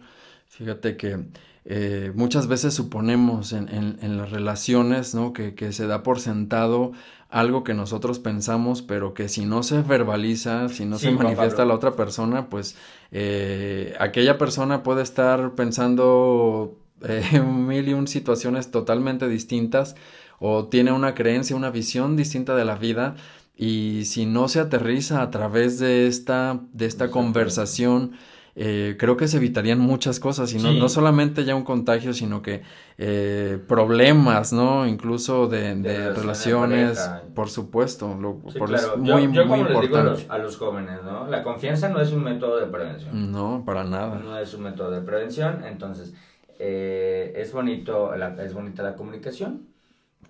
Fíjate 0.49 0.97
que 0.97 1.27
eh, 1.65 2.11
muchas 2.15 2.49
veces 2.49 2.75
suponemos 2.75 3.53
en, 3.53 3.69
en- 3.69 3.99
en 4.03 4.17
las 4.17 4.31
relaciones, 4.31 5.15
¿no? 5.15 5.33
Que, 5.33 5.55
que 5.55 5.73
se 5.73 5.87
da 5.87 6.03
por 6.03 6.19
sentado 6.21 6.93
algo 7.29 7.63
que 7.63 7.75
nosotros 7.75 8.19
pensamos, 8.19 8.83
pero 8.83 9.15
que 9.15 9.29
si 9.29 9.45
no 9.45 9.63
se 9.63 9.83
verbaliza, 9.83 10.69
si 10.69 10.85
no 10.85 10.99
Sí, 10.99 11.07
se 11.07 11.11
manifiesta 11.13 11.59
Pablo. 11.59 11.69
la 11.69 11.75
otra 11.77 11.93
persona, 11.97 12.49
pues 12.49 12.77
eh, 13.13 13.95
aquella 14.01 14.37
persona 14.39 14.83
puede 14.83 15.03
estar 15.03 15.55
pensando 15.55 16.77
eh, 17.03 17.41
mil 17.47 17.89
y 17.89 17.93
un 17.93 18.09
situaciones 18.09 18.71
totalmente 18.73 19.29
distintas 19.29 19.95
o 20.41 20.67
tiene 20.69 20.93
una 20.93 21.15
creencia, 21.15 21.55
una 21.57 21.71
visión 21.71 22.17
distinta 22.17 22.57
de 22.57 22.65
la 22.65 22.77
vida 22.77 23.15
y 23.63 24.05
si 24.07 24.25
no 24.25 24.49
se 24.49 24.59
aterriza 24.61 25.21
a 25.21 25.31
través 25.31 25.79
de 25.79 26.07
esta, 26.07 26.61
de 26.73 26.87
esta 26.87 27.11
conversación, 27.11 28.13
eh, 28.57 28.97
creo 28.99 29.17
que 29.17 29.29
se 29.29 29.37
evitarían 29.37 29.79
muchas 29.79 30.19
cosas 30.19 30.53
y 30.53 30.57
no, 30.59 30.71
Sí. 30.73 30.79
no 30.79 30.89
solamente 30.89 31.45
ya 31.45 31.55
un 31.55 31.63
contagio, 31.63 32.13
sino 32.15 32.41
que 32.43 32.63
eh, 32.99 33.59
problemas, 33.69 34.53
¿no? 34.53 34.87
Incluso 34.87 35.47
de, 35.47 35.75
de 35.77 36.11
relaciones 36.11 36.15
de 36.15 36.21
relaciones, 36.21 36.99
pareja. 36.99 37.23
por 37.35 37.49
supuesto, 37.49 38.15
lo, 38.21 38.41
Sí, 38.53 38.59
por- 38.59 38.75
es 38.75 38.81
claro. 38.83 39.05
Yo, 39.05 39.15
muy, 39.19 39.23
yo 39.35 39.47
muy 39.47 39.59
les 39.59 39.69
digo 39.69 39.81
a 39.81 39.85
importante. 39.85 40.11
los, 40.11 40.31
a 40.31 40.39
los 40.39 40.57
jóvenes, 40.57 40.99
¿no? 41.05 41.27
La 41.29 41.43
confianza 41.43 41.89
no 41.91 42.01
es 42.01 42.13
un 42.13 42.25
método 42.25 42.59
de 42.59 42.67
prevención. 42.67 43.31
No, 43.31 43.63
para 43.65 43.85
nada. 43.85 44.21
No 44.23 44.37
es 44.39 44.53
un 44.55 44.63
método 44.65 44.91
de 44.91 45.01
prevención, 45.03 45.65
entonces 45.65 46.13
eh, 46.59 47.33
es 47.37 47.53
bonito, 47.53 48.15
la, 48.17 48.35
es 48.43 48.53
bonita 48.53 48.83
la 48.83 48.95
comunicación. 48.97 49.70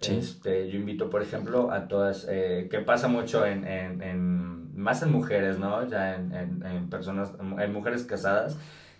Sí. 0.00 0.16
Este, 0.16 0.70
yo 0.70 0.78
invito, 0.78 1.10
por 1.10 1.22
ejemplo, 1.22 1.70
a 1.72 1.86
todas, 1.88 2.26
eh, 2.28 2.68
que 2.70 2.78
pasa 2.80 3.08
mucho 3.08 3.44
en, 3.46 3.66
en, 3.66 4.02
en- 4.02 4.76
más 4.76 5.02
en 5.02 5.12
mujeres, 5.12 5.58
¿no? 5.58 5.86
Ya 5.88 6.14
en, 6.16 6.32
en, 6.64 6.88
personas, 6.88 7.32
en 7.58 7.72
mujeres 7.72 8.04
casadas 8.04 8.56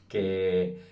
que, 0.09 0.83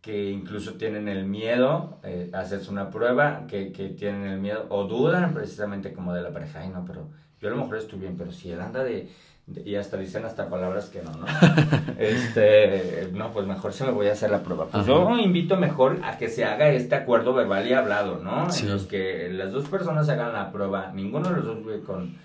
que 0.00 0.30
incluso 0.30 0.74
tienen 0.74 1.08
el 1.08 1.24
miedo 1.26 2.00
eh, 2.02 2.30
a 2.32 2.40
hacerse 2.40 2.70
una 2.70 2.90
prueba, 2.90 3.46
que, 3.46 3.72
que 3.72 3.88
tienen 3.90 4.24
el 4.24 4.40
miedo 4.40 4.66
o 4.70 4.84
dudan 4.84 5.32
precisamente 5.34 5.92
como 5.92 6.12
de 6.14 6.22
la 6.22 6.32
pareja, 6.32 6.60
ay 6.60 6.70
no, 6.70 6.84
pero 6.84 7.10
yo 7.40 7.48
a 7.48 7.50
lo 7.52 7.58
mejor 7.58 7.76
estoy 7.78 7.98
bien, 8.00 8.16
pero 8.16 8.32
si 8.32 8.50
él 8.50 8.60
anda 8.60 8.82
de- 8.84 9.08
y 9.46 9.74
hasta 9.76 9.96
dicen 9.98 10.24
hasta 10.24 10.48
palabras 10.48 10.86
que 10.88 11.02
no, 11.02 11.12
¿no? 11.12 11.26
este, 11.98 13.10
no, 13.12 13.30
pues 13.32 13.46
mejor 13.46 13.72
se 13.72 13.84
me 13.84 13.90
voy 13.92 14.08
a 14.08 14.12
hacer 14.12 14.30
la 14.30 14.42
prueba. 14.42 14.66
Pues 14.66 14.86
yo 14.86 15.18
invito 15.18 15.56
mejor 15.56 15.98
a 16.02 16.16
que 16.16 16.28
se 16.28 16.44
haga 16.44 16.70
este 16.70 16.94
acuerdo 16.94 17.34
verbal 17.34 17.66
y 17.68 17.72
hablado, 17.72 18.18
¿no? 18.20 18.50
Sí. 18.50 18.64
En 18.64 18.72
los 18.72 18.84
que 18.86 19.28
las 19.30 19.52
dos 19.52 19.68
personas 19.68 20.08
hagan 20.08 20.32
la 20.32 20.50
prueba, 20.50 20.92
ninguno 20.92 21.28
de 21.28 21.36
los 21.36 21.44
dos 21.44 21.58
vive 21.58 21.80
con, 21.82 22.16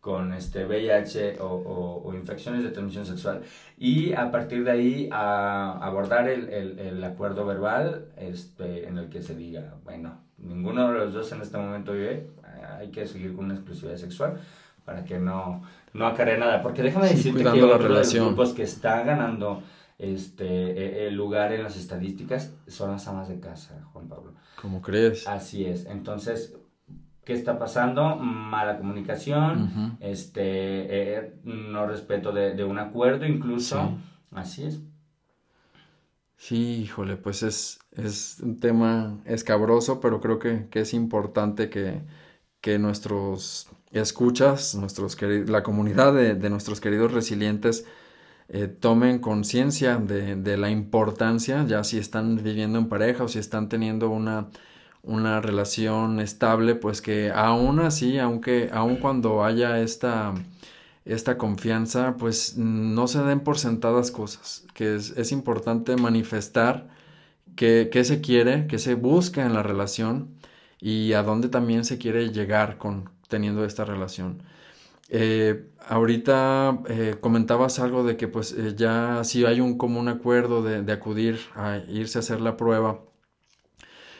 con 0.00 0.32
este 0.34 0.64
VIH 0.66 1.40
o, 1.40 1.46
o- 1.46 2.02
o 2.08 2.14
infecciones 2.14 2.62
de 2.64 2.70
transmisión 2.70 3.06
sexual 3.06 3.42
y 3.78 4.14
a 4.14 4.30
partir 4.30 4.64
de 4.64 4.70
ahí 4.70 5.08
a 5.12 5.78
abordar 5.80 6.28
el, 6.28 6.48
el- 6.48 6.78
el 6.78 7.04
acuerdo 7.04 7.44
verbal 7.46 8.06
este, 8.16 8.88
en 8.88 8.98
el 8.98 9.08
que 9.10 9.22
se 9.22 9.34
diga, 9.34 9.74
bueno, 9.84 10.18
ninguno 10.38 10.90
de 10.90 10.98
los 10.98 11.12
dos 11.12 11.30
en 11.32 11.42
este 11.42 11.56
momento 11.58 11.92
vive, 11.92 12.28
hay 12.78 12.90
que 12.90 13.06
seguir 13.06 13.34
con 13.36 13.44
una 13.46 13.54
exclusividad 13.54 13.96
sexual 13.96 14.40
para 14.84 15.04
que 15.04 15.18
no, 15.18 15.62
no 15.92 16.06
acarree 16.06 16.38
nada, 16.38 16.62
porque 16.62 16.82
déjame 16.82 17.08
Sí, 17.08 17.14
decirte 17.16 17.38
que 17.38 17.44
la 17.44 17.52
de 17.78 17.88
los 17.88 18.14
grupos 18.14 18.52
que 18.52 18.62
está 18.62 19.02
ganando 19.02 19.62
este 19.98 20.44
eh, 20.46 21.06
el 21.08 21.14
lugar 21.14 21.52
en 21.52 21.62
las 21.62 21.76
estadísticas 21.76 22.52
son 22.66 22.90
las 22.90 23.06
amas 23.08 23.28
de 23.28 23.38
casa, 23.38 23.84
Juan 23.92 24.08
Pablo. 24.08 24.34
¿Cómo 24.60 24.80
crees? 24.82 25.26
Así 25.28 25.64
es. 25.64 25.86
Entonces, 25.86 26.56
¿qué 27.24 27.32
está 27.34 27.58
pasando? 27.58 28.16
Mala 28.16 28.78
comunicación, 28.78 29.96
este, 30.00 30.42
eh, 31.18 31.34
no 31.44 31.86
respeto 31.86 32.32
de, 32.32 32.54
de 32.54 32.64
un 32.64 32.78
acuerdo 32.78 33.26
incluso. 33.26 33.80
Sí. 33.80 33.96
Así 34.32 34.64
es. 34.64 34.80
Sí, 36.36 36.80
híjole, 36.82 37.16
pues 37.16 37.44
es, 37.44 37.78
es 37.92 38.40
un 38.40 38.58
tema 38.58 39.20
escabroso, 39.26 40.00
pero 40.00 40.20
creo 40.20 40.40
que, 40.40 40.66
que 40.70 40.80
es 40.80 40.92
importante 40.94 41.70
que, 41.70 42.02
que 42.60 42.78
nuestros 42.80 43.68
escuchas, 43.92 44.74
nuestros 44.74 45.20
la 45.22 45.62
comunidad 45.62 46.14
de, 46.14 46.34
de 46.34 46.50
nuestros 46.50 46.80
queridos 46.80 47.12
resilientes 47.12 47.84
eh, 48.48 48.68
tomen 48.68 49.18
conciencia 49.18 49.96
de, 49.96 50.36
de 50.36 50.56
la 50.58 50.70
importancia, 50.70 51.64
ya 51.66 51.84
si 51.84 51.98
están 51.98 52.36
viviendo 52.42 52.78
en 52.78 52.88
pareja 52.88 53.24
o 53.24 53.28
si 53.28 53.38
están 53.38 53.68
teniendo 53.68 54.10
una, 54.10 54.48
una 55.02 55.40
relación 55.40 56.20
estable, 56.20 56.74
pues 56.74 57.00
que 57.00 57.30
aún 57.34 57.80
así, 57.80 58.18
aunque 58.18 58.70
aun 58.72 58.96
cuando 58.96 59.44
haya 59.44 59.80
esta, 59.80 60.34
esta 61.04 61.38
confianza, 61.38 62.16
pues 62.18 62.56
no 62.58 63.08
se 63.08 63.22
den 63.22 63.40
por 63.40 63.58
sentadas 63.58 64.10
cosas, 64.10 64.66
que 64.74 64.96
es, 64.96 65.32
importante 65.32 65.96
manifestar 65.96 66.88
qué, 67.56 67.88
qué 67.92 68.04
se 68.04 68.20
quiere, 68.20 68.66
qué 68.66 68.78
se 68.78 68.94
busca 68.94 69.44
en 69.46 69.54
la 69.54 69.62
relación 69.62 70.28
y 70.80 71.14
a 71.14 71.22
dónde 71.22 71.48
también 71.48 71.84
se 71.84 71.98
quiere 71.98 72.30
llegar 72.32 72.78
con 72.78 73.10
teniendo 73.32 73.64
esta 73.64 73.86
relación. 73.86 74.42
Eh, 75.08 75.64
ahorita 75.88 76.80
eh, 76.88 77.16
comentabas 77.18 77.78
algo 77.78 78.04
de 78.04 78.18
que 78.18 78.28
pues 78.28 78.52
eh, 78.52 78.74
ya 78.76 79.24
si 79.24 79.46
hay 79.46 79.60
un 79.60 79.78
común 79.78 80.08
acuerdo 80.08 80.62
de, 80.62 80.82
de 80.82 80.92
acudir 80.92 81.38
a 81.54 81.80
irse 81.88 82.18
a 82.18 82.20
hacer 82.20 82.42
la 82.42 82.58
prueba. 82.58 83.00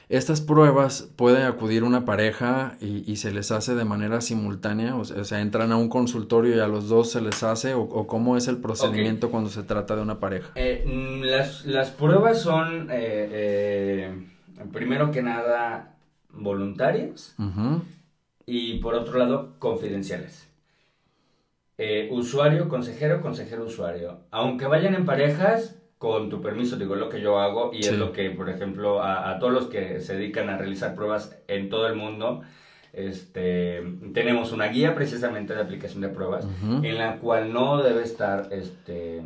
estas 0.09 0.41
pruebas 0.41 1.11
puede 1.17 1.45
acudir 1.45 1.85
una 1.85 2.07
pareja 2.07 2.77
y, 2.81 3.17
se 3.17 3.33
les 3.33 3.53
hace 3.53 3.75
de 3.75 3.85
manera 3.85 4.23
simultánea, 4.23 4.97
o 4.97 5.05
sea, 5.05 5.41
entran 5.41 5.73
a 5.73 5.77
un 5.77 5.91
consultorio 5.91 6.57
y 6.57 6.61
a 6.61 6.69
los 6.69 6.89
dos 6.89 7.11
se 7.11 7.21
les 7.21 7.43
hace, 7.43 7.75
o, 7.75 8.07
cómo 8.07 8.37
es 8.39 8.49
el 8.49 8.57
procedimiento 8.59 9.31
cuando 9.31 9.51
se 9.51 9.63
trata 9.63 9.95
de 9.95 10.03
una 10.03 10.21
pareja. 10.21 10.53
Mm, 10.55 11.23
las, 11.23 11.91
pruebas 11.91 12.41
son, 12.41 12.89
primero 14.73 15.11
que 15.11 15.23
nada, 15.23 15.95
voluntarias 16.33 17.35
y 18.47 18.79
por 18.79 18.95
otro 18.95 19.19
lado, 19.19 19.55
confidenciales. 19.59 20.49
usuario, 22.11 22.69
consejero, 22.69 23.21
consejero, 23.21 23.65
usuario. 23.65 24.21
Aunque 24.31 24.67
vayan 24.67 24.95
en 24.95 25.05
parejas, 25.05 25.83
con 26.03 26.29
tu 26.31 26.43
permiso, 26.43 26.75
digo, 26.75 26.97
lo 26.97 27.09
que 27.09 27.21
yo 27.21 27.39
hago 27.39 27.71
y 27.73 27.79
es 27.79 27.93
lo 27.93 28.11
que, 28.11 28.29
por 28.31 28.51
ejemplo, 28.51 29.01
a, 29.05 29.39
todos 29.39 29.53
los 29.53 29.67
que 29.69 30.01
se 30.01 30.17
dedican 30.17 30.51
a 30.51 30.59
realizar 30.59 30.97
pruebas 30.97 31.39
en 31.47 31.69
todo 31.69 31.87
el 31.87 31.95
mundo, 31.95 32.43
este, 32.93 33.81
tenemos 34.13 34.51
una 34.51 34.67
guía 34.67 34.97
precisamente 34.97 35.55
de 35.55 35.61
aplicación 35.61 36.01
de 36.01 36.09
pruebas 36.09 36.45
en 36.61 36.99
la 36.99 37.21
cual 37.21 37.53
no 37.53 37.85
debe 37.85 38.03
estar, 38.03 38.49
este, 38.51 39.23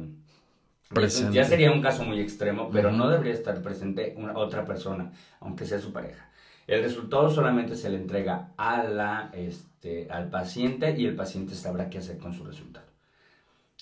presente. 0.91 1.35
ya 1.35 1.45
sería 1.45 1.73
un 1.73 1.81
caso 1.81 2.05
muy 2.05 2.21
extremo, 2.21 2.69
pero 2.71 2.93
no 2.93 3.09
debería 3.09 3.33
estar 3.33 3.63
presente 3.63 4.13
una, 4.19 4.37
otra 4.37 4.67
persona, 4.67 5.13
aunque 5.41 5.65
sea 5.65 5.79
su 5.79 5.95
pareja. 5.95 6.29
El 6.67 6.83
resultado 6.83 7.31
solamente 7.31 7.77
se 7.77 7.91
le 7.91 7.97
entrega 7.97 8.53
a 8.57 8.83
la, 8.83 9.31
este, 9.35 10.09
al 10.11 10.31
paciente 10.31 10.95
y 10.99 11.07
el 11.07 11.15
paciente 11.15 11.55
sabrá 11.55 11.89
qué 11.89 11.99
hacer 11.99 12.19
con 12.19 12.33
su 12.33 12.45
resultado. 12.45 12.87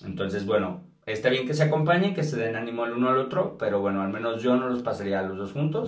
Entonces, 0.03 0.45
bueno, 0.45 0.83
Está 1.05 1.29
bien 1.29 1.45
que 1.45 1.53
se 1.53 1.63
acompañen, 1.63 2.15
que 2.15 2.23
se 2.23 2.35
den 2.35 2.55
ánimo 2.55 2.85
el 2.85 2.93
uno 2.93 3.09
al 3.09 3.17
otro, 3.17 3.57
pero 3.59 3.79
bueno, 3.79 4.01
al 4.01 4.09
menos 4.09 4.41
yo 4.41 4.55
no 4.55 4.67
los 4.69 4.81
pasaría 4.81 5.19
a 5.19 5.23
los 5.23 5.37
dos 5.37 5.51
juntos. 5.51 5.87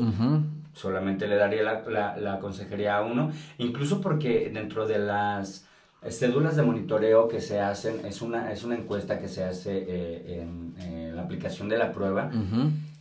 Solamente 0.74 1.28
le 1.28 1.38
daría 1.38 1.64
la, 1.64 2.16
la, 2.18 2.39
consejería 2.39 2.98
a 2.98 3.02
uno. 3.02 3.32
Incluso 3.58 4.00
porque 4.00 4.52
dentro 4.54 4.86
de 4.86 5.00
las 5.00 5.66
cédulas 6.08 6.56
de 6.56 6.62
monitoreo 6.62 7.28
que 7.28 7.41
se 7.41 7.60
hacen, 7.60 8.06
es 8.06 8.22
una, 8.22 8.52
es 8.52 8.64
una 8.64 8.76
encuesta 8.76 9.18
que 9.18 9.28
se 9.28 9.43
hace 9.43 9.86
eh, 9.88 10.41
en, 10.43 11.16
la 11.16 11.24
aplicación 11.24 11.68
de 11.68 11.80
la 11.80 11.91
prueba. 11.91 12.30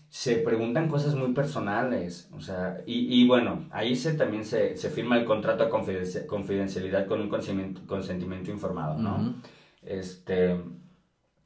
Se 0.09 0.37
preguntan 0.37 0.89
cosas 0.89 1.15
muy 1.15 1.33
personales, 1.33 2.31
o 2.35 2.41
sea, 2.41 2.79
y, 2.87 3.21
y 3.21 3.27
bueno, 3.27 3.67
ahí 3.71 3.97
se, 3.97 4.15
también 4.15 4.45
se, 4.45 4.77
se 4.77 4.89
firma 4.89 5.19
el 5.19 5.25
contrato 5.25 5.65
de 5.65 6.27
confidencialidad 6.27 7.07
con 7.07 7.21
un 7.21 7.29
consentimiento, 7.29 7.83
consentimiento 7.87 8.51
informado, 8.51 8.99
¿no? 8.99 9.35
Este, 9.83 10.57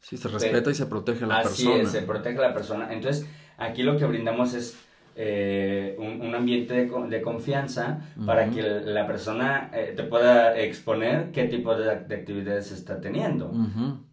Sí, 0.00 0.16
se 0.16 0.28
respeta 0.28 0.70
y 0.70 0.74
se 0.74 0.86
protege 0.86 1.24
a 1.24 1.28
la 1.28 1.42
persona. 1.42 1.74
Así 1.74 1.80
es, 1.82 1.90
se 1.90 2.02
protege 2.02 2.38
a 2.38 2.42
la 2.42 2.54
persona. 2.54 2.92
Entonces, 2.92 3.28
aquí 3.58 3.82
lo 3.82 3.96
que 3.96 4.06
brindamos 4.06 4.54
es 4.54 4.78
eh, 5.14 5.94
un, 5.98 6.34
ambiente 6.34 6.86
de, 6.86 7.22
confianza 7.22 8.00
para 8.24 8.48
que 8.48 8.62
la 8.62 9.06
persona 9.06 9.70
eh, 9.74 9.92
te 9.94 10.04
pueda 10.04 10.58
exponer 10.58 11.30
qué 11.32 11.44
tipo 11.44 11.76
de, 11.76 11.90
actividades 11.90 12.72
está 12.72 13.00
teniendo. 13.00 13.52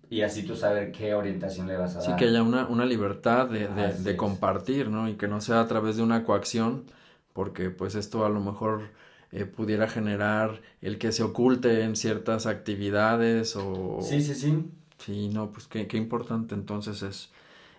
Y 0.10 0.22
así 0.22 0.44
tú 0.44 0.56
saber 0.56 0.92
qué 0.92 1.14
orientación 1.14 1.68
le 1.68 1.76
vas 1.76 1.96
a 1.96 2.00
dar. 2.00 2.06
Sí, 2.06 2.16
que 2.18 2.26
haya 2.26 2.42
una, 2.44 2.68
una 2.68 2.86
libertad 2.86 3.48
de, 3.48 3.68
de 3.68 4.16
compartir, 4.16 4.90
¿no? 4.90 5.10
Y 5.10 5.16
que 5.16 5.28
no 5.28 5.42
sea 5.42 5.62
a 5.62 5.68
través 5.68 5.98
de 5.98 6.04
una 6.04 6.24
coacción, 6.24 6.86
porque 7.34 7.70
pues 7.70 7.96
esto 7.96 8.26
a 8.26 8.30
lo 8.30 8.40
mejor 8.40 8.90
eh, 9.34 9.44
pudiera 9.44 9.90
generar 9.90 10.62
el 10.82 10.98
que 10.98 11.12
se 11.12 11.22
oculte 11.22 11.84
en 11.84 11.98
ciertas 11.98 12.46
actividades 12.46 13.58
o... 13.58 14.00
Sí, 14.02 14.22
sí, 14.22 14.34
sí. 14.34 14.64
Sí, 15.00 15.30
no, 15.30 15.52
pues 15.52 15.68
qué, 15.68 15.86
qué 15.86 15.98
importante 15.98 16.56
entonces 16.56 17.04
es. 17.04 17.30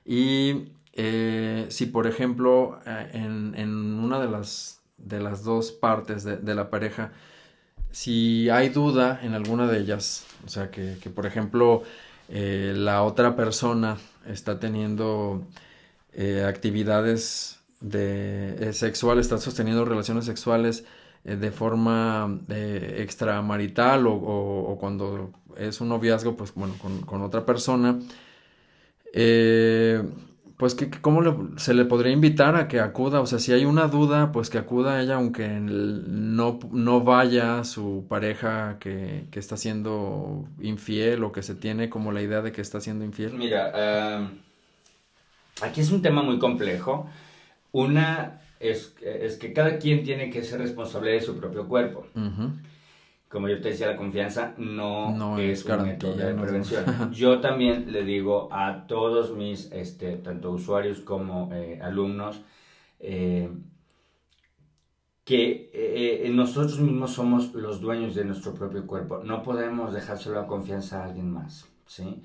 Y 0.05 0.73
eh, 0.93 1.67
si, 1.71 1.87
por 1.87 2.07
ejemplo, 2.07 2.79
eh, 2.87 3.11
en, 3.15 3.55
en, 3.57 3.71
una 3.71 4.21
de 4.21 4.29
las, 4.29 4.83
de 4.99 5.21
las 5.21 5.43
dos 5.43 5.73
partes 5.73 6.23
de, 6.23 6.37
de, 6.37 6.55
la 6.55 6.69
pareja, 6.69 7.13
si 7.91 8.51
hay 8.51 8.69
duda 8.69 9.19
en 9.23 9.33
alguna 9.33 9.67
de 9.67 9.79
ellas, 9.79 10.27
o 10.45 10.49
sea, 10.49 10.71
que, 10.71 10.99
que 11.03 11.09
por 11.09 11.25
ejemplo, 11.25 11.83
eh, 12.29 12.73
la 12.77 13.03
otra 13.03 13.37
persona 13.37 13.97
está 14.27 14.59
teniendo 14.59 15.47
actividades 16.47 17.61
de, 17.81 18.73
sexuales, 18.73 19.27
está 19.27 19.39
sosteniendo 19.39 19.85
relaciones 19.85 20.25
sexuales 20.25 20.85
de 21.23 21.51
forma 21.53 22.41
extramarital 22.49 24.07
o, 24.09 24.77
cuando 24.81 25.31
es 25.59 25.81
un 25.81 25.89
noviazgo, 25.89 26.37
pues 26.37 26.55
bueno, 26.55 26.75
con, 27.07 27.23
otra 27.23 27.45
persona, 27.45 27.99
eh, 29.13 30.03
pues 30.59 30.75
que, 30.75 30.91
cómo 30.91 31.57
se 31.57 31.73
le 31.73 31.85
podría 31.85 32.13
invitar 32.13 32.57
a 32.57 32.67
que 32.67 32.81
acuda, 32.81 33.21
o 33.21 33.27
sea, 33.27 33.39
si 33.39 33.53
hay 33.53 33.65
una 33.65 33.87
duda, 33.87 34.33
pues 34.33 34.51
que 34.51 34.59
acuda 34.59 35.01
ella, 35.01 35.15
aunque 35.15 35.49
no, 35.49 36.59
no 36.73 37.01
vaya 37.01 37.63
su 37.63 38.05
pareja 38.09 38.77
que, 38.81 39.29
está 39.33 39.57
siendo 39.57 40.49
infiel 40.61 41.23
o 41.23 41.31
que 41.31 41.45
se 41.45 41.55
tiene 41.55 41.89
como 41.89 42.11
la 42.11 42.23
idea 42.23 42.43
de 42.43 42.51
que 42.51 42.61
está 42.61 42.81
siendo 42.81 43.05
infiel. 43.05 43.35
Mira, 43.35 44.17
em, 44.17 44.31
aquí 45.63 45.81
es 45.81 45.93
un 45.93 46.03
tema 46.03 46.23
muy 46.23 46.41
complejo. 46.41 47.09
Una 47.71 48.41
es, 48.59 48.97
es, 49.01 49.37
que 49.37 49.53
cada 49.53 49.79
quien 49.79 50.03
tiene 50.03 50.29
que 50.29 50.43
ser 50.43 50.59
responsable 50.59 51.13
de 51.13 51.21
su 51.21 51.39
propio 51.39 51.69
cuerpo 51.69 52.05
como 53.29 53.49
yo 53.49 53.61
te 53.61 53.71
decía, 53.71 53.89
la 53.89 53.97
confianza 53.97 54.55
no, 54.57 55.39
es, 55.39 55.65
un 55.65 55.83
método 55.83 56.17
de 56.17 56.35
prevención. 56.35 56.85
Yo 57.13 57.41
también 57.41 57.93
le 57.93 58.03
digo 58.03 58.49
a 58.51 58.87
todos 58.87 59.37
mis, 59.37 59.71
este, 59.71 60.17
tanto 60.17 60.51
usuarios 60.51 61.01
como 61.01 61.53
eh, 61.53 61.79
alumnos, 61.83 62.41
eh, 62.99 63.51
que 65.25 65.71
eh, 65.75 66.31
nosotros 66.33 66.81
mismos 66.81 67.13
somos 67.13 67.53
los 67.53 67.83
dueños 67.83 68.15
de 68.15 68.25
nuestro 68.25 68.55
propio 68.55 68.87
cuerpo. 68.87 69.21
No 69.23 69.43
podemos 69.43 69.93
dejárselo 69.93 70.37
la 70.37 70.47
confianza 70.47 71.03
a 71.03 71.05
alguien 71.05 71.31
más, 71.31 71.69
¿sí? 71.87 72.23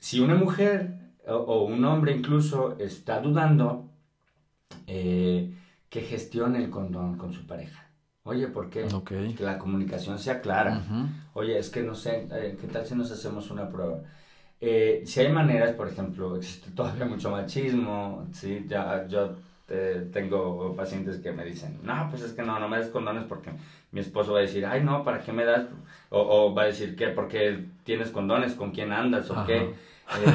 Si 0.00 0.18
una 0.18 0.34
mujer 0.34 1.12
o, 1.28 1.62
un 1.62 1.84
hombre 1.84 2.12
incluso 2.12 2.76
está 2.78 3.20
dudando, 3.20 3.84
que 4.86 6.00
gestione 6.00 6.64
el 6.64 6.70
condón 6.70 7.16
con 7.18 7.32
su 7.32 7.46
pareja 7.46 7.87
Oye, 8.28 8.46
¿por 8.46 8.68
qué? 8.68 8.86
Que 9.34 9.42
la 9.42 9.58
comunicación 9.58 10.18
sea 10.18 10.42
clara. 10.42 10.82
Oye, 11.32 11.58
es 11.58 11.70
que 11.70 11.80
no 11.80 11.94
sé, 11.94 12.28
eh, 12.30 12.58
¿qué 12.60 12.66
tal 12.66 12.84
si 12.84 12.94
nos 12.94 13.10
hacemos 13.10 13.50
una 13.50 13.70
prueba? 13.70 14.00
Eh, 14.60 15.02
si 15.06 15.20
hay 15.20 15.32
maneras, 15.32 15.72
por 15.72 15.88
ejemplo, 15.88 16.36
existe 16.36 16.70
todavía 16.72 17.06
mucho 17.06 17.30
machismo, 17.30 18.26
¿sí? 18.32 18.66
Ya, 18.68 19.06
yo 19.06 19.34
eh, 19.70 20.10
tengo 20.12 20.74
pacientes 20.76 21.20
que 21.20 21.32
me 21.32 21.42
dicen, 21.42 21.78
no, 21.82 22.08
pues 22.10 22.20
es 22.20 22.32
que 22.32 22.42
no, 22.42 22.60
no 22.60 22.68
me 22.68 22.76
des 22.76 22.88
condones 22.88 23.24
porque 23.24 23.50
mi 23.92 24.00
esposo 24.00 24.34
va 24.34 24.40
a 24.40 24.42
decir, 24.42 24.66
ay, 24.66 24.84
no, 24.84 25.02
¿para 25.04 25.22
qué 25.22 25.32
me 25.32 25.46
das? 25.46 25.64
O, 26.10 26.54
va 26.54 26.64
a 26.64 26.66
decir, 26.66 26.96
¿qué? 26.96 27.08
¿Porque 27.08 27.64
tienes 27.82 28.10
condones? 28.10 28.52
¿Con 28.52 28.72
quién 28.72 28.92
andas? 28.92 29.30
¿O 29.30 29.46
qué? 29.46 29.72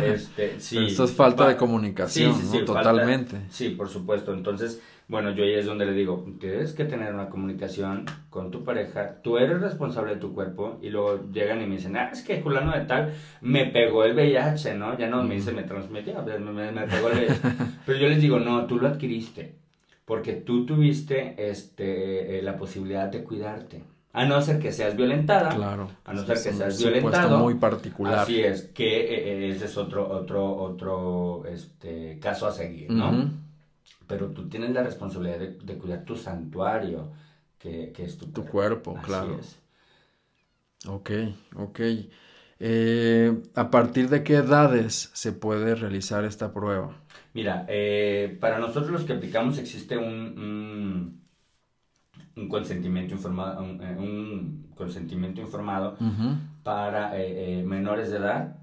este, 0.04 0.60
sí, 0.60 0.88
esto 0.88 1.04
es 1.04 1.12
falta 1.14 1.48
de 1.48 1.58
comunicación, 1.58 2.34
sí, 2.34 2.48
sí, 2.52 2.66
Totalmente. 2.66 3.42
sí, 3.52 3.70
por 3.70 3.88
supuesto. 3.88 4.34
Entonces, 4.34 4.82
bueno, 5.08 5.32
yo 5.32 5.44
ahí 5.44 5.54
es 5.54 5.66
donde 5.66 5.86
le 5.86 5.94
digo, 5.94 6.26
tienes 6.40 6.74
que 6.74 6.86
tener 6.86 7.14
una 7.14 7.30
comunicación 7.30 8.06
con 8.30 8.52
tu 8.52 8.64
pareja, 8.64 9.22
tú 9.22 9.38
eres 9.38 9.62
responsable 9.62 10.16
de 10.16 10.22
tu 10.22 10.34
cuerpo 10.34 10.80
y 10.82 10.90
luego 10.90 11.30
llegan 11.32 11.62
y 11.62 11.66
me 11.66 11.76
dicen, 11.76 11.98
ah, 11.98 12.10
es 12.12 12.22
que 12.22 12.42
fulano 12.42 12.72
de 12.72 12.86
tal 12.86 13.14
me 13.42 13.66
pegó 13.66 14.06
el 14.06 14.14
VIH, 14.16 14.76
¿no? 14.76 14.98
Ya 14.98 15.08
no 15.08 15.24
me 15.24 15.36
dice, 15.36 15.52
me 15.52 15.64
transmitió, 15.64 16.24
me, 16.24 16.72
me, 16.72 16.88
pegó 16.88 17.10
el 17.10 17.20
VIH. 17.20 17.40
Pero 17.86 18.00
yo 18.00 18.08
les 18.08 18.22
digo, 18.22 18.40
no, 18.40 18.66
tú 18.66 18.80
lo 18.80 18.88
adquiriste 18.88 19.64
porque 20.06 20.34
tú 20.34 20.66
tuviste 20.66 21.36
este, 21.38 22.40
eh, 22.40 22.42
la 22.42 22.58
posibilidad 22.58 23.08
de 23.08 23.24
cuidarte. 23.24 23.84
A 24.12 24.26
no 24.26 24.40
ser 24.42 24.60
que 24.60 24.72
seas 24.72 24.96
violentada. 24.96 25.56
Claro. 25.56 25.90
A 26.06 26.14
no 26.14 26.24
ser 26.24 26.36
que 26.36 26.54
seas 26.54 26.78
violentado. 26.78 27.40
muy 27.40 27.56
particular. 27.56 28.20
Así 28.20 28.42
es, 28.42 28.64
que 28.74 28.86
eh, 28.86 29.48
eh, 29.48 29.50
ese 29.50 29.66
es 29.66 29.76
otro, 29.76 30.08
otro, 30.08 30.56
otro 30.56 31.46
este, 31.48 32.20
caso 32.20 32.46
a 32.46 32.52
seguir, 32.52 32.92
¿no? 32.92 33.32
Pero 34.08 34.32
tú 34.32 34.50
tienes 34.50 34.72
la 34.72 34.84
responsabilidad 34.84 35.40
de, 35.40 35.78
cuidar 35.78 36.04
tu 36.04 36.16
santuario, 36.16 37.12
que, 37.58 37.94
es 37.98 38.18
tu, 38.18 38.28
tu 38.28 38.46
cuerpo. 38.46 39.00
claro. 39.04 39.40
Es. 39.40 39.64
Ok, 40.88 41.12
ok. 41.56 41.80
Eh, 42.60 43.42
¿A 43.56 43.70
partir 43.70 44.10
de 44.10 44.24
qué 44.24 44.36
edades 44.36 45.12
se 45.14 45.32
puede 45.32 45.76
realizar 45.76 46.24
esta 46.24 46.54
prueba? 46.54 46.96
Mira, 47.34 47.66
eh, 47.68 48.38
para 48.40 48.60
nosotros 48.60 48.92
los 48.92 49.04
que 49.04 49.14
aplicamos 49.14 49.58
existe 49.58 49.98
un, 49.98 51.20
un, 52.36 52.50
consentimiento 52.50 53.16
informado, 53.16 53.62
un, 53.64 53.82
eh, 53.82 54.76
consentimiento 54.76 55.42
informado 55.42 55.98
para 56.64 57.14
menores 57.66 58.12
de 58.12 58.18
edad. 58.18 58.58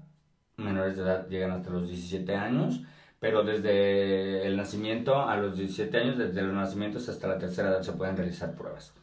Menores 0.57 0.95
de 0.95 1.03
edad 1.03 1.27
llegan 1.27 1.51
hasta 1.51 1.71
los 1.71 1.87
17 1.87 2.35
años 2.35 2.81
pero 3.21 3.43
desde 3.43 4.47
el 4.47 4.57
nacimiento 4.57 5.21
a 5.21 5.37
los 5.37 5.55
17 5.55 5.95
años, 5.95 6.17
desde 6.17 6.41
los 6.41 6.55
nacimientos 6.55 7.07
hasta 7.07 7.27
la 7.27 7.37
tercera 7.37 7.69
edad 7.69 7.83
se 7.83 7.91
pueden 7.91 8.17
realizar 8.17 8.55
pruebas. 8.55 8.95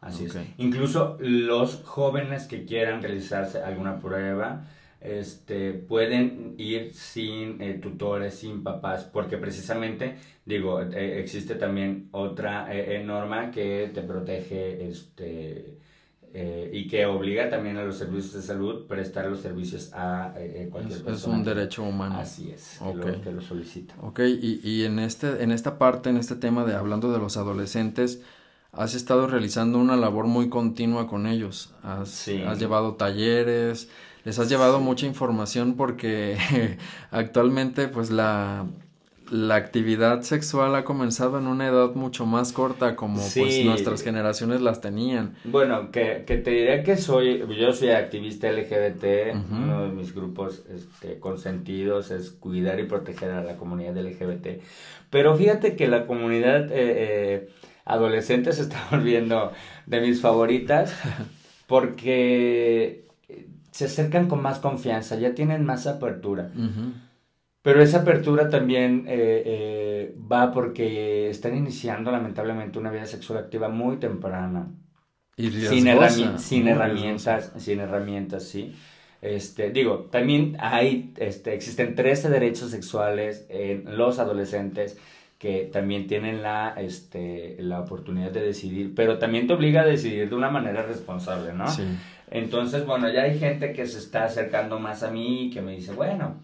Así 0.00 0.24
es. 0.24 0.36
Incluso 0.56 1.16
los 1.20 1.84
jóvenes 1.84 2.48
que 2.48 2.64
quieran 2.64 3.00
realizarse 3.00 3.62
alguna 3.62 4.00
prueba, 4.00 4.64
este, 5.00 5.72
pueden 5.72 6.56
ir 6.58 6.92
sin 6.94 7.62
eh, 7.62 7.74
tutores, 7.74 8.34
sin 8.34 8.64
papás, 8.64 9.04
porque 9.04 9.36
precisamente, 9.38 10.16
digo, 10.44 10.82
eh, 10.82 11.20
existe 11.20 11.54
también 11.54 12.08
otra 12.10 12.74
eh, 12.74 13.00
norma 13.04 13.52
que 13.52 13.88
te 13.94 14.02
protege 14.02 14.88
este, 14.88 15.78
y 16.32 16.86
que 16.86 17.06
obliga 17.06 17.50
también 17.50 17.76
a 17.76 17.82
los 17.82 17.96
servicios 17.98 18.34
de 18.34 18.42
salud 18.42 18.86
prestar 18.86 19.26
los 19.26 19.40
servicios 19.40 19.90
a 19.92 20.32
cualquier 20.70 20.98
es, 20.98 21.02
persona. 21.02 21.34
Es 21.34 21.38
un 21.38 21.44
derecho 21.44 21.82
humano. 21.82 22.18
Así 22.18 22.50
es, 22.50 22.78
que, 22.78 22.94
lo, 22.94 23.20
que, 23.20 23.32
lo, 23.32 23.40
solicita. 23.40 23.94
Ok, 24.00 24.20
y, 24.20 24.60
y, 24.62 24.84
en, 24.84 24.98
este, 24.98 25.42
en 25.42 25.50
esta 25.50 25.78
parte, 25.78 26.10
en 26.10 26.16
este 26.16 26.36
tema 26.36 26.64
de 26.64 26.74
hablando 26.74 27.12
de 27.12 27.18
los 27.18 27.36
adolescentes, 27.36 28.22
has 28.72 28.94
estado 28.94 29.26
realizando 29.26 29.78
una 29.78 29.96
labor 29.96 30.26
muy 30.26 30.48
continua 30.48 31.06
con 31.06 31.26
ellos. 31.26 31.74
Has, 31.82 32.28
has 32.46 32.58
llevado 32.58 32.94
talleres, 32.94 33.88
les 34.24 34.38
has 34.38 34.48
llevado 34.48 34.80
mucha 34.80 35.06
información 35.06 35.74
porque 35.74 36.38
actualmente 37.10 37.88
pues 37.88 38.10
la, 38.10 38.66
la 39.30 39.54
actividad 39.54 40.22
sexual 40.22 40.74
ha 40.74 40.84
comenzado 40.84 41.38
en 41.38 41.46
una 41.46 41.68
edad 41.68 41.94
mucho 41.94 42.26
más 42.26 42.52
corta 42.52 42.96
como 42.96 43.22
pues 43.34 43.64
nuestras 43.64 44.02
generaciones 44.02 44.60
las 44.60 44.80
tenían. 44.80 45.36
Bueno, 45.44 45.90
que, 45.92 46.24
que, 46.26 46.36
te 46.36 46.50
diré 46.50 46.82
que 46.82 46.96
soy, 46.96 47.44
yo 47.56 47.72
soy 47.72 47.90
activista 47.90 48.50
LGBT, 48.50 49.34
uno 49.50 49.84
de 49.84 49.88
mis 49.92 50.14
grupos 50.14 50.64
este, 50.68 51.18
consentidos 51.20 52.10
es 52.10 52.30
cuidar 52.30 52.80
y 52.80 52.84
proteger 52.84 53.30
a 53.30 53.42
la 53.44 53.56
comunidad 53.56 53.96
LGBT, 53.96 54.62
pero 55.10 55.36
fíjate 55.36 55.76
que 55.76 55.86
la 55.86 56.06
comunidad 56.06 56.70
eh, 56.72 56.74
eh, 56.74 57.48
adolescente 57.84 58.52
se 58.52 58.62
está 58.62 58.84
volviendo 58.90 59.52
de 59.86 60.00
mis 60.00 60.20
favoritas 60.20 60.94
porque 61.66 63.04
se 63.70 63.84
acercan 63.84 64.28
con 64.28 64.42
más 64.42 64.58
confianza, 64.58 65.16
ya 65.16 65.34
tienen 65.34 65.64
más 65.64 65.86
apertura. 65.86 66.50
Pero 67.62 67.82
esa 67.82 68.00
apertura 68.00 68.48
también 68.48 69.04
eh, 69.06 69.42
eh, 69.44 70.14
va 70.30 70.50
porque 70.50 71.28
están 71.28 71.56
iniciando 71.56 72.10
lamentablemente 72.10 72.78
una 72.78 72.90
vida 72.90 73.04
sexual 73.04 73.38
activa 73.38 73.68
muy 73.68 73.98
temprana. 73.98 74.68
Y 75.36 75.50
sin, 75.50 75.86
sin 76.38 76.68
herramientas, 76.68 77.52
sin 77.56 77.80
herramientas, 77.80 78.44
sí. 78.44 78.74
Este, 79.22 79.70
digo, 79.70 80.08
también 80.10 80.56
hay, 80.60 81.12
este, 81.18 81.52
existen 81.52 81.94
13 81.94 82.30
derechos 82.30 82.70
sexuales 82.70 83.46
en 83.50 83.96
los 83.96 84.18
adolescentes 84.18 84.98
que 85.38 85.68
también 85.72 86.06
tienen 86.06 86.42
la, 86.42 86.74
este, 86.78 87.56
la 87.60 87.80
oportunidad 87.80 88.30
de 88.30 88.42
decidir, 88.42 88.94
pero 88.94 89.18
también 89.18 89.46
te 89.46 89.54
obliga 89.54 89.82
a 89.82 89.86
decidir 89.86 90.28
de 90.28 90.34
una 90.34 90.50
manera 90.50 90.82
responsable, 90.82 91.52
¿no? 91.52 91.68
Sí. 91.70 91.82
Entonces, 92.30 92.86
bueno, 92.86 93.10
ya 93.10 93.22
hay 93.22 93.38
gente 93.38 93.72
que 93.72 93.86
se 93.86 93.98
está 93.98 94.24
acercando 94.24 94.78
más 94.78 95.02
a 95.02 95.10
mí 95.10 95.46
y 95.46 95.50
que 95.50 95.62
me 95.62 95.72
dice, 95.72 95.92
bueno, 95.92 96.36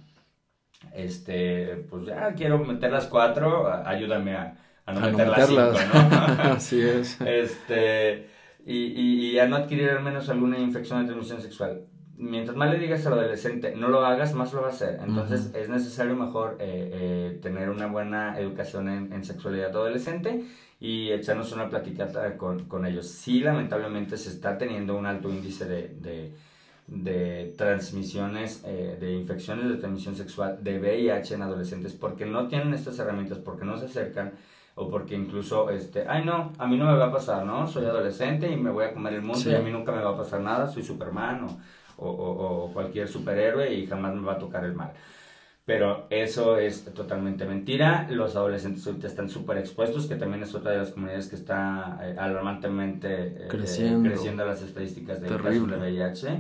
este, 0.93 1.85
pues 1.91 2.07
ya 2.07 2.33
quiero 2.35 2.59
meter 2.59 2.91
las 2.91 3.07
cuatro, 3.07 3.73
ayúdame 3.85 4.35
a, 4.35 4.55
no 4.93 5.01
meter 5.01 5.29
las 5.29 5.49
cinco, 5.49 5.63
¿no? 5.63 6.43
Así 6.53 6.81
es. 6.81 7.21
Este, 7.21 8.29
y, 8.65 9.33
y, 9.33 9.39
a 9.39 9.47
no 9.47 9.57
adquirir 9.57 9.91
al 9.91 10.03
menos 10.03 10.29
alguna 10.29 10.59
infección 10.59 11.01
de 11.01 11.07
transmisión 11.07 11.41
sexual. 11.41 11.83
Mientras 12.19 12.57
más 12.57 12.71
le 12.71 12.79
digas 12.79 13.07
al 13.07 13.13
adolescente, 13.13 13.75
no 13.77 13.89
lo 13.89 14.05
hagas, 14.05 14.33
más 14.35 14.53
lo 14.55 14.63
va 14.63 14.69
a 14.69 14.71
hacer. 14.71 15.01
Entonces, 15.07 15.53
es 15.55 15.69
necesario 15.69 16.17
mejor 16.17 16.57
eh, 16.61 16.91
eh, 16.93 17.39
tener 17.43 17.69
una 17.69 17.89
buena 17.89 18.39
educación 18.39 18.89
en, 18.89 19.13
en 19.13 19.23
sexualidad 19.23 19.69
adolescente 19.69 20.45
y 20.81 21.11
echarnos 21.13 21.53
una 21.53 21.69
platicata 21.69 22.37
con, 22.37 22.65
con 22.67 22.87
ellos. 22.87 23.09
Sí, 23.09 23.41
lamentablemente 23.41 24.17
se 24.17 24.31
está 24.31 24.59
teniendo 24.59 24.97
un 24.97 25.07
alto 25.07 25.31
índice 25.31 25.65
de, 25.65 25.89
de, 25.89 26.33
de 26.87 27.55
transmisiones, 27.57 28.63
eh, 28.65 28.97
de 29.01 29.13
infecciones 29.13 29.69
de 29.69 29.77
transmisión 29.77 30.15
sexual 30.15 30.63
de 30.63 30.79
VIH 30.79 31.35
en 31.35 31.43
adolescentes 31.43 31.93
porque 31.95 32.27
no 32.27 32.47
tienen 32.49 32.75
estas 32.75 32.99
herramientas, 32.99 33.39
porque 33.39 33.65
no 33.65 33.77
se 33.77 33.87
acercan 33.87 34.33
o 34.77 34.89
porque 34.89 35.15
incluso, 35.15 35.71
este, 35.71 36.07
ay 36.07 36.25
no, 36.25 36.53
a 36.59 36.67
mí 36.67 36.77
no 36.77 36.85
me 36.85 36.97
va 36.97 37.07
a 37.07 37.13
pasar, 37.13 37.45
¿no? 37.45 37.67
Soy 37.67 37.87
adolescente 37.87 38.51
y 38.51 38.57
me 38.57 38.71
voy 38.71 38.85
a 38.85 38.93
comer 38.93 39.15
el 39.15 39.23
mundo 39.23 39.51
y 39.51 39.55
a 39.55 39.61
mí 39.61 39.71
nunca 39.71 39.91
me 39.91 40.03
va 40.03 40.11
a 40.11 40.17
pasar 40.17 40.41
nada, 40.41 40.69
soy 40.69 40.83
Superman 40.83 41.47
o, 41.97 42.07
o, 42.07 42.65
o 42.65 42.73
cualquier 42.73 43.09
superhéroe 43.09 43.73
y 43.73 43.87
jamás 43.87 44.15
me 44.15 44.23
va 44.23 44.35
a 44.35 44.39
tocar 44.39 44.65
el 44.65 44.75
mal. 44.75 44.93
Pero 45.67 46.07
eso 46.11 46.59
es 46.59 46.85
totalmente 46.95 47.45
mentira. 47.45 48.07
Los 48.09 48.37
adolescentes 48.37 48.87
ahorita 48.87 49.09
están 49.09 49.29
súper 49.29 49.59
expuestos, 49.59 50.07
que 50.07 50.15
también 50.15 50.45
es 50.45 50.55
otra 50.55 50.71
de 50.71 50.79
las 50.79 50.91
comunidades 50.91 51.27
que 51.27 51.35
está 51.35 51.99
eh, 52.03 52.15
alarmantemente 52.17 53.09
eh, 53.09 53.37
eh, 53.41 53.49
creciendo. 53.49 54.09
creciendo 54.09 54.47
las 54.47 54.63
estadísticas 54.63 55.21
de 55.21 55.27
casos 55.27 55.69
de 55.69 55.77
VIH. 55.77 56.39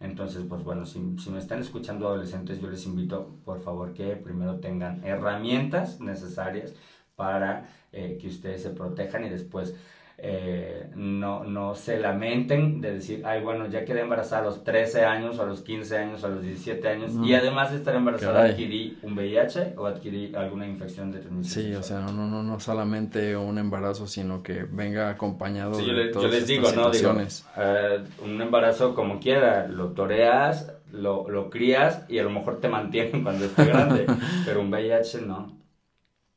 Entonces, 0.00 0.44
pues 0.48 0.62
bueno, 0.62 0.84
si, 0.86 1.00
si, 1.18 1.30
me 1.30 1.38
están 1.38 1.60
escuchando 1.60 2.06
adolescentes, 2.08 2.60
yo 2.60 2.68
les 2.68 2.84
invito, 2.86 3.30
por 3.44 3.60
favor, 3.60 3.94
que 3.94 4.16
primero 4.16 4.60
tengan 4.60 5.02
herramientas 5.04 6.00
necesarias 6.00 6.74
para 7.16 7.68
que 7.92 8.28
ustedes 8.28 8.62
se 8.62 8.70
protejan 8.70 9.24
y 9.24 9.30
después 9.30 9.74
eh, 10.18 10.88
no, 10.94 11.44
no 11.44 11.74
se 11.74 11.98
lamenten 11.98 12.80
de 12.80 12.94
decir, 12.94 13.22
ay, 13.26 13.42
bueno, 13.42 13.66
ya 13.66 13.84
quedé 13.84 14.00
embarazada 14.00 14.42
a 14.42 14.44
los 14.46 14.64
13 14.64 15.04
años, 15.04 15.38
a 15.38 15.44
los 15.44 15.60
15 15.60 15.98
años, 15.98 16.24
a 16.24 16.28
los 16.28 16.42
17 16.42 16.88
años, 16.88 17.12
y 17.22 17.34
además 17.34 17.70
de 17.70 17.76
estar 17.76 17.94
embarazada 17.94 18.44
adquirí 18.44 18.98
un 19.02 19.12
VIH 19.12 19.74
o 19.76 19.86
adquirí 19.86 20.34
alguna 20.34 20.66
infección 20.66 21.12
de 21.12 21.18
transmisión. 21.18 21.64
Sí, 21.64 21.74
o 21.74 21.82
sea, 21.82 22.00
no, 22.00 22.12
no, 22.12 22.42
no 22.42 22.60
solamente 22.60 23.36
un 23.36 23.58
embarazo, 23.58 24.06
sino 24.06 24.42
que 24.42 24.64
venga 24.64 25.10
acompañado 25.10 25.76
de 25.76 25.84
yo, 25.84 26.22
yo 26.22 26.28
les 26.28 26.46
digo, 26.46 26.72
no, 26.72 26.90
digo, 26.90 27.14
eh, 27.58 28.00
un 28.24 28.40
embarazo 28.40 28.94
como 28.94 29.20
quiera, 29.20 29.68
lo 29.68 29.90
toreas, 29.90 30.72
lo, 30.92 31.28
lo 31.28 31.50
crías 31.50 32.06
y 32.08 32.18
a 32.18 32.22
lo 32.22 32.30
mejor 32.30 32.58
te 32.60 32.68
mantienen 32.68 33.22
cuando 33.22 33.44
esté 33.44 33.66
grande, 33.66 34.06
pero 34.46 34.62
un 34.62 34.70
VIH 34.70 35.20
no. 35.26 35.65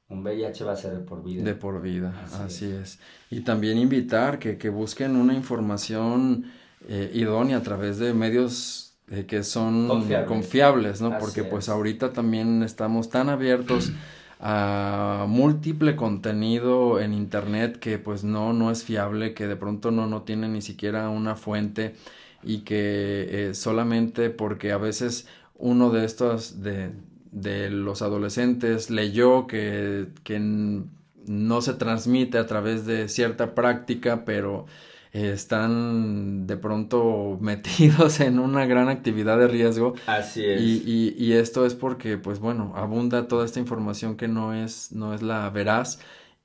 Un 0.09 0.23
VIH 0.23 0.63
va 0.63 0.73
a 0.73 0.75
ser 0.75 0.93
de 0.93 0.99
por 0.99 1.23
vida. 1.23 1.43
De 1.43 1.53
por 1.53 1.81
vida, 1.81 2.13
así, 2.43 2.65
es. 2.65 2.99
Y 3.29 3.41
también 3.41 3.77
invitar 3.77 4.39
que, 4.39 4.57
que 4.57 4.69
busquen 4.69 5.15
una 5.15 5.35
información 5.35 6.45
eh, 6.87 7.11
idónea 7.13 7.57
a 7.57 7.61
través 7.61 7.99
de 7.99 8.13
medios 8.13 8.95
eh, 9.11 9.25
que 9.25 9.43
son 9.43 9.87
confiables, 10.27 11.01
¿no? 11.01 11.17
Porque 11.19 11.43
pues 11.43 11.69
ahorita 11.69 12.13
también 12.13 12.63
estamos 12.63 13.09
tan 13.09 13.29
abiertos 13.29 13.91
a 14.39 15.25
múltiple 15.27 15.95
contenido 15.95 16.99
en 16.99 17.13
internet 17.13 17.77
que 17.77 17.97
pues 17.97 18.23
no, 18.23 18.53
no 18.53 18.71
es 18.71 18.83
fiable, 18.83 19.33
que 19.33 19.47
de 19.47 19.55
pronto 19.55 19.91
no, 19.91 20.07
no 20.07 20.21
tiene 20.21 20.47
ni 20.47 20.61
siquiera 20.61 21.09
una 21.09 21.35
fuente 21.35 21.95
y 22.43 22.59
que 22.59 23.49
eh, 23.49 23.53
solamente 23.53 24.29
porque 24.29 24.71
a 24.71 24.77
veces 24.77 25.27
uno 25.55 25.89
de 25.89 26.05
estos, 26.05 26.61
de, 26.63 26.91
de 27.31 27.69
los 27.69 28.01
adolescentes 28.01 28.89
leyó 28.89 29.47
que, 29.47 30.07
que 30.23 30.39
no 30.39 31.61
se 31.61 31.73
transmite 31.73 32.37
a 32.37 32.47
través 32.47 32.85
de 32.85 33.07
cierta 33.07 33.53
práctica, 33.53 34.25
pero 34.25 34.65
están 35.11 36.45
de 36.47 36.57
pronto 36.57 37.37
metidos 37.41 38.19
en 38.19 38.39
una 38.39 38.65
gran 38.65 38.89
actividad 38.89 39.37
de 39.37 39.47
riesgo. 39.47 39.93
Así 40.05 40.45
es. 40.45 40.61
Y, 40.61 40.83
y, 40.85 41.15
y, 41.17 41.33
esto 41.33 41.65
es 41.65 41.73
porque, 41.75 42.17
pues 42.17 42.39
bueno, 42.39 42.73
abunda 42.75 43.27
toda 43.27 43.45
esta 43.45 43.59
información 43.59 44.17
que 44.17 44.27
no 44.27 44.53
es, 44.53 44.91
no 44.91 45.13
es 45.13 45.21
la 45.21 45.49
veraz. 45.49 45.99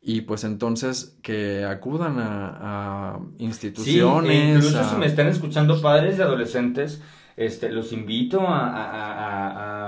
Y 0.06 0.20
pues 0.22 0.44
entonces 0.44 1.16
que 1.22 1.64
acudan 1.64 2.18
a, 2.18 3.14
a 3.14 3.20
instituciones. 3.38 4.30
Sí, 4.30 4.68
incluso 4.68 4.90
si 4.90 4.96
me 4.96 5.06
están 5.06 5.28
escuchando 5.28 5.80
padres 5.80 6.18
de 6.18 6.24
adolescentes, 6.24 7.00
este, 7.36 7.70
los 7.70 7.92
invito 7.92 8.42
a, 8.46 9.83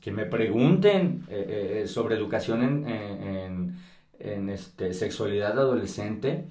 que 0.00 0.12
me 0.12 0.26
pregunten 0.26 1.24
eh, 1.28 1.82
eh, 1.82 1.88
sobre 1.88 2.16
educación 2.16 2.62
en, 2.62 3.76
en, 4.18 4.48
este, 4.48 4.94
sexualidad 4.94 5.58
adolescente. 5.58 6.46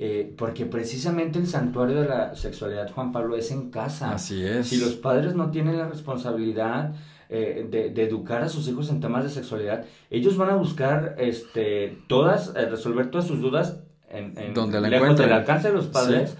Eh, 0.00 0.32
porque 0.38 0.64
precisamente 0.64 1.40
el 1.40 1.48
santuario 1.48 2.02
de 2.02 2.08
la 2.08 2.36
sexualidad, 2.36 2.88
Juan 2.92 3.10
Pablo, 3.10 3.36
es 3.36 3.50
en 3.50 3.70
casa. 3.70 4.12
Así 4.12 4.44
es. 4.44 4.68
Si 4.68 4.76
los 4.76 4.94
padres 4.94 5.34
no 5.34 5.50
tienen 5.50 5.76
la 5.76 5.88
responsabilidad 5.88 6.94
de, 7.28 7.92
educar 7.96 8.42
a 8.42 8.48
sus 8.48 8.68
hijos 8.68 8.90
en 8.90 9.00
temas 9.00 9.24
de 9.24 9.30
sexualidad, 9.30 9.84
ellos 10.08 10.36
van 10.36 10.50
a 10.50 10.54
buscar 10.54 11.16
este, 11.18 11.98
todas, 12.06 12.54
resolver 12.54 13.10
todas 13.10 13.26
sus 13.26 13.40
dudas 13.40 13.80
en, 14.08 14.54
Donde 14.54 14.80
la 14.80 14.88
lejos 14.88 15.18
del 15.18 15.32
alcance 15.32 15.68
de 15.68 15.74
los 15.74 15.88
padres. 15.88 16.36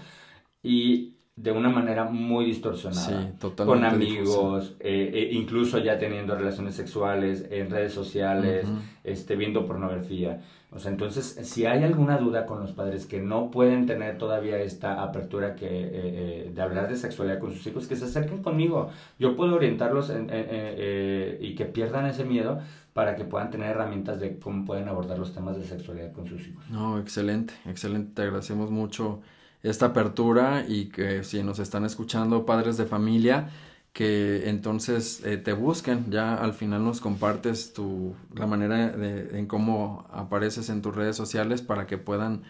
Y 0.63 1.18
de 1.39 1.53
una 1.53 1.69
manera 1.69 2.03
muy 2.03 2.45
distorsionada. 2.45 3.31
Con 3.55 3.85
amigos, 3.85 4.75
eh, 4.81 5.09
eh, 5.13 5.29
incluso 5.31 5.77
ya 5.77 5.97
teniendo 5.97 6.35
relaciones 6.35 6.75
sexuales 6.75 7.45
en 7.49 7.69
redes 7.69 7.93
sociales, 7.93 8.67
este, 9.05 9.37
viendo 9.37 9.65
pornografía. 9.65 10.41
O 10.71 10.79
sea, 10.79 10.91
entonces, 10.91 11.39
si 11.43 11.65
hay 11.65 11.83
alguna 11.83 12.17
duda 12.17 12.45
con 12.45 12.59
los 12.59 12.73
padres 12.73 13.05
que 13.05 13.21
no 13.21 13.51
pueden 13.51 13.85
tener 13.85 14.17
todavía 14.17 14.59
esta 14.59 15.01
apertura 15.01 15.55
que, 15.55 15.67
eh, 15.71 16.51
de 16.53 16.61
hablar 16.61 16.89
de 16.89 16.97
sexualidad 16.97 17.39
con 17.39 17.53
sus 17.53 17.65
hijos, 17.67 17.87
que 17.87 17.95
se 17.95 18.05
acerquen 18.05 18.43
conmigo. 18.43 18.89
Yo 19.17 19.37
puedo 19.37 19.55
orientarlos 19.55 20.09
y 20.11 21.55
que 21.55 21.65
pierdan 21.65 22.05
ese 22.05 22.25
miedo 22.25 22.59
para 22.93 23.15
que 23.15 23.23
puedan 23.23 23.49
tener 23.49 23.69
herramientas 23.69 24.19
de 24.19 24.37
cómo 24.37 24.65
pueden 24.65 24.89
abordar 24.89 25.17
los 25.17 25.33
temas 25.33 25.57
de 25.57 25.63
sexualidad 25.63 26.11
con 26.11 26.27
sus 26.27 26.45
hijos. 26.45 26.69
No, 26.69 26.99
excelente, 26.99 27.53
excelente. 27.65 28.11
Te 28.13 28.23
agradecemos 28.23 28.69
mucho 28.69 29.21
esta 29.63 29.87
apertura 29.87 30.65
y 30.67 30.85
que 30.85 31.23
si 31.23 31.43
nos 31.43 31.59
están 31.59 31.85
escuchando 31.85 32.45
padres 32.45 32.77
de 32.77 32.85
familia, 32.85 33.49
que 33.93 34.49
entonces 34.49 35.21
eh, 35.25 35.37
te 35.37 35.53
busquen. 35.53 36.09
Ya 36.09 36.35
al 36.35 36.53
final 36.53 36.83
nos 36.83 37.01
compartes 37.01 37.73
tu, 37.73 38.15
la 38.35 38.47
manera 38.47 38.89
de, 38.89 39.37
en 39.37 39.47
cómo 39.47 40.07
apareces 40.11 40.69
en 40.69 40.81
tus 40.81 40.95
redes 40.95 41.15
sociales 41.15 41.61
para 41.61 41.87
que 41.87 41.97
puedan 41.97 42.43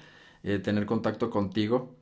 eh, 0.43 0.60
tener 0.60 0.86
contacto 0.86 1.30
contigo. 1.30 1.95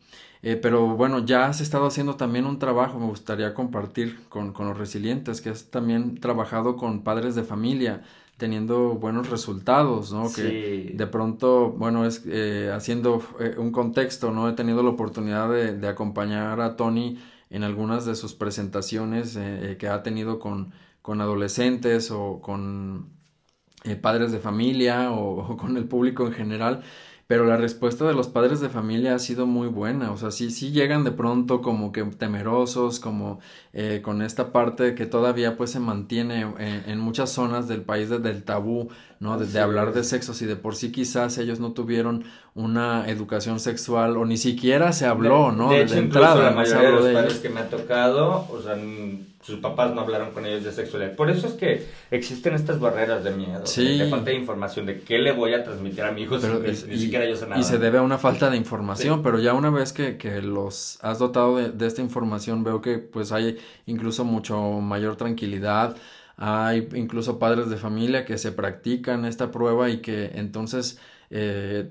Eh, 0.43 0.55
pero 0.55 0.95
bueno, 0.95 1.25
ya 1.25 1.47
has 1.47 1.61
estado 1.61 1.87
haciendo 1.87 2.15
también 2.15 2.45
un 2.45 2.59
trabajo, 2.59 2.99
me 2.99 3.07
gustaría 3.07 3.53
compartir 3.53 4.19
con, 4.29 4.53
con 4.53 4.67
los 4.67 4.77
resilientes, 4.77 5.41
que 5.41 5.49
has 5.49 5.71
también 5.71 6.19
trabajado 6.19 6.77
con 6.77 7.03
padres 7.03 7.33
de 7.35 7.43
familia 7.43 8.03
teniendo 8.37 8.95
buenos 8.95 9.29
resultados, 9.29 10.13
¿no? 10.13 10.31
Que 10.31 10.93
de 10.93 11.07
pronto, 11.07 11.71
bueno, 11.71 12.05
es 12.05 12.23
haciendo 12.71 13.21
un 13.57 13.71
contexto, 13.71 14.31
¿no? 14.31 14.47
He 14.47 14.53
tenido 14.53 14.83
la 14.83 14.89
oportunidad 14.89 15.49
de, 15.49 15.75
de 15.75 15.87
acompañar 15.87 16.61
a 16.61 16.75
Tony 16.75 17.17
en 17.49 17.63
algunas 17.63 18.05
de 18.05 18.15
sus 18.15 18.33
presentaciones 18.33 19.35
eh, 19.35 19.71
eh, 19.71 19.77
que 19.77 19.87
ha 19.87 20.03
tenido 20.03 20.39
con, 20.39 20.73
con 21.01 21.21
adolescentes 21.21 22.11
o 22.11 22.41
con 22.41 23.09
eh, 23.83 23.95
padres 23.95 24.31
de 24.31 24.39
familia 24.39 25.11
o, 25.11 25.57
con 25.59 25.77
el 25.77 25.87
público 25.87 26.27
en 26.27 26.33
general 26.33 26.83
pero 27.27 27.45
la 27.45 27.57
respuesta 27.57 28.05
de 28.05 28.13
los 28.13 28.29
padres 28.29 28.61
de 28.61 28.69
familia 28.69 29.13
ha 29.13 29.19
sido 29.19 29.45
muy 29.45 29.67
buena, 29.67 30.11
o 30.11 30.17
sea, 30.17 30.31
sí, 30.31 30.49
sí 30.49 30.71
llegan 30.71 31.03
de 31.03 31.11
pronto 31.11 31.61
como 31.61 31.91
que 31.91 32.03
temerosos, 32.05 33.01
como 33.01 33.41
eh, 33.73 34.01
con 34.01 34.21
esta 34.21 34.53
parte 34.53 34.95
que 34.95 35.05
todavía 35.05 35.57
pues 35.57 35.71
se 35.71 35.81
mantiene 35.81 36.47
en, 36.57 36.99
muchas 36.99 37.29
zonas 37.29 37.67
del 37.67 37.81
país 37.81 38.09
del 38.09 38.43
tabú, 38.43 38.89
¿no? 39.19 39.37
De, 39.37 39.59
hablar 39.59 39.93
de 39.93 40.05
sexos 40.05 40.41
y 40.41 40.45
de 40.45 40.55
por 40.55 40.75
sí 40.75 40.93
quizás 40.93 41.37
ellos 41.37 41.59
no 41.59 41.73
tuvieron 41.73 42.23
una 42.55 43.09
educación 43.09 43.59
sexual 43.59 44.15
o 44.15 44.25
ni 44.25 44.37
siquiera 44.37 44.93
se 44.93 45.05
habló, 45.05 45.51
¿no? 45.51 45.69
De, 45.69 45.81
hecho, 45.81 45.95
entrada, 45.95 46.45
la 46.45 46.51
mayoría 46.51 46.89
de 46.89 46.95
los 46.95 47.07
padres 47.09 47.39
que 47.39 47.49
me 47.49 47.59
ha 47.59 47.69
tocado, 47.69 48.47
o 48.49 48.61
sea, 48.61 48.77
sus 49.47 49.59
papás 49.61 49.95
no 49.95 50.01
hablaron 50.01 50.31
con 50.31 50.45
ellos 50.45 50.65
de 50.65 50.73
sexualidad. 50.73 51.15
Por 51.15 51.29
eso 51.29 51.47
es 51.47 51.53
que 51.53 51.87
existen 52.11 52.53
estas 52.53 52.81
barreras 52.81 53.23
de 53.23 53.31
miedo, 53.31 53.63
de, 53.63 54.07
falta 54.09 54.29
de 54.29 54.35
información, 54.35 54.85
de 54.85 54.99
qué 54.99 55.19
le 55.19 55.31
voy 55.31 55.53
a 55.53 55.63
transmitir 55.63 56.03
a 56.03 56.11
mi 56.11 56.23
hijo 56.23 56.37
si 56.37 56.47
ni, 56.85 56.97
siquiera 56.97 57.25
yo 57.25 57.37
sé 57.37 57.47
nada. 57.47 57.57
Y 57.57 57.63
se 57.63 57.77
debe 57.77 57.99
a 57.99 58.01
una 58.01 58.17
falta 58.17 58.49
de 58.49 58.57
información, 58.57 59.23
pero 59.23 59.39
ya 59.39 59.53
una 59.53 59.69
vez 59.69 59.93
que, 59.93 60.17
que 60.17 60.41
los 60.41 60.99
has 61.01 61.19
dotado 61.19 61.55
de, 61.55 61.69
de, 61.69 61.87
esta 61.87 62.01
información, 62.01 62.65
veo 62.65 62.81
que 62.81 62.97
pues 62.97 63.31
hay 63.31 63.57
incluso 63.85 64.25
mucho 64.25 64.59
mayor 64.81 65.15
tranquilidad. 65.15 65.95
Hay 66.35 66.89
incluso 66.93 67.39
padres 67.39 67.69
de 67.69 67.77
familia 67.77 68.25
que 68.25 68.37
se 68.37 68.51
practican 68.51 69.23
esta 69.23 69.49
prueba 69.49 69.89
y 69.89 70.01
que 70.01 70.31
entonces 70.35 70.99
eh, 71.29 71.89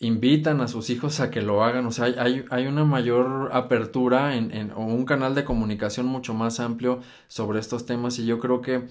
invitan 0.00 0.60
a 0.60 0.68
sus 0.68 0.90
hijos 0.90 1.18
a 1.20 1.30
que 1.30 1.42
lo 1.42 1.64
hagan, 1.64 1.86
o 1.86 1.90
sea, 1.90 2.04
hay, 2.04 2.44
hay 2.50 2.66
una 2.66 2.84
mayor 2.84 3.50
apertura 3.52 4.36
en, 4.36 4.52
en, 4.52 4.70
o 4.70 4.80
un 4.80 5.04
canal 5.04 5.34
de 5.34 5.44
comunicación 5.44 6.06
mucho 6.06 6.34
más 6.34 6.60
amplio 6.60 7.00
sobre 7.26 7.58
estos 7.58 7.84
temas 7.84 8.18
y 8.18 8.26
yo 8.26 8.38
creo 8.38 8.60
que 8.60 8.84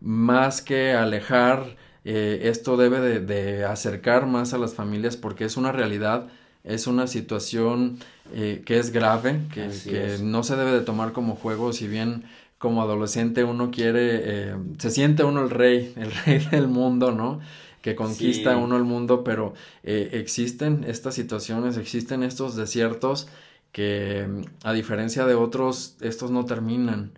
más 0.00 0.62
que 0.62 0.92
alejar, 0.92 1.76
eh, 2.04 2.42
esto 2.44 2.76
debe 2.76 3.00
de, 3.00 3.20
de, 3.20 3.64
acercar 3.64 4.26
más 4.26 4.54
a 4.54 4.58
las 4.58 4.74
familias 4.74 5.16
porque 5.16 5.44
es 5.44 5.56
una 5.56 5.70
realidad, 5.70 6.28
es 6.62 6.86
una 6.86 7.06
situación 7.06 7.98
eh, 8.32 8.62
que 8.64 8.78
es 8.78 8.90
grave, 8.90 9.40
que, 9.52 9.68
que 9.84 10.16
no 10.22 10.42
se 10.44 10.56
debe 10.56 10.72
de 10.72 10.80
tomar 10.80 11.12
como 11.12 11.36
juego, 11.36 11.74
si 11.74 11.88
bien 11.88 12.24
como 12.56 12.80
adolescente 12.80 13.44
uno 13.44 13.70
quiere, 13.70 14.20
eh, 14.22 14.56
se 14.78 14.90
siente 14.90 15.24
uno 15.24 15.42
el 15.42 15.50
rey, 15.50 15.92
el 15.96 16.10
rey 16.24 16.38
del 16.50 16.68
mundo, 16.68 17.12
¿no? 17.12 17.40
Que 17.84 17.94
conquista 17.94 18.56
uno 18.56 18.78
el 18.78 18.84
mundo, 18.84 19.22
pero 19.24 19.52
eh, 19.82 20.08
existen 20.12 20.86
estas 20.88 21.14
situaciones, 21.14 21.76
existen 21.76 22.22
estos 22.22 22.56
desiertos 22.56 23.28
que 23.72 24.26
a 24.62 24.72
diferencia 24.72 25.26
de 25.26 25.34
otros, 25.34 25.98
estos 26.00 26.30
no 26.30 26.46
terminan. 26.46 27.12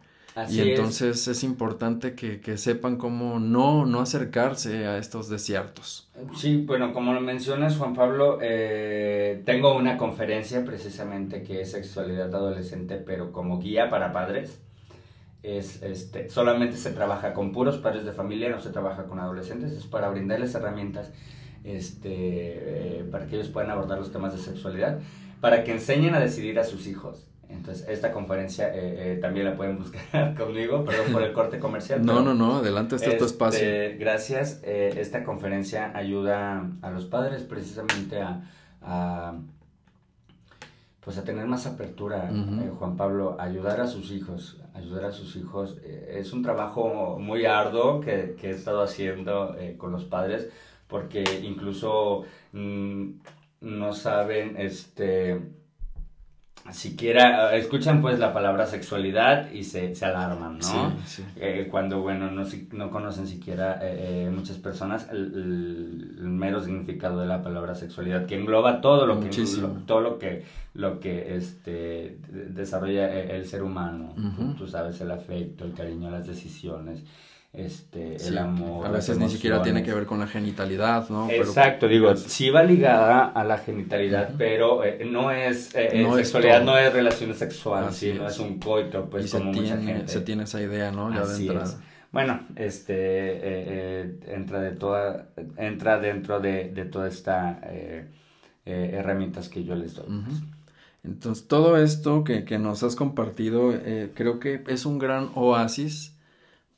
y 0.50 0.58
entonces 0.58 1.28
es, 1.28 1.44
importante 1.44 2.16
que, 2.16 2.40
que, 2.40 2.58
sepan 2.58 2.96
cómo 2.96 3.38
no, 3.38 3.86
no 3.86 4.00
acercarse 4.00 4.86
a 4.86 4.98
estos 4.98 5.28
desiertos. 5.28 6.08
Sí, 6.34 6.56
bueno, 6.66 6.92
como 6.92 7.14
lo 7.14 7.20
mencionas, 7.20 7.76
Juan 7.76 7.94
Pablo, 7.94 8.40
eh, 8.42 9.42
tengo 9.46 9.76
una 9.76 9.96
conferencia 9.96 10.64
precisamente 10.64 11.44
que 11.44 11.60
es 11.60 11.70
sexualidad 11.70 12.34
adolescente, 12.34 12.96
pero 12.96 13.30
como 13.30 13.60
guía 13.60 13.88
para 13.88 14.12
padres 14.12 14.58
es, 15.46 15.80
este, 15.82 16.28
solamente 16.28 16.76
se 16.76 16.90
trabaja 16.90 17.32
con 17.32 17.52
puros 17.52 17.78
padres 17.78 18.04
de 18.04 18.12
familia, 18.12 18.48
no 18.48 18.60
se 18.60 18.70
trabaja 18.70 19.04
con 19.04 19.20
adolescentes, 19.20 19.72
es 19.72 19.86
para 19.86 20.08
brindarles 20.08 20.54
herramientas 20.54 21.12
este, 21.62 22.10
eh, 22.10 23.04
para 23.10 23.26
que 23.26 23.36
ellos 23.36 23.48
puedan 23.48 23.70
abordar 23.70 23.98
los 23.98 24.10
temas 24.10 24.32
de 24.32 24.40
sexualidad, 24.40 24.98
para 25.40 25.62
que 25.62 25.72
enseñen 25.72 26.14
a 26.14 26.20
decidir 26.20 26.58
a 26.58 26.64
sus 26.64 26.86
hijos. 26.88 27.28
Entonces, 27.48 27.86
esta 27.88 28.10
conferencia 28.10 28.74
eh, 28.74 29.14
eh, 29.14 29.18
también 29.20 29.46
la 29.46 29.56
pueden 29.56 29.78
buscar 29.78 30.34
conmigo, 30.36 30.84
perdón 30.84 31.12
por 31.12 31.22
el 31.22 31.32
corte 31.32 31.60
comercial. 31.60 32.04
No, 32.04 32.22
no, 32.22 32.34
no, 32.34 32.56
adelante, 32.56 32.96
este 32.96 33.10
es 33.10 33.18
tu 33.18 33.24
espacio. 33.24 33.68
Gracias. 33.98 34.60
esta 34.64 35.22
conferencia 35.22 35.96
ayuda 35.96 36.68
a 36.82 36.90
los 36.90 37.04
padres 37.04 37.42
precisamente 37.44 38.20
a 38.20 39.38
pues 41.06 41.18
a 41.18 41.22
tener 41.22 41.46
más 41.46 41.68
apertura, 41.68 42.28
eh, 42.32 42.68
Juan 42.80 42.96
Pablo, 42.96 43.36
ayudar 43.38 43.80
a 43.80 43.86
sus 43.86 44.10
hijos, 44.10 44.60
ayudar 44.74 45.04
a 45.04 45.12
sus 45.12 45.36
hijos. 45.36 45.76
Eh, 45.84 46.16
es 46.18 46.32
un 46.32 46.42
trabajo 46.42 47.16
muy 47.20 47.46
arduo 47.46 48.00
que, 48.00 48.34
que 48.36 48.48
he 48.48 48.50
estado 48.50 48.82
haciendo 48.82 49.56
eh, 49.56 49.76
con 49.78 49.92
los 49.92 50.02
padres, 50.02 50.48
porque 50.88 51.22
incluso 51.44 52.24
mm, 52.50 53.10
no 53.60 53.92
saben, 53.92 54.56
este, 54.56 55.40
siquiera 56.72 57.54
escuchan 57.56 58.00
pues 58.00 58.18
la 58.18 58.32
palabra 58.32 58.66
sexualidad 58.66 59.50
y 59.50 59.64
se, 59.64 59.94
se 59.94 60.04
alarman, 60.04 60.58
¿no? 60.58 60.92
Eh, 61.36 61.68
cuando, 61.70 62.00
bueno, 62.00 62.30
no, 62.30 62.44
no 62.72 62.90
conocen 62.90 63.26
siquiera 63.26 63.78
eh, 63.82 64.26
eh, 64.26 64.30
muchas 64.30 64.58
personas 64.58 65.08
el, 65.10 66.16
mero 66.20 66.60
significado 66.60 67.20
de 67.20 67.26
la 67.26 67.42
palabra 67.42 67.74
sexualidad, 67.74 68.26
que 68.26 68.36
engloba 68.36 68.80
todo 68.80 69.06
lo 69.06 69.20
que, 69.20 69.30
todo 69.86 70.00
lo 70.00 70.18
que, 70.18 70.44
lo 70.74 71.00
que 71.00 71.36
este, 71.36 72.18
desarrolla 72.28 73.10
el, 73.12 73.46
ser 73.46 73.62
humano. 73.62 74.14
Tú 74.58 74.66
sabes, 74.66 75.00
el 75.00 75.10
afecto, 75.10 75.64
el 75.64 75.72
cariño, 75.72 76.10
las 76.10 76.26
decisiones 76.26 77.04
este, 77.56 78.16
el 78.28 78.36
amor. 78.36 78.86
A 78.86 78.90
veces 78.90 79.18
ni 79.18 79.30
siquiera 79.30 79.62
tiene 79.62 79.82
que 79.82 79.92
ver 79.92 80.04
con 80.04 80.18
la 80.18 80.26
genitalidad, 80.26 81.08
¿no? 81.08 81.30
Exacto, 81.30 81.88
digo, 81.88 82.14
sí 82.14 82.50
va 82.50 82.62
ligada 82.62 83.24
a 83.24 83.44
la 83.44 83.56
genitalidad, 83.58 84.34
pero 84.36 84.84
eh, 84.84 85.06
no 85.10 85.30
es, 85.30 85.74
eh, 85.74 86.02
no 86.02 86.16
sexualidad, 86.16 86.62
no 86.62 86.76
es 86.76 86.92
relación 86.92 87.34
sexual, 87.34 87.92
sí, 87.92 88.12
no 88.12 88.28
es 88.28 88.38
un 88.38 88.58
coito, 88.58 89.08
pues 89.08 89.30
como 89.32 89.54
se 89.54 89.60
tiene, 89.60 89.82
gente. 89.94 90.12
Se 90.12 90.20
tiene 90.20 90.44
esa 90.44 90.60
idea, 90.60 90.92
¿no? 90.92 91.12
Ya 91.12 91.24
de 91.24 91.36
entrada. 91.36 91.80
Bueno, 92.12 92.40
este, 92.56 92.94
eh, 92.94 94.18
entra, 94.28 94.60
de 94.60 94.72
toda, 94.72 95.28
entra 95.56 95.98
dentro 95.98 96.40
de, 96.40 96.70
de 96.70 96.84
toda 96.84 97.08
esta 97.08 97.60
herramientas 98.64 99.48
que 99.48 99.64
yo 99.64 99.76
les 99.76 99.94
doy. 99.94 100.06
Pues. 100.06 100.42
Entonces, 101.04 101.46
todo 101.46 101.76
esto 101.76 102.24
que, 102.24 102.44
que 102.44 102.58
nos 102.58 102.82
has 102.82 102.96
compartido, 102.96 103.72
creo 104.14 104.40
que 104.40 104.62
es 104.66 104.84
un 104.86 104.98
gran 104.98 105.30
oasis 105.34 106.15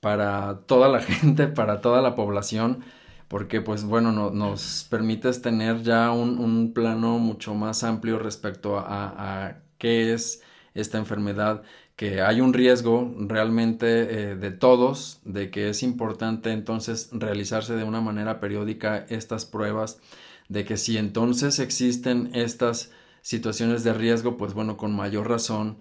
para 0.01 0.61
toda 0.67 0.89
la 0.89 1.01
gente, 1.03 1.49
para 1.49 1.81
toda 1.81 2.03
la 2.03 2.15
población, 2.15 2.85
porque 3.29 3.61
pues 3.61 3.85
bueno, 3.85 4.13
nos 4.31 4.87
permite 4.91 5.31
tener 5.33 5.83
ya 5.83 6.11
un, 6.11 6.73
plano 6.73 7.19
mucho 7.19 7.55
más 7.55 7.85
amplio 7.85 8.19
respecto 8.19 8.79
a, 8.79 9.59
qué 9.79 10.13
es 10.15 10.43
esta 10.75 10.99
enfermedad, 10.99 11.63
que 11.97 12.23
hay 12.23 12.41
un 12.41 12.53
riesgo 12.53 13.13
realmente 13.19 14.31
eh, 14.31 14.37
de 14.37 14.51
todos, 14.53 15.21
de 15.25 15.51
que 15.51 15.71
es 15.71 15.83
importante 15.83 16.53
entonces 16.53 17.11
realizarse 17.13 17.75
de 17.75 17.85
una 17.85 18.01
manera 18.01 18.41
periódica 18.41 19.05
estas 19.09 19.45
pruebas, 19.45 20.01
de 20.49 20.65
que 20.65 20.77
si 20.77 20.97
entonces 20.97 21.59
existen 21.59 22.31
estas 22.35 22.93
situaciones 23.23 23.85
de 23.85 23.93
riesgo, 23.95 24.37
pues 24.37 24.55
bueno, 24.55 24.77
con 24.77 24.95
mayor 24.95 25.29
razón, 25.29 25.79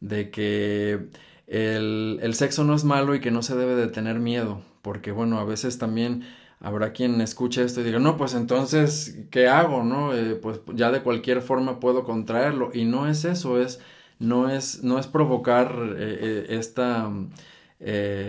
de 0.00 0.30
que 0.30 1.10
el, 1.48 2.20
el, 2.22 2.34
sexo 2.34 2.64
no 2.64 2.74
es 2.74 2.84
malo 2.84 3.14
y 3.14 3.20
que 3.20 3.30
no 3.30 3.42
se 3.42 3.56
debe 3.56 3.74
de 3.74 3.88
tener 3.88 4.18
miedo, 4.18 4.62
porque 4.82 5.12
bueno, 5.12 5.38
a 5.38 5.44
veces 5.44 5.78
también 5.78 6.24
habrá 6.60 6.92
quien 6.92 7.20
escuche 7.20 7.62
esto 7.64 7.80
y 7.80 7.84
diga, 7.84 7.98
no, 7.98 8.16
pues 8.16 8.34
entonces, 8.34 9.18
¿qué 9.30 9.48
hago? 9.48 9.82
¿No? 9.82 10.14
Eh, 10.14 10.34
pues 10.34 10.60
ya 10.74 10.90
de 10.90 11.02
cualquier 11.02 11.40
forma 11.42 11.80
puedo 11.80 12.04
contraerlo. 12.04 12.70
Y 12.74 12.84
no 12.84 13.08
es 13.08 13.24
eso, 13.24 13.60
es, 13.60 13.80
no 14.18 14.50
es, 14.50 14.82
no 14.82 14.98
es 14.98 15.06
provocar 15.06 15.72
eh, 15.96 16.18
eh, 16.20 16.46
esta 16.50 17.10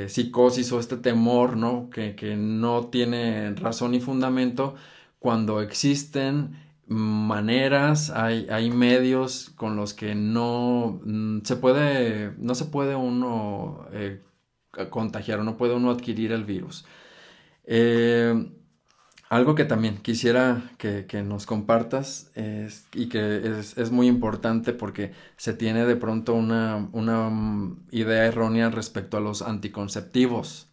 psicosis 0.07 0.71
o 0.71 0.79
este 0.79 0.95
temor, 0.97 1.57
¿no? 1.57 1.89
Que, 1.89 2.15
que 2.15 2.35
no 2.35 2.87
tiene 2.87 3.55
razón 3.55 3.91
ni 3.91 3.99
fundamento 3.99 4.75
cuando 5.17 5.61
existen 5.61 6.55
maneras, 6.89 8.09
hay, 8.09 8.47
hay 8.49 8.71
medios 8.71 9.51
con 9.55 9.75
los 9.75 9.93
que 9.93 10.15
no 10.15 10.99
mm, 11.03 11.39
se 11.43 11.55
puede, 11.55 12.33
no 12.37 12.55
se 12.55 12.65
puede 12.65 12.95
uno 12.95 13.85
eh, 13.93 14.21
contagiar 14.89 15.39
o 15.39 15.43
no 15.43 15.57
puede 15.57 15.75
uno 15.75 15.91
adquirir 15.91 16.31
el 16.31 16.45
virus. 16.45 16.85
Eh, 17.65 18.51
algo 19.29 19.53
que 19.53 19.63
también 19.63 19.99
quisiera 19.99 20.71
que, 20.79 21.05
nos 21.23 21.45
compartas 21.45 22.31
y 22.95 23.09
que 23.09 23.59
es, 23.59 23.91
muy 23.91 24.07
importante 24.07 24.73
porque 24.73 25.13
se 25.37 25.53
tiene 25.53 25.85
de 25.85 25.95
pronto 25.95 26.33
una, 26.33 26.89
idea 27.91 28.25
errónea 28.25 28.71
respecto 28.71 29.17
a 29.17 29.19
los 29.19 29.43
anticonceptivos. 29.43 30.67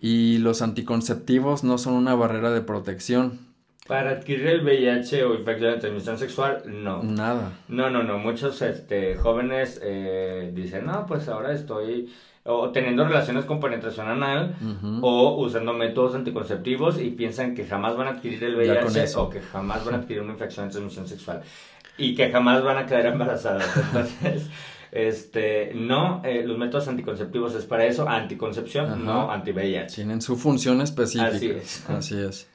Y 0.00 0.38
los 0.38 0.62
anticonceptivos 0.62 1.64
no 1.64 1.76
son 1.76 1.94
una 1.94 2.14
barrera 2.14 2.52
de 2.52 2.60
protección. 2.60 3.51
Para 3.86 4.10
adquirir 4.10 4.46
el 4.46 4.62
VIH 4.62 5.24
o 5.24 5.34
infección 5.34 5.74
de 5.74 5.80
transmisión 5.80 6.18
sexual, 6.18 6.62
no. 6.66 7.02
Nada. 7.02 7.52
No, 7.68 7.90
no, 7.90 8.02
no. 8.02 8.18
Muchos 8.18 8.62
este, 8.62 9.16
jóvenes 9.16 9.80
eh, 9.82 10.50
dicen, 10.54 10.86
no, 10.86 11.04
pues 11.06 11.28
ahora 11.28 11.52
estoy 11.52 12.12
o 12.44 12.70
teniendo 12.70 13.04
relaciones 13.04 13.44
con 13.44 13.60
penetración 13.60 14.08
anal 14.08 14.56
o 15.00 15.36
usando 15.36 15.72
métodos 15.72 16.16
anticonceptivos 16.16 17.00
y 17.00 17.10
piensan 17.10 17.54
que 17.54 17.64
jamás 17.64 17.96
van 17.96 18.08
a 18.08 18.10
adquirir 18.10 18.42
el 18.42 18.56
VIH 18.56 19.16
o 19.16 19.30
que 19.30 19.40
jamás 19.40 19.84
van 19.84 19.94
a 19.94 19.98
adquirir 19.98 20.22
una 20.22 20.32
infección 20.32 20.66
de 20.66 20.72
transmisión 20.72 21.06
sexual 21.06 21.42
y 21.96 22.14
que 22.14 22.30
jamás 22.30 22.62
van 22.64 22.78
a 22.78 22.86
quedar 22.86 23.06
embarazadas. 23.06 23.68
Entonces, 23.76 24.48
este, 24.90 25.72
no, 25.74 26.20
eh, 26.24 26.42
los 26.44 26.58
métodos 26.58 26.88
anticonceptivos 26.88 27.54
es 27.54 27.64
para 27.64 27.86
eso, 27.86 28.08
anticoncepción, 28.08 29.04
no 29.04 29.30
anti-VIH. 29.30 29.94
Tienen 29.94 30.20
su 30.20 30.36
función 30.36 30.80
específica. 30.80 31.28
Así 31.28 31.50
es. 31.50 31.90
Así 31.90 32.20
es. 32.20 32.48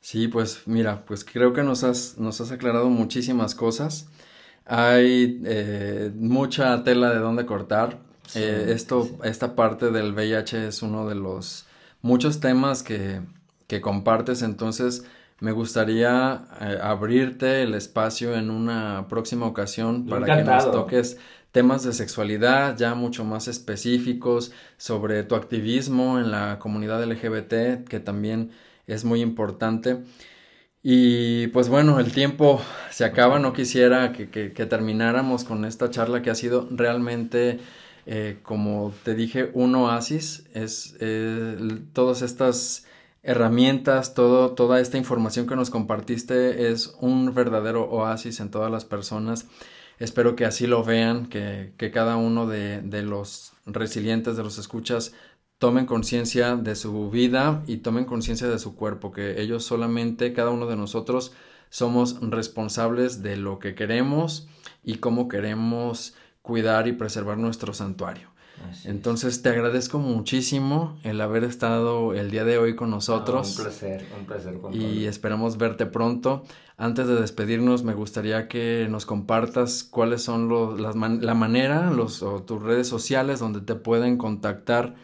Sí, 0.00 0.28
pues 0.28 0.62
mira, 0.66 1.04
pues 1.04 1.24
creo 1.24 1.52
que 1.52 1.62
nos 1.62 1.84
has, 1.84 2.18
nos 2.18 2.40
has 2.40 2.52
aclarado 2.52 2.88
muchísimas 2.88 3.54
cosas. 3.54 4.08
Hay 4.64 5.40
eh, 5.44 6.10
mucha 6.14 6.84
tela 6.84 7.10
de 7.10 7.18
dónde 7.18 7.46
cortar. 7.46 7.98
Eh, 8.34 8.72
esto, 8.74 9.08
esta 9.24 9.56
parte 9.56 9.90
del 9.90 10.12
VIH 10.12 10.68
es 10.68 10.82
uno 10.82 11.08
de 11.08 11.14
los 11.14 11.66
muchos 12.02 12.40
temas 12.40 12.82
que, 12.82 13.22
que 13.66 13.80
compartes, 13.80 14.42
entonces 14.42 15.04
me 15.40 15.52
gustaría 15.52 16.46
eh, 16.60 16.78
abrirte 16.82 17.62
el 17.62 17.74
espacio 17.74 18.34
en 18.34 18.50
una 18.50 19.06
próxima 19.08 19.46
ocasión 19.46 20.06
para 20.06 20.36
que 20.36 20.44
nos 20.44 20.70
toques 20.70 21.18
temas 21.52 21.84
de 21.84 21.92
sexualidad 21.92 22.76
ya 22.76 22.94
mucho 22.94 23.24
más 23.24 23.48
específicos 23.48 24.52
sobre 24.76 25.22
tu 25.22 25.34
activismo 25.34 26.18
en 26.18 26.30
la 26.30 26.58
comunidad 26.58 27.04
LGBT, 27.04 27.86
que 27.88 28.00
también 28.00 28.50
es 28.88 29.04
muy 29.04 29.20
importante. 29.20 29.98
Y 30.82 31.48
pues 31.48 31.68
bueno, 31.68 32.00
el 32.00 32.12
tiempo 32.12 32.60
se 32.90 33.04
acaba, 33.04 33.38
no 33.38 33.52
quisiera 33.52 34.12
que, 34.12 34.30
que, 34.30 34.52
que 34.52 34.66
termináramos 34.66 35.44
con 35.44 35.64
esta 35.64 35.90
charla 35.90 36.22
que 36.22 36.30
ha 36.30 36.34
sido 36.34 36.68
realmente 36.70 37.60
eh, 38.10 38.38
como 38.42 38.94
te 39.04 39.14
dije, 39.14 39.50
un 39.52 39.74
oasis 39.74 40.46
es 40.54 40.96
eh, 40.98 41.58
todas 41.92 42.22
estas 42.22 42.86
herramientas, 43.22 44.14
todo, 44.14 44.52
toda 44.52 44.80
esta 44.80 44.96
información 44.96 45.46
que 45.46 45.56
nos 45.56 45.68
compartiste 45.68 46.72
es 46.72 46.94
un 47.00 47.34
verdadero 47.34 47.84
oasis 47.90 48.40
en 48.40 48.50
todas 48.50 48.72
las 48.72 48.86
personas. 48.86 49.46
Espero 49.98 50.36
que 50.36 50.46
así 50.46 50.66
lo 50.66 50.84
vean, 50.84 51.26
que, 51.26 51.74
cada 51.92 52.16
uno 52.16 52.46
de, 52.46 52.80
de, 52.80 53.02
los 53.02 53.52
resilientes, 53.66 54.38
de 54.38 54.42
los 54.42 54.56
escuchas, 54.56 55.12
tomen 55.58 55.86
conciencia 55.86 56.56
de 56.56 56.74
su 56.76 57.10
vida 57.10 57.62
y 57.66 57.78
tomen 57.78 58.04
conciencia 58.04 58.48
de 58.48 58.58
su 58.58 58.76
cuerpo, 58.76 59.12
que 59.12 59.40
ellos 59.40 59.64
solamente, 59.64 60.32
cada 60.32 60.50
uno 60.50 60.66
de 60.66 60.76
nosotros, 60.76 61.32
somos 61.68 62.18
responsables 62.20 63.22
de 63.22 63.36
lo 63.36 63.58
que 63.58 63.74
queremos 63.74 64.48
y 64.84 64.96
cómo 64.96 65.28
queremos 65.28 66.14
cuidar 66.42 66.88
y 66.88 66.92
preservar 66.92 67.38
nuestro 67.38 67.74
santuario. 67.74 68.30
Entonces 68.84 69.42
te 69.42 69.50
agradezco 69.50 69.98
muchísimo 69.98 70.96
el 71.04 71.20
haber 71.20 71.44
estado 71.44 72.12
el 72.14 72.30
día 72.30 72.44
de 72.44 72.58
hoy 72.58 72.74
con 72.74 72.90
nosotros. 72.90 73.56
un 73.56 73.64
placer, 73.64 74.06
un 74.18 74.26
placer. 74.26 74.58
y 74.72 75.06
esperamos 75.06 75.58
verte 75.58 75.86
pronto. 75.86 76.42
Antes 76.76 77.06
de 77.06 77.20
despedirnos, 77.20 77.84
me 77.84 77.94
gustaría 77.94 78.48
que 78.48 78.86
nos 78.90 79.06
compartas 79.06 79.84
cuáles 79.84 80.22
son 80.22 80.48
los, 80.48 80.80
las 80.80 80.96
la 80.96 81.34
manera, 81.34 81.90
los, 81.92 82.22
o 82.22 82.42
tus 82.42 82.62
redes 82.62 82.88
sociales 82.88 83.38
donde 83.38 83.60
te 83.60 83.74
pueden 83.74 84.16
contactar 84.16 84.94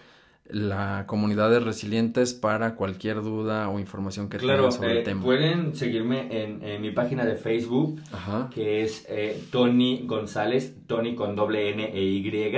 la 0.47 1.05
comunidad 1.07 1.51
de 1.51 1.59
resilientes 1.59 2.35
para 2.35 2.75
cualquier 2.75 3.23
duda 3.23 3.71
o 3.71 3.79
información 3.79 4.29
que 4.29 4.39
tengan 4.39 4.71
sobre 4.71 4.93
el 4.93 4.99
eh, 4.99 5.03
tema. 5.03 5.23
Pueden 5.23 5.75
seguirme 5.75 6.43
en, 6.43 6.83
mi 6.83 6.91
página 6.91 7.25
de 7.25 7.35
Facebook, 7.35 8.01
que 8.53 8.83
es 8.83 9.07
eh, 9.09 9.43
Tony 9.51 10.03
González, 10.07 10.77
Tony 10.87 11.15
con 11.15 11.35
doble 11.35 11.71
N 11.71 11.85
e 11.95 12.03
Y, 12.03 12.53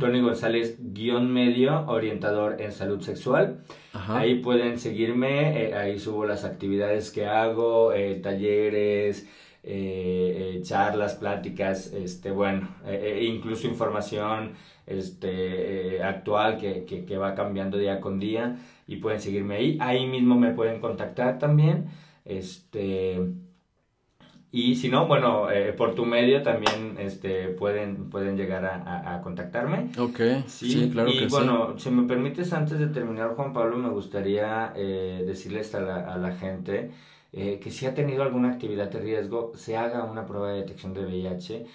Tony 0.00 0.20
González 0.20 0.78
guion 0.80 1.32
medio, 1.32 1.86
orientador 1.86 2.60
en 2.60 2.72
salud 2.72 3.00
sexual. 3.00 3.62
Ahí 3.92 4.40
pueden 4.40 4.78
seguirme, 4.78 5.68
eh, 5.68 5.74
ahí 5.74 6.00
subo 6.00 6.24
las 6.24 6.44
actividades 6.44 7.12
que 7.12 7.26
hago, 7.26 7.92
talleres, 8.20 9.28
charlas, 10.62 11.14
pláticas, 11.14 11.92
este, 11.92 12.30
bueno, 12.30 12.68
incluso 13.20 13.68
información 13.68 14.52
este, 14.86 15.96
eh, 15.96 16.02
actual 16.02 16.58
que, 16.58 16.84
que, 16.84 17.16
va 17.16 17.34
cambiando 17.34 17.78
día 17.78 18.00
con 18.00 18.18
día 18.18 18.56
y 18.86 18.96
pueden 18.96 19.20
seguirme 19.20 19.56
ahí. 19.56 19.78
Ahí 19.80 20.06
mismo 20.06 20.36
me 20.36 20.52
pueden 20.52 20.80
contactar 20.80 21.38
también. 21.38 21.86
Este, 22.24 23.20
y 24.50 24.74
si 24.76 24.88
no, 24.88 25.06
bueno, 25.06 25.50
eh, 25.50 25.72
por 25.72 25.94
tu 25.94 26.04
medio 26.04 26.42
también 26.42 26.96
este, 26.98 27.48
pueden, 27.48 28.10
pueden 28.10 28.36
llegar 28.36 28.64
a, 28.64 29.20
contactarme. 29.22 29.90
Ok, 29.98 30.20
sí, 30.46 30.90
claro 30.92 31.08
y, 31.10 31.26
bueno, 31.28 31.78
si 31.78 31.90
me 31.90 32.06
permites, 32.06 32.52
antes 32.52 32.78
de 32.78 32.88
terminar, 32.88 33.34
Juan 33.34 33.52
Pablo, 33.52 33.78
me 33.78 33.88
gustaría 33.88 34.72
eh, 34.76 35.24
decirles 35.26 35.74
a 35.74 35.80
la, 35.80 36.12
a 36.12 36.18
la 36.18 36.32
gente 36.32 36.90
que 37.32 37.70
si 37.70 37.86
ha 37.86 37.94
tenido 37.94 38.22
alguna 38.22 38.50
actividad 38.52 38.90
de 38.90 39.00
riesgo, 39.00 39.52
se 39.54 39.76
haga 39.76 40.04
una 40.04 40.26
prueba 40.26 40.50
de 40.52 40.60
detección 40.60 40.92
de 40.92 41.04
VIH. 41.06 41.66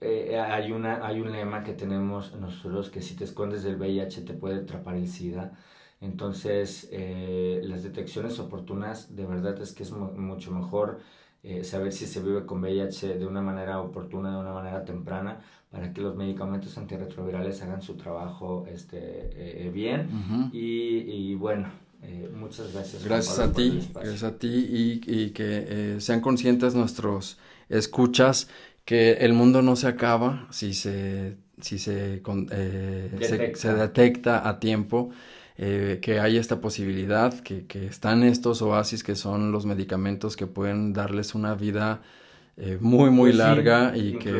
Eh, 0.00 0.38
hay, 0.38 0.70
una, 0.70 1.04
hay 1.04 1.20
un 1.20 1.32
lema 1.32 1.64
que 1.64 1.72
tenemos 1.72 2.34
nosotros 2.36 2.88
que 2.88 3.02
si 3.02 3.16
te 3.16 3.24
escondes 3.24 3.64
del 3.64 3.76
VIH 3.76 4.22
te 4.22 4.34
puede 4.34 4.60
atrapar 4.60 4.94
el 4.94 5.08
SIDA. 5.08 5.52
Entonces, 6.00 6.88
eh, 6.92 7.60
las 7.64 7.82
detecciones 7.82 8.38
oportunas, 8.38 9.16
de 9.16 9.26
verdad 9.26 9.60
es 9.60 9.72
que 9.72 9.82
es 9.82 9.90
mucho 9.90 10.52
mejor 10.52 11.00
eh, 11.42 11.64
saber 11.64 11.92
si 11.92 12.06
se 12.06 12.22
vive 12.22 12.46
con 12.46 12.60
VIH 12.60 13.18
de 13.18 13.26
una 13.26 13.42
manera 13.42 13.80
oportuna, 13.80 14.30
de 14.30 14.38
una 14.38 14.52
manera 14.52 14.84
temprana, 14.84 15.40
para 15.70 15.92
que 15.92 16.00
los 16.00 16.14
medicamentos 16.14 16.78
antirretrovirales 16.78 17.60
hagan 17.62 17.82
su 17.82 17.96
trabajo 17.96 18.66
este, 18.68 19.68
bien. 19.74 20.50
y, 20.52 20.98
y, 20.98 21.34
bueno, 21.34 21.68
muchas 22.32 22.72
gracias. 22.72 23.04
Gracias 23.04 23.38
a 23.38 23.52
ti, 23.52 23.88
gracias 23.92 24.22
a 24.22 24.38
ti 24.38 24.48
y, 24.48 25.00
y 25.06 25.30
que 25.30 25.96
sean 26.00 26.20
conscientes 26.20 26.74
nuestros 26.74 27.38
escuchas 27.68 28.48
que 28.88 29.12
el 29.20 29.34
mundo 29.34 29.60
no 29.60 29.76
se 29.76 29.86
acaba 29.86 30.46
si 30.50 30.72
se, 30.72 31.36
si 31.60 31.78
se, 31.78 32.22
eh, 32.50 33.10
detecta. 33.12 33.58
Se, 33.58 33.74
detecta 33.74 34.48
a 34.48 34.58
tiempo, 34.60 35.10
eh, 35.58 35.98
que 36.00 36.20
hay 36.20 36.38
esta 36.38 36.62
posibilidad, 36.62 37.38
que, 37.40 37.66
que, 37.66 37.86
están 37.86 38.22
estos 38.22 38.62
oasis 38.62 39.04
que 39.04 39.14
son 39.14 39.52
los 39.52 39.66
medicamentos 39.66 40.36
que 40.36 40.46
pueden 40.46 40.94
darles 40.94 41.34
una 41.34 41.54
vida 41.54 42.00
eh, 42.60 42.76
muy, 42.80 43.10
muy 43.10 43.30
pues 43.30 43.36
larga 43.36 43.96
y 43.96 44.14
que 44.14 44.30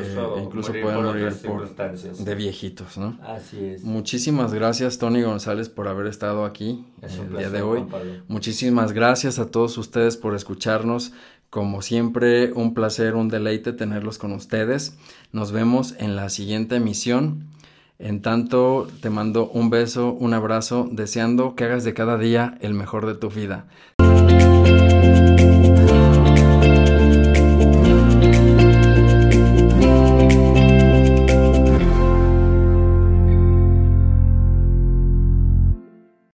incluso 0.43 0.73
pueden 0.73 1.05
morir 1.05 1.33
por, 1.47 1.73
de 1.77 2.35
viejitos, 2.35 2.99
¿no? 2.99 3.17
Así 3.23 3.65
es. 3.65 3.85
Muchísimas 3.85 4.53
gracias, 4.53 4.99
Tony 4.99 5.23
González, 5.23 5.69
por 5.69 5.87
haber 5.87 6.09
estado 6.09 6.45
aquí 6.45 6.85
el 7.01 7.39
día 7.39 7.49
de 7.49 7.63
hoy. 7.63 7.85
Muchísimas 8.27 8.93
gracias 8.93 9.39
a 9.39 9.53
todos 9.53 9.79
ustedes 9.79 10.17
por 10.17 10.35
escucharnos. 10.35 11.13
Como 11.49 11.81
siempre, 11.81 12.53
un 12.53 12.75
placer, 12.75 13.15
un 13.15 13.29
deleite 13.29 13.73
tenerlos 13.73 14.19
con 14.19 14.33
ustedes. 14.33 14.99
Nos 15.31 15.53
vemos 15.53 15.95
en 15.99 16.17
la 16.17 16.29
siguiente 16.29 16.75
emisión. 16.75 17.47
En 18.01 18.21
tanto, 18.21 18.89
te 19.01 19.11
mando 19.11 19.49
un 19.49 19.71
beso, 19.71 20.13
un 20.13 20.35
abrazo, 20.35 20.89
deseando 20.91 21.55
que 21.55 21.65
hagas 21.65 21.85
de 21.85 21.95
cada 21.95 22.19
día 22.19 22.59
el 22.61 22.75
mejor 22.75 23.07
de 23.07 23.15
tu 23.15 23.29
vida. 23.29 23.67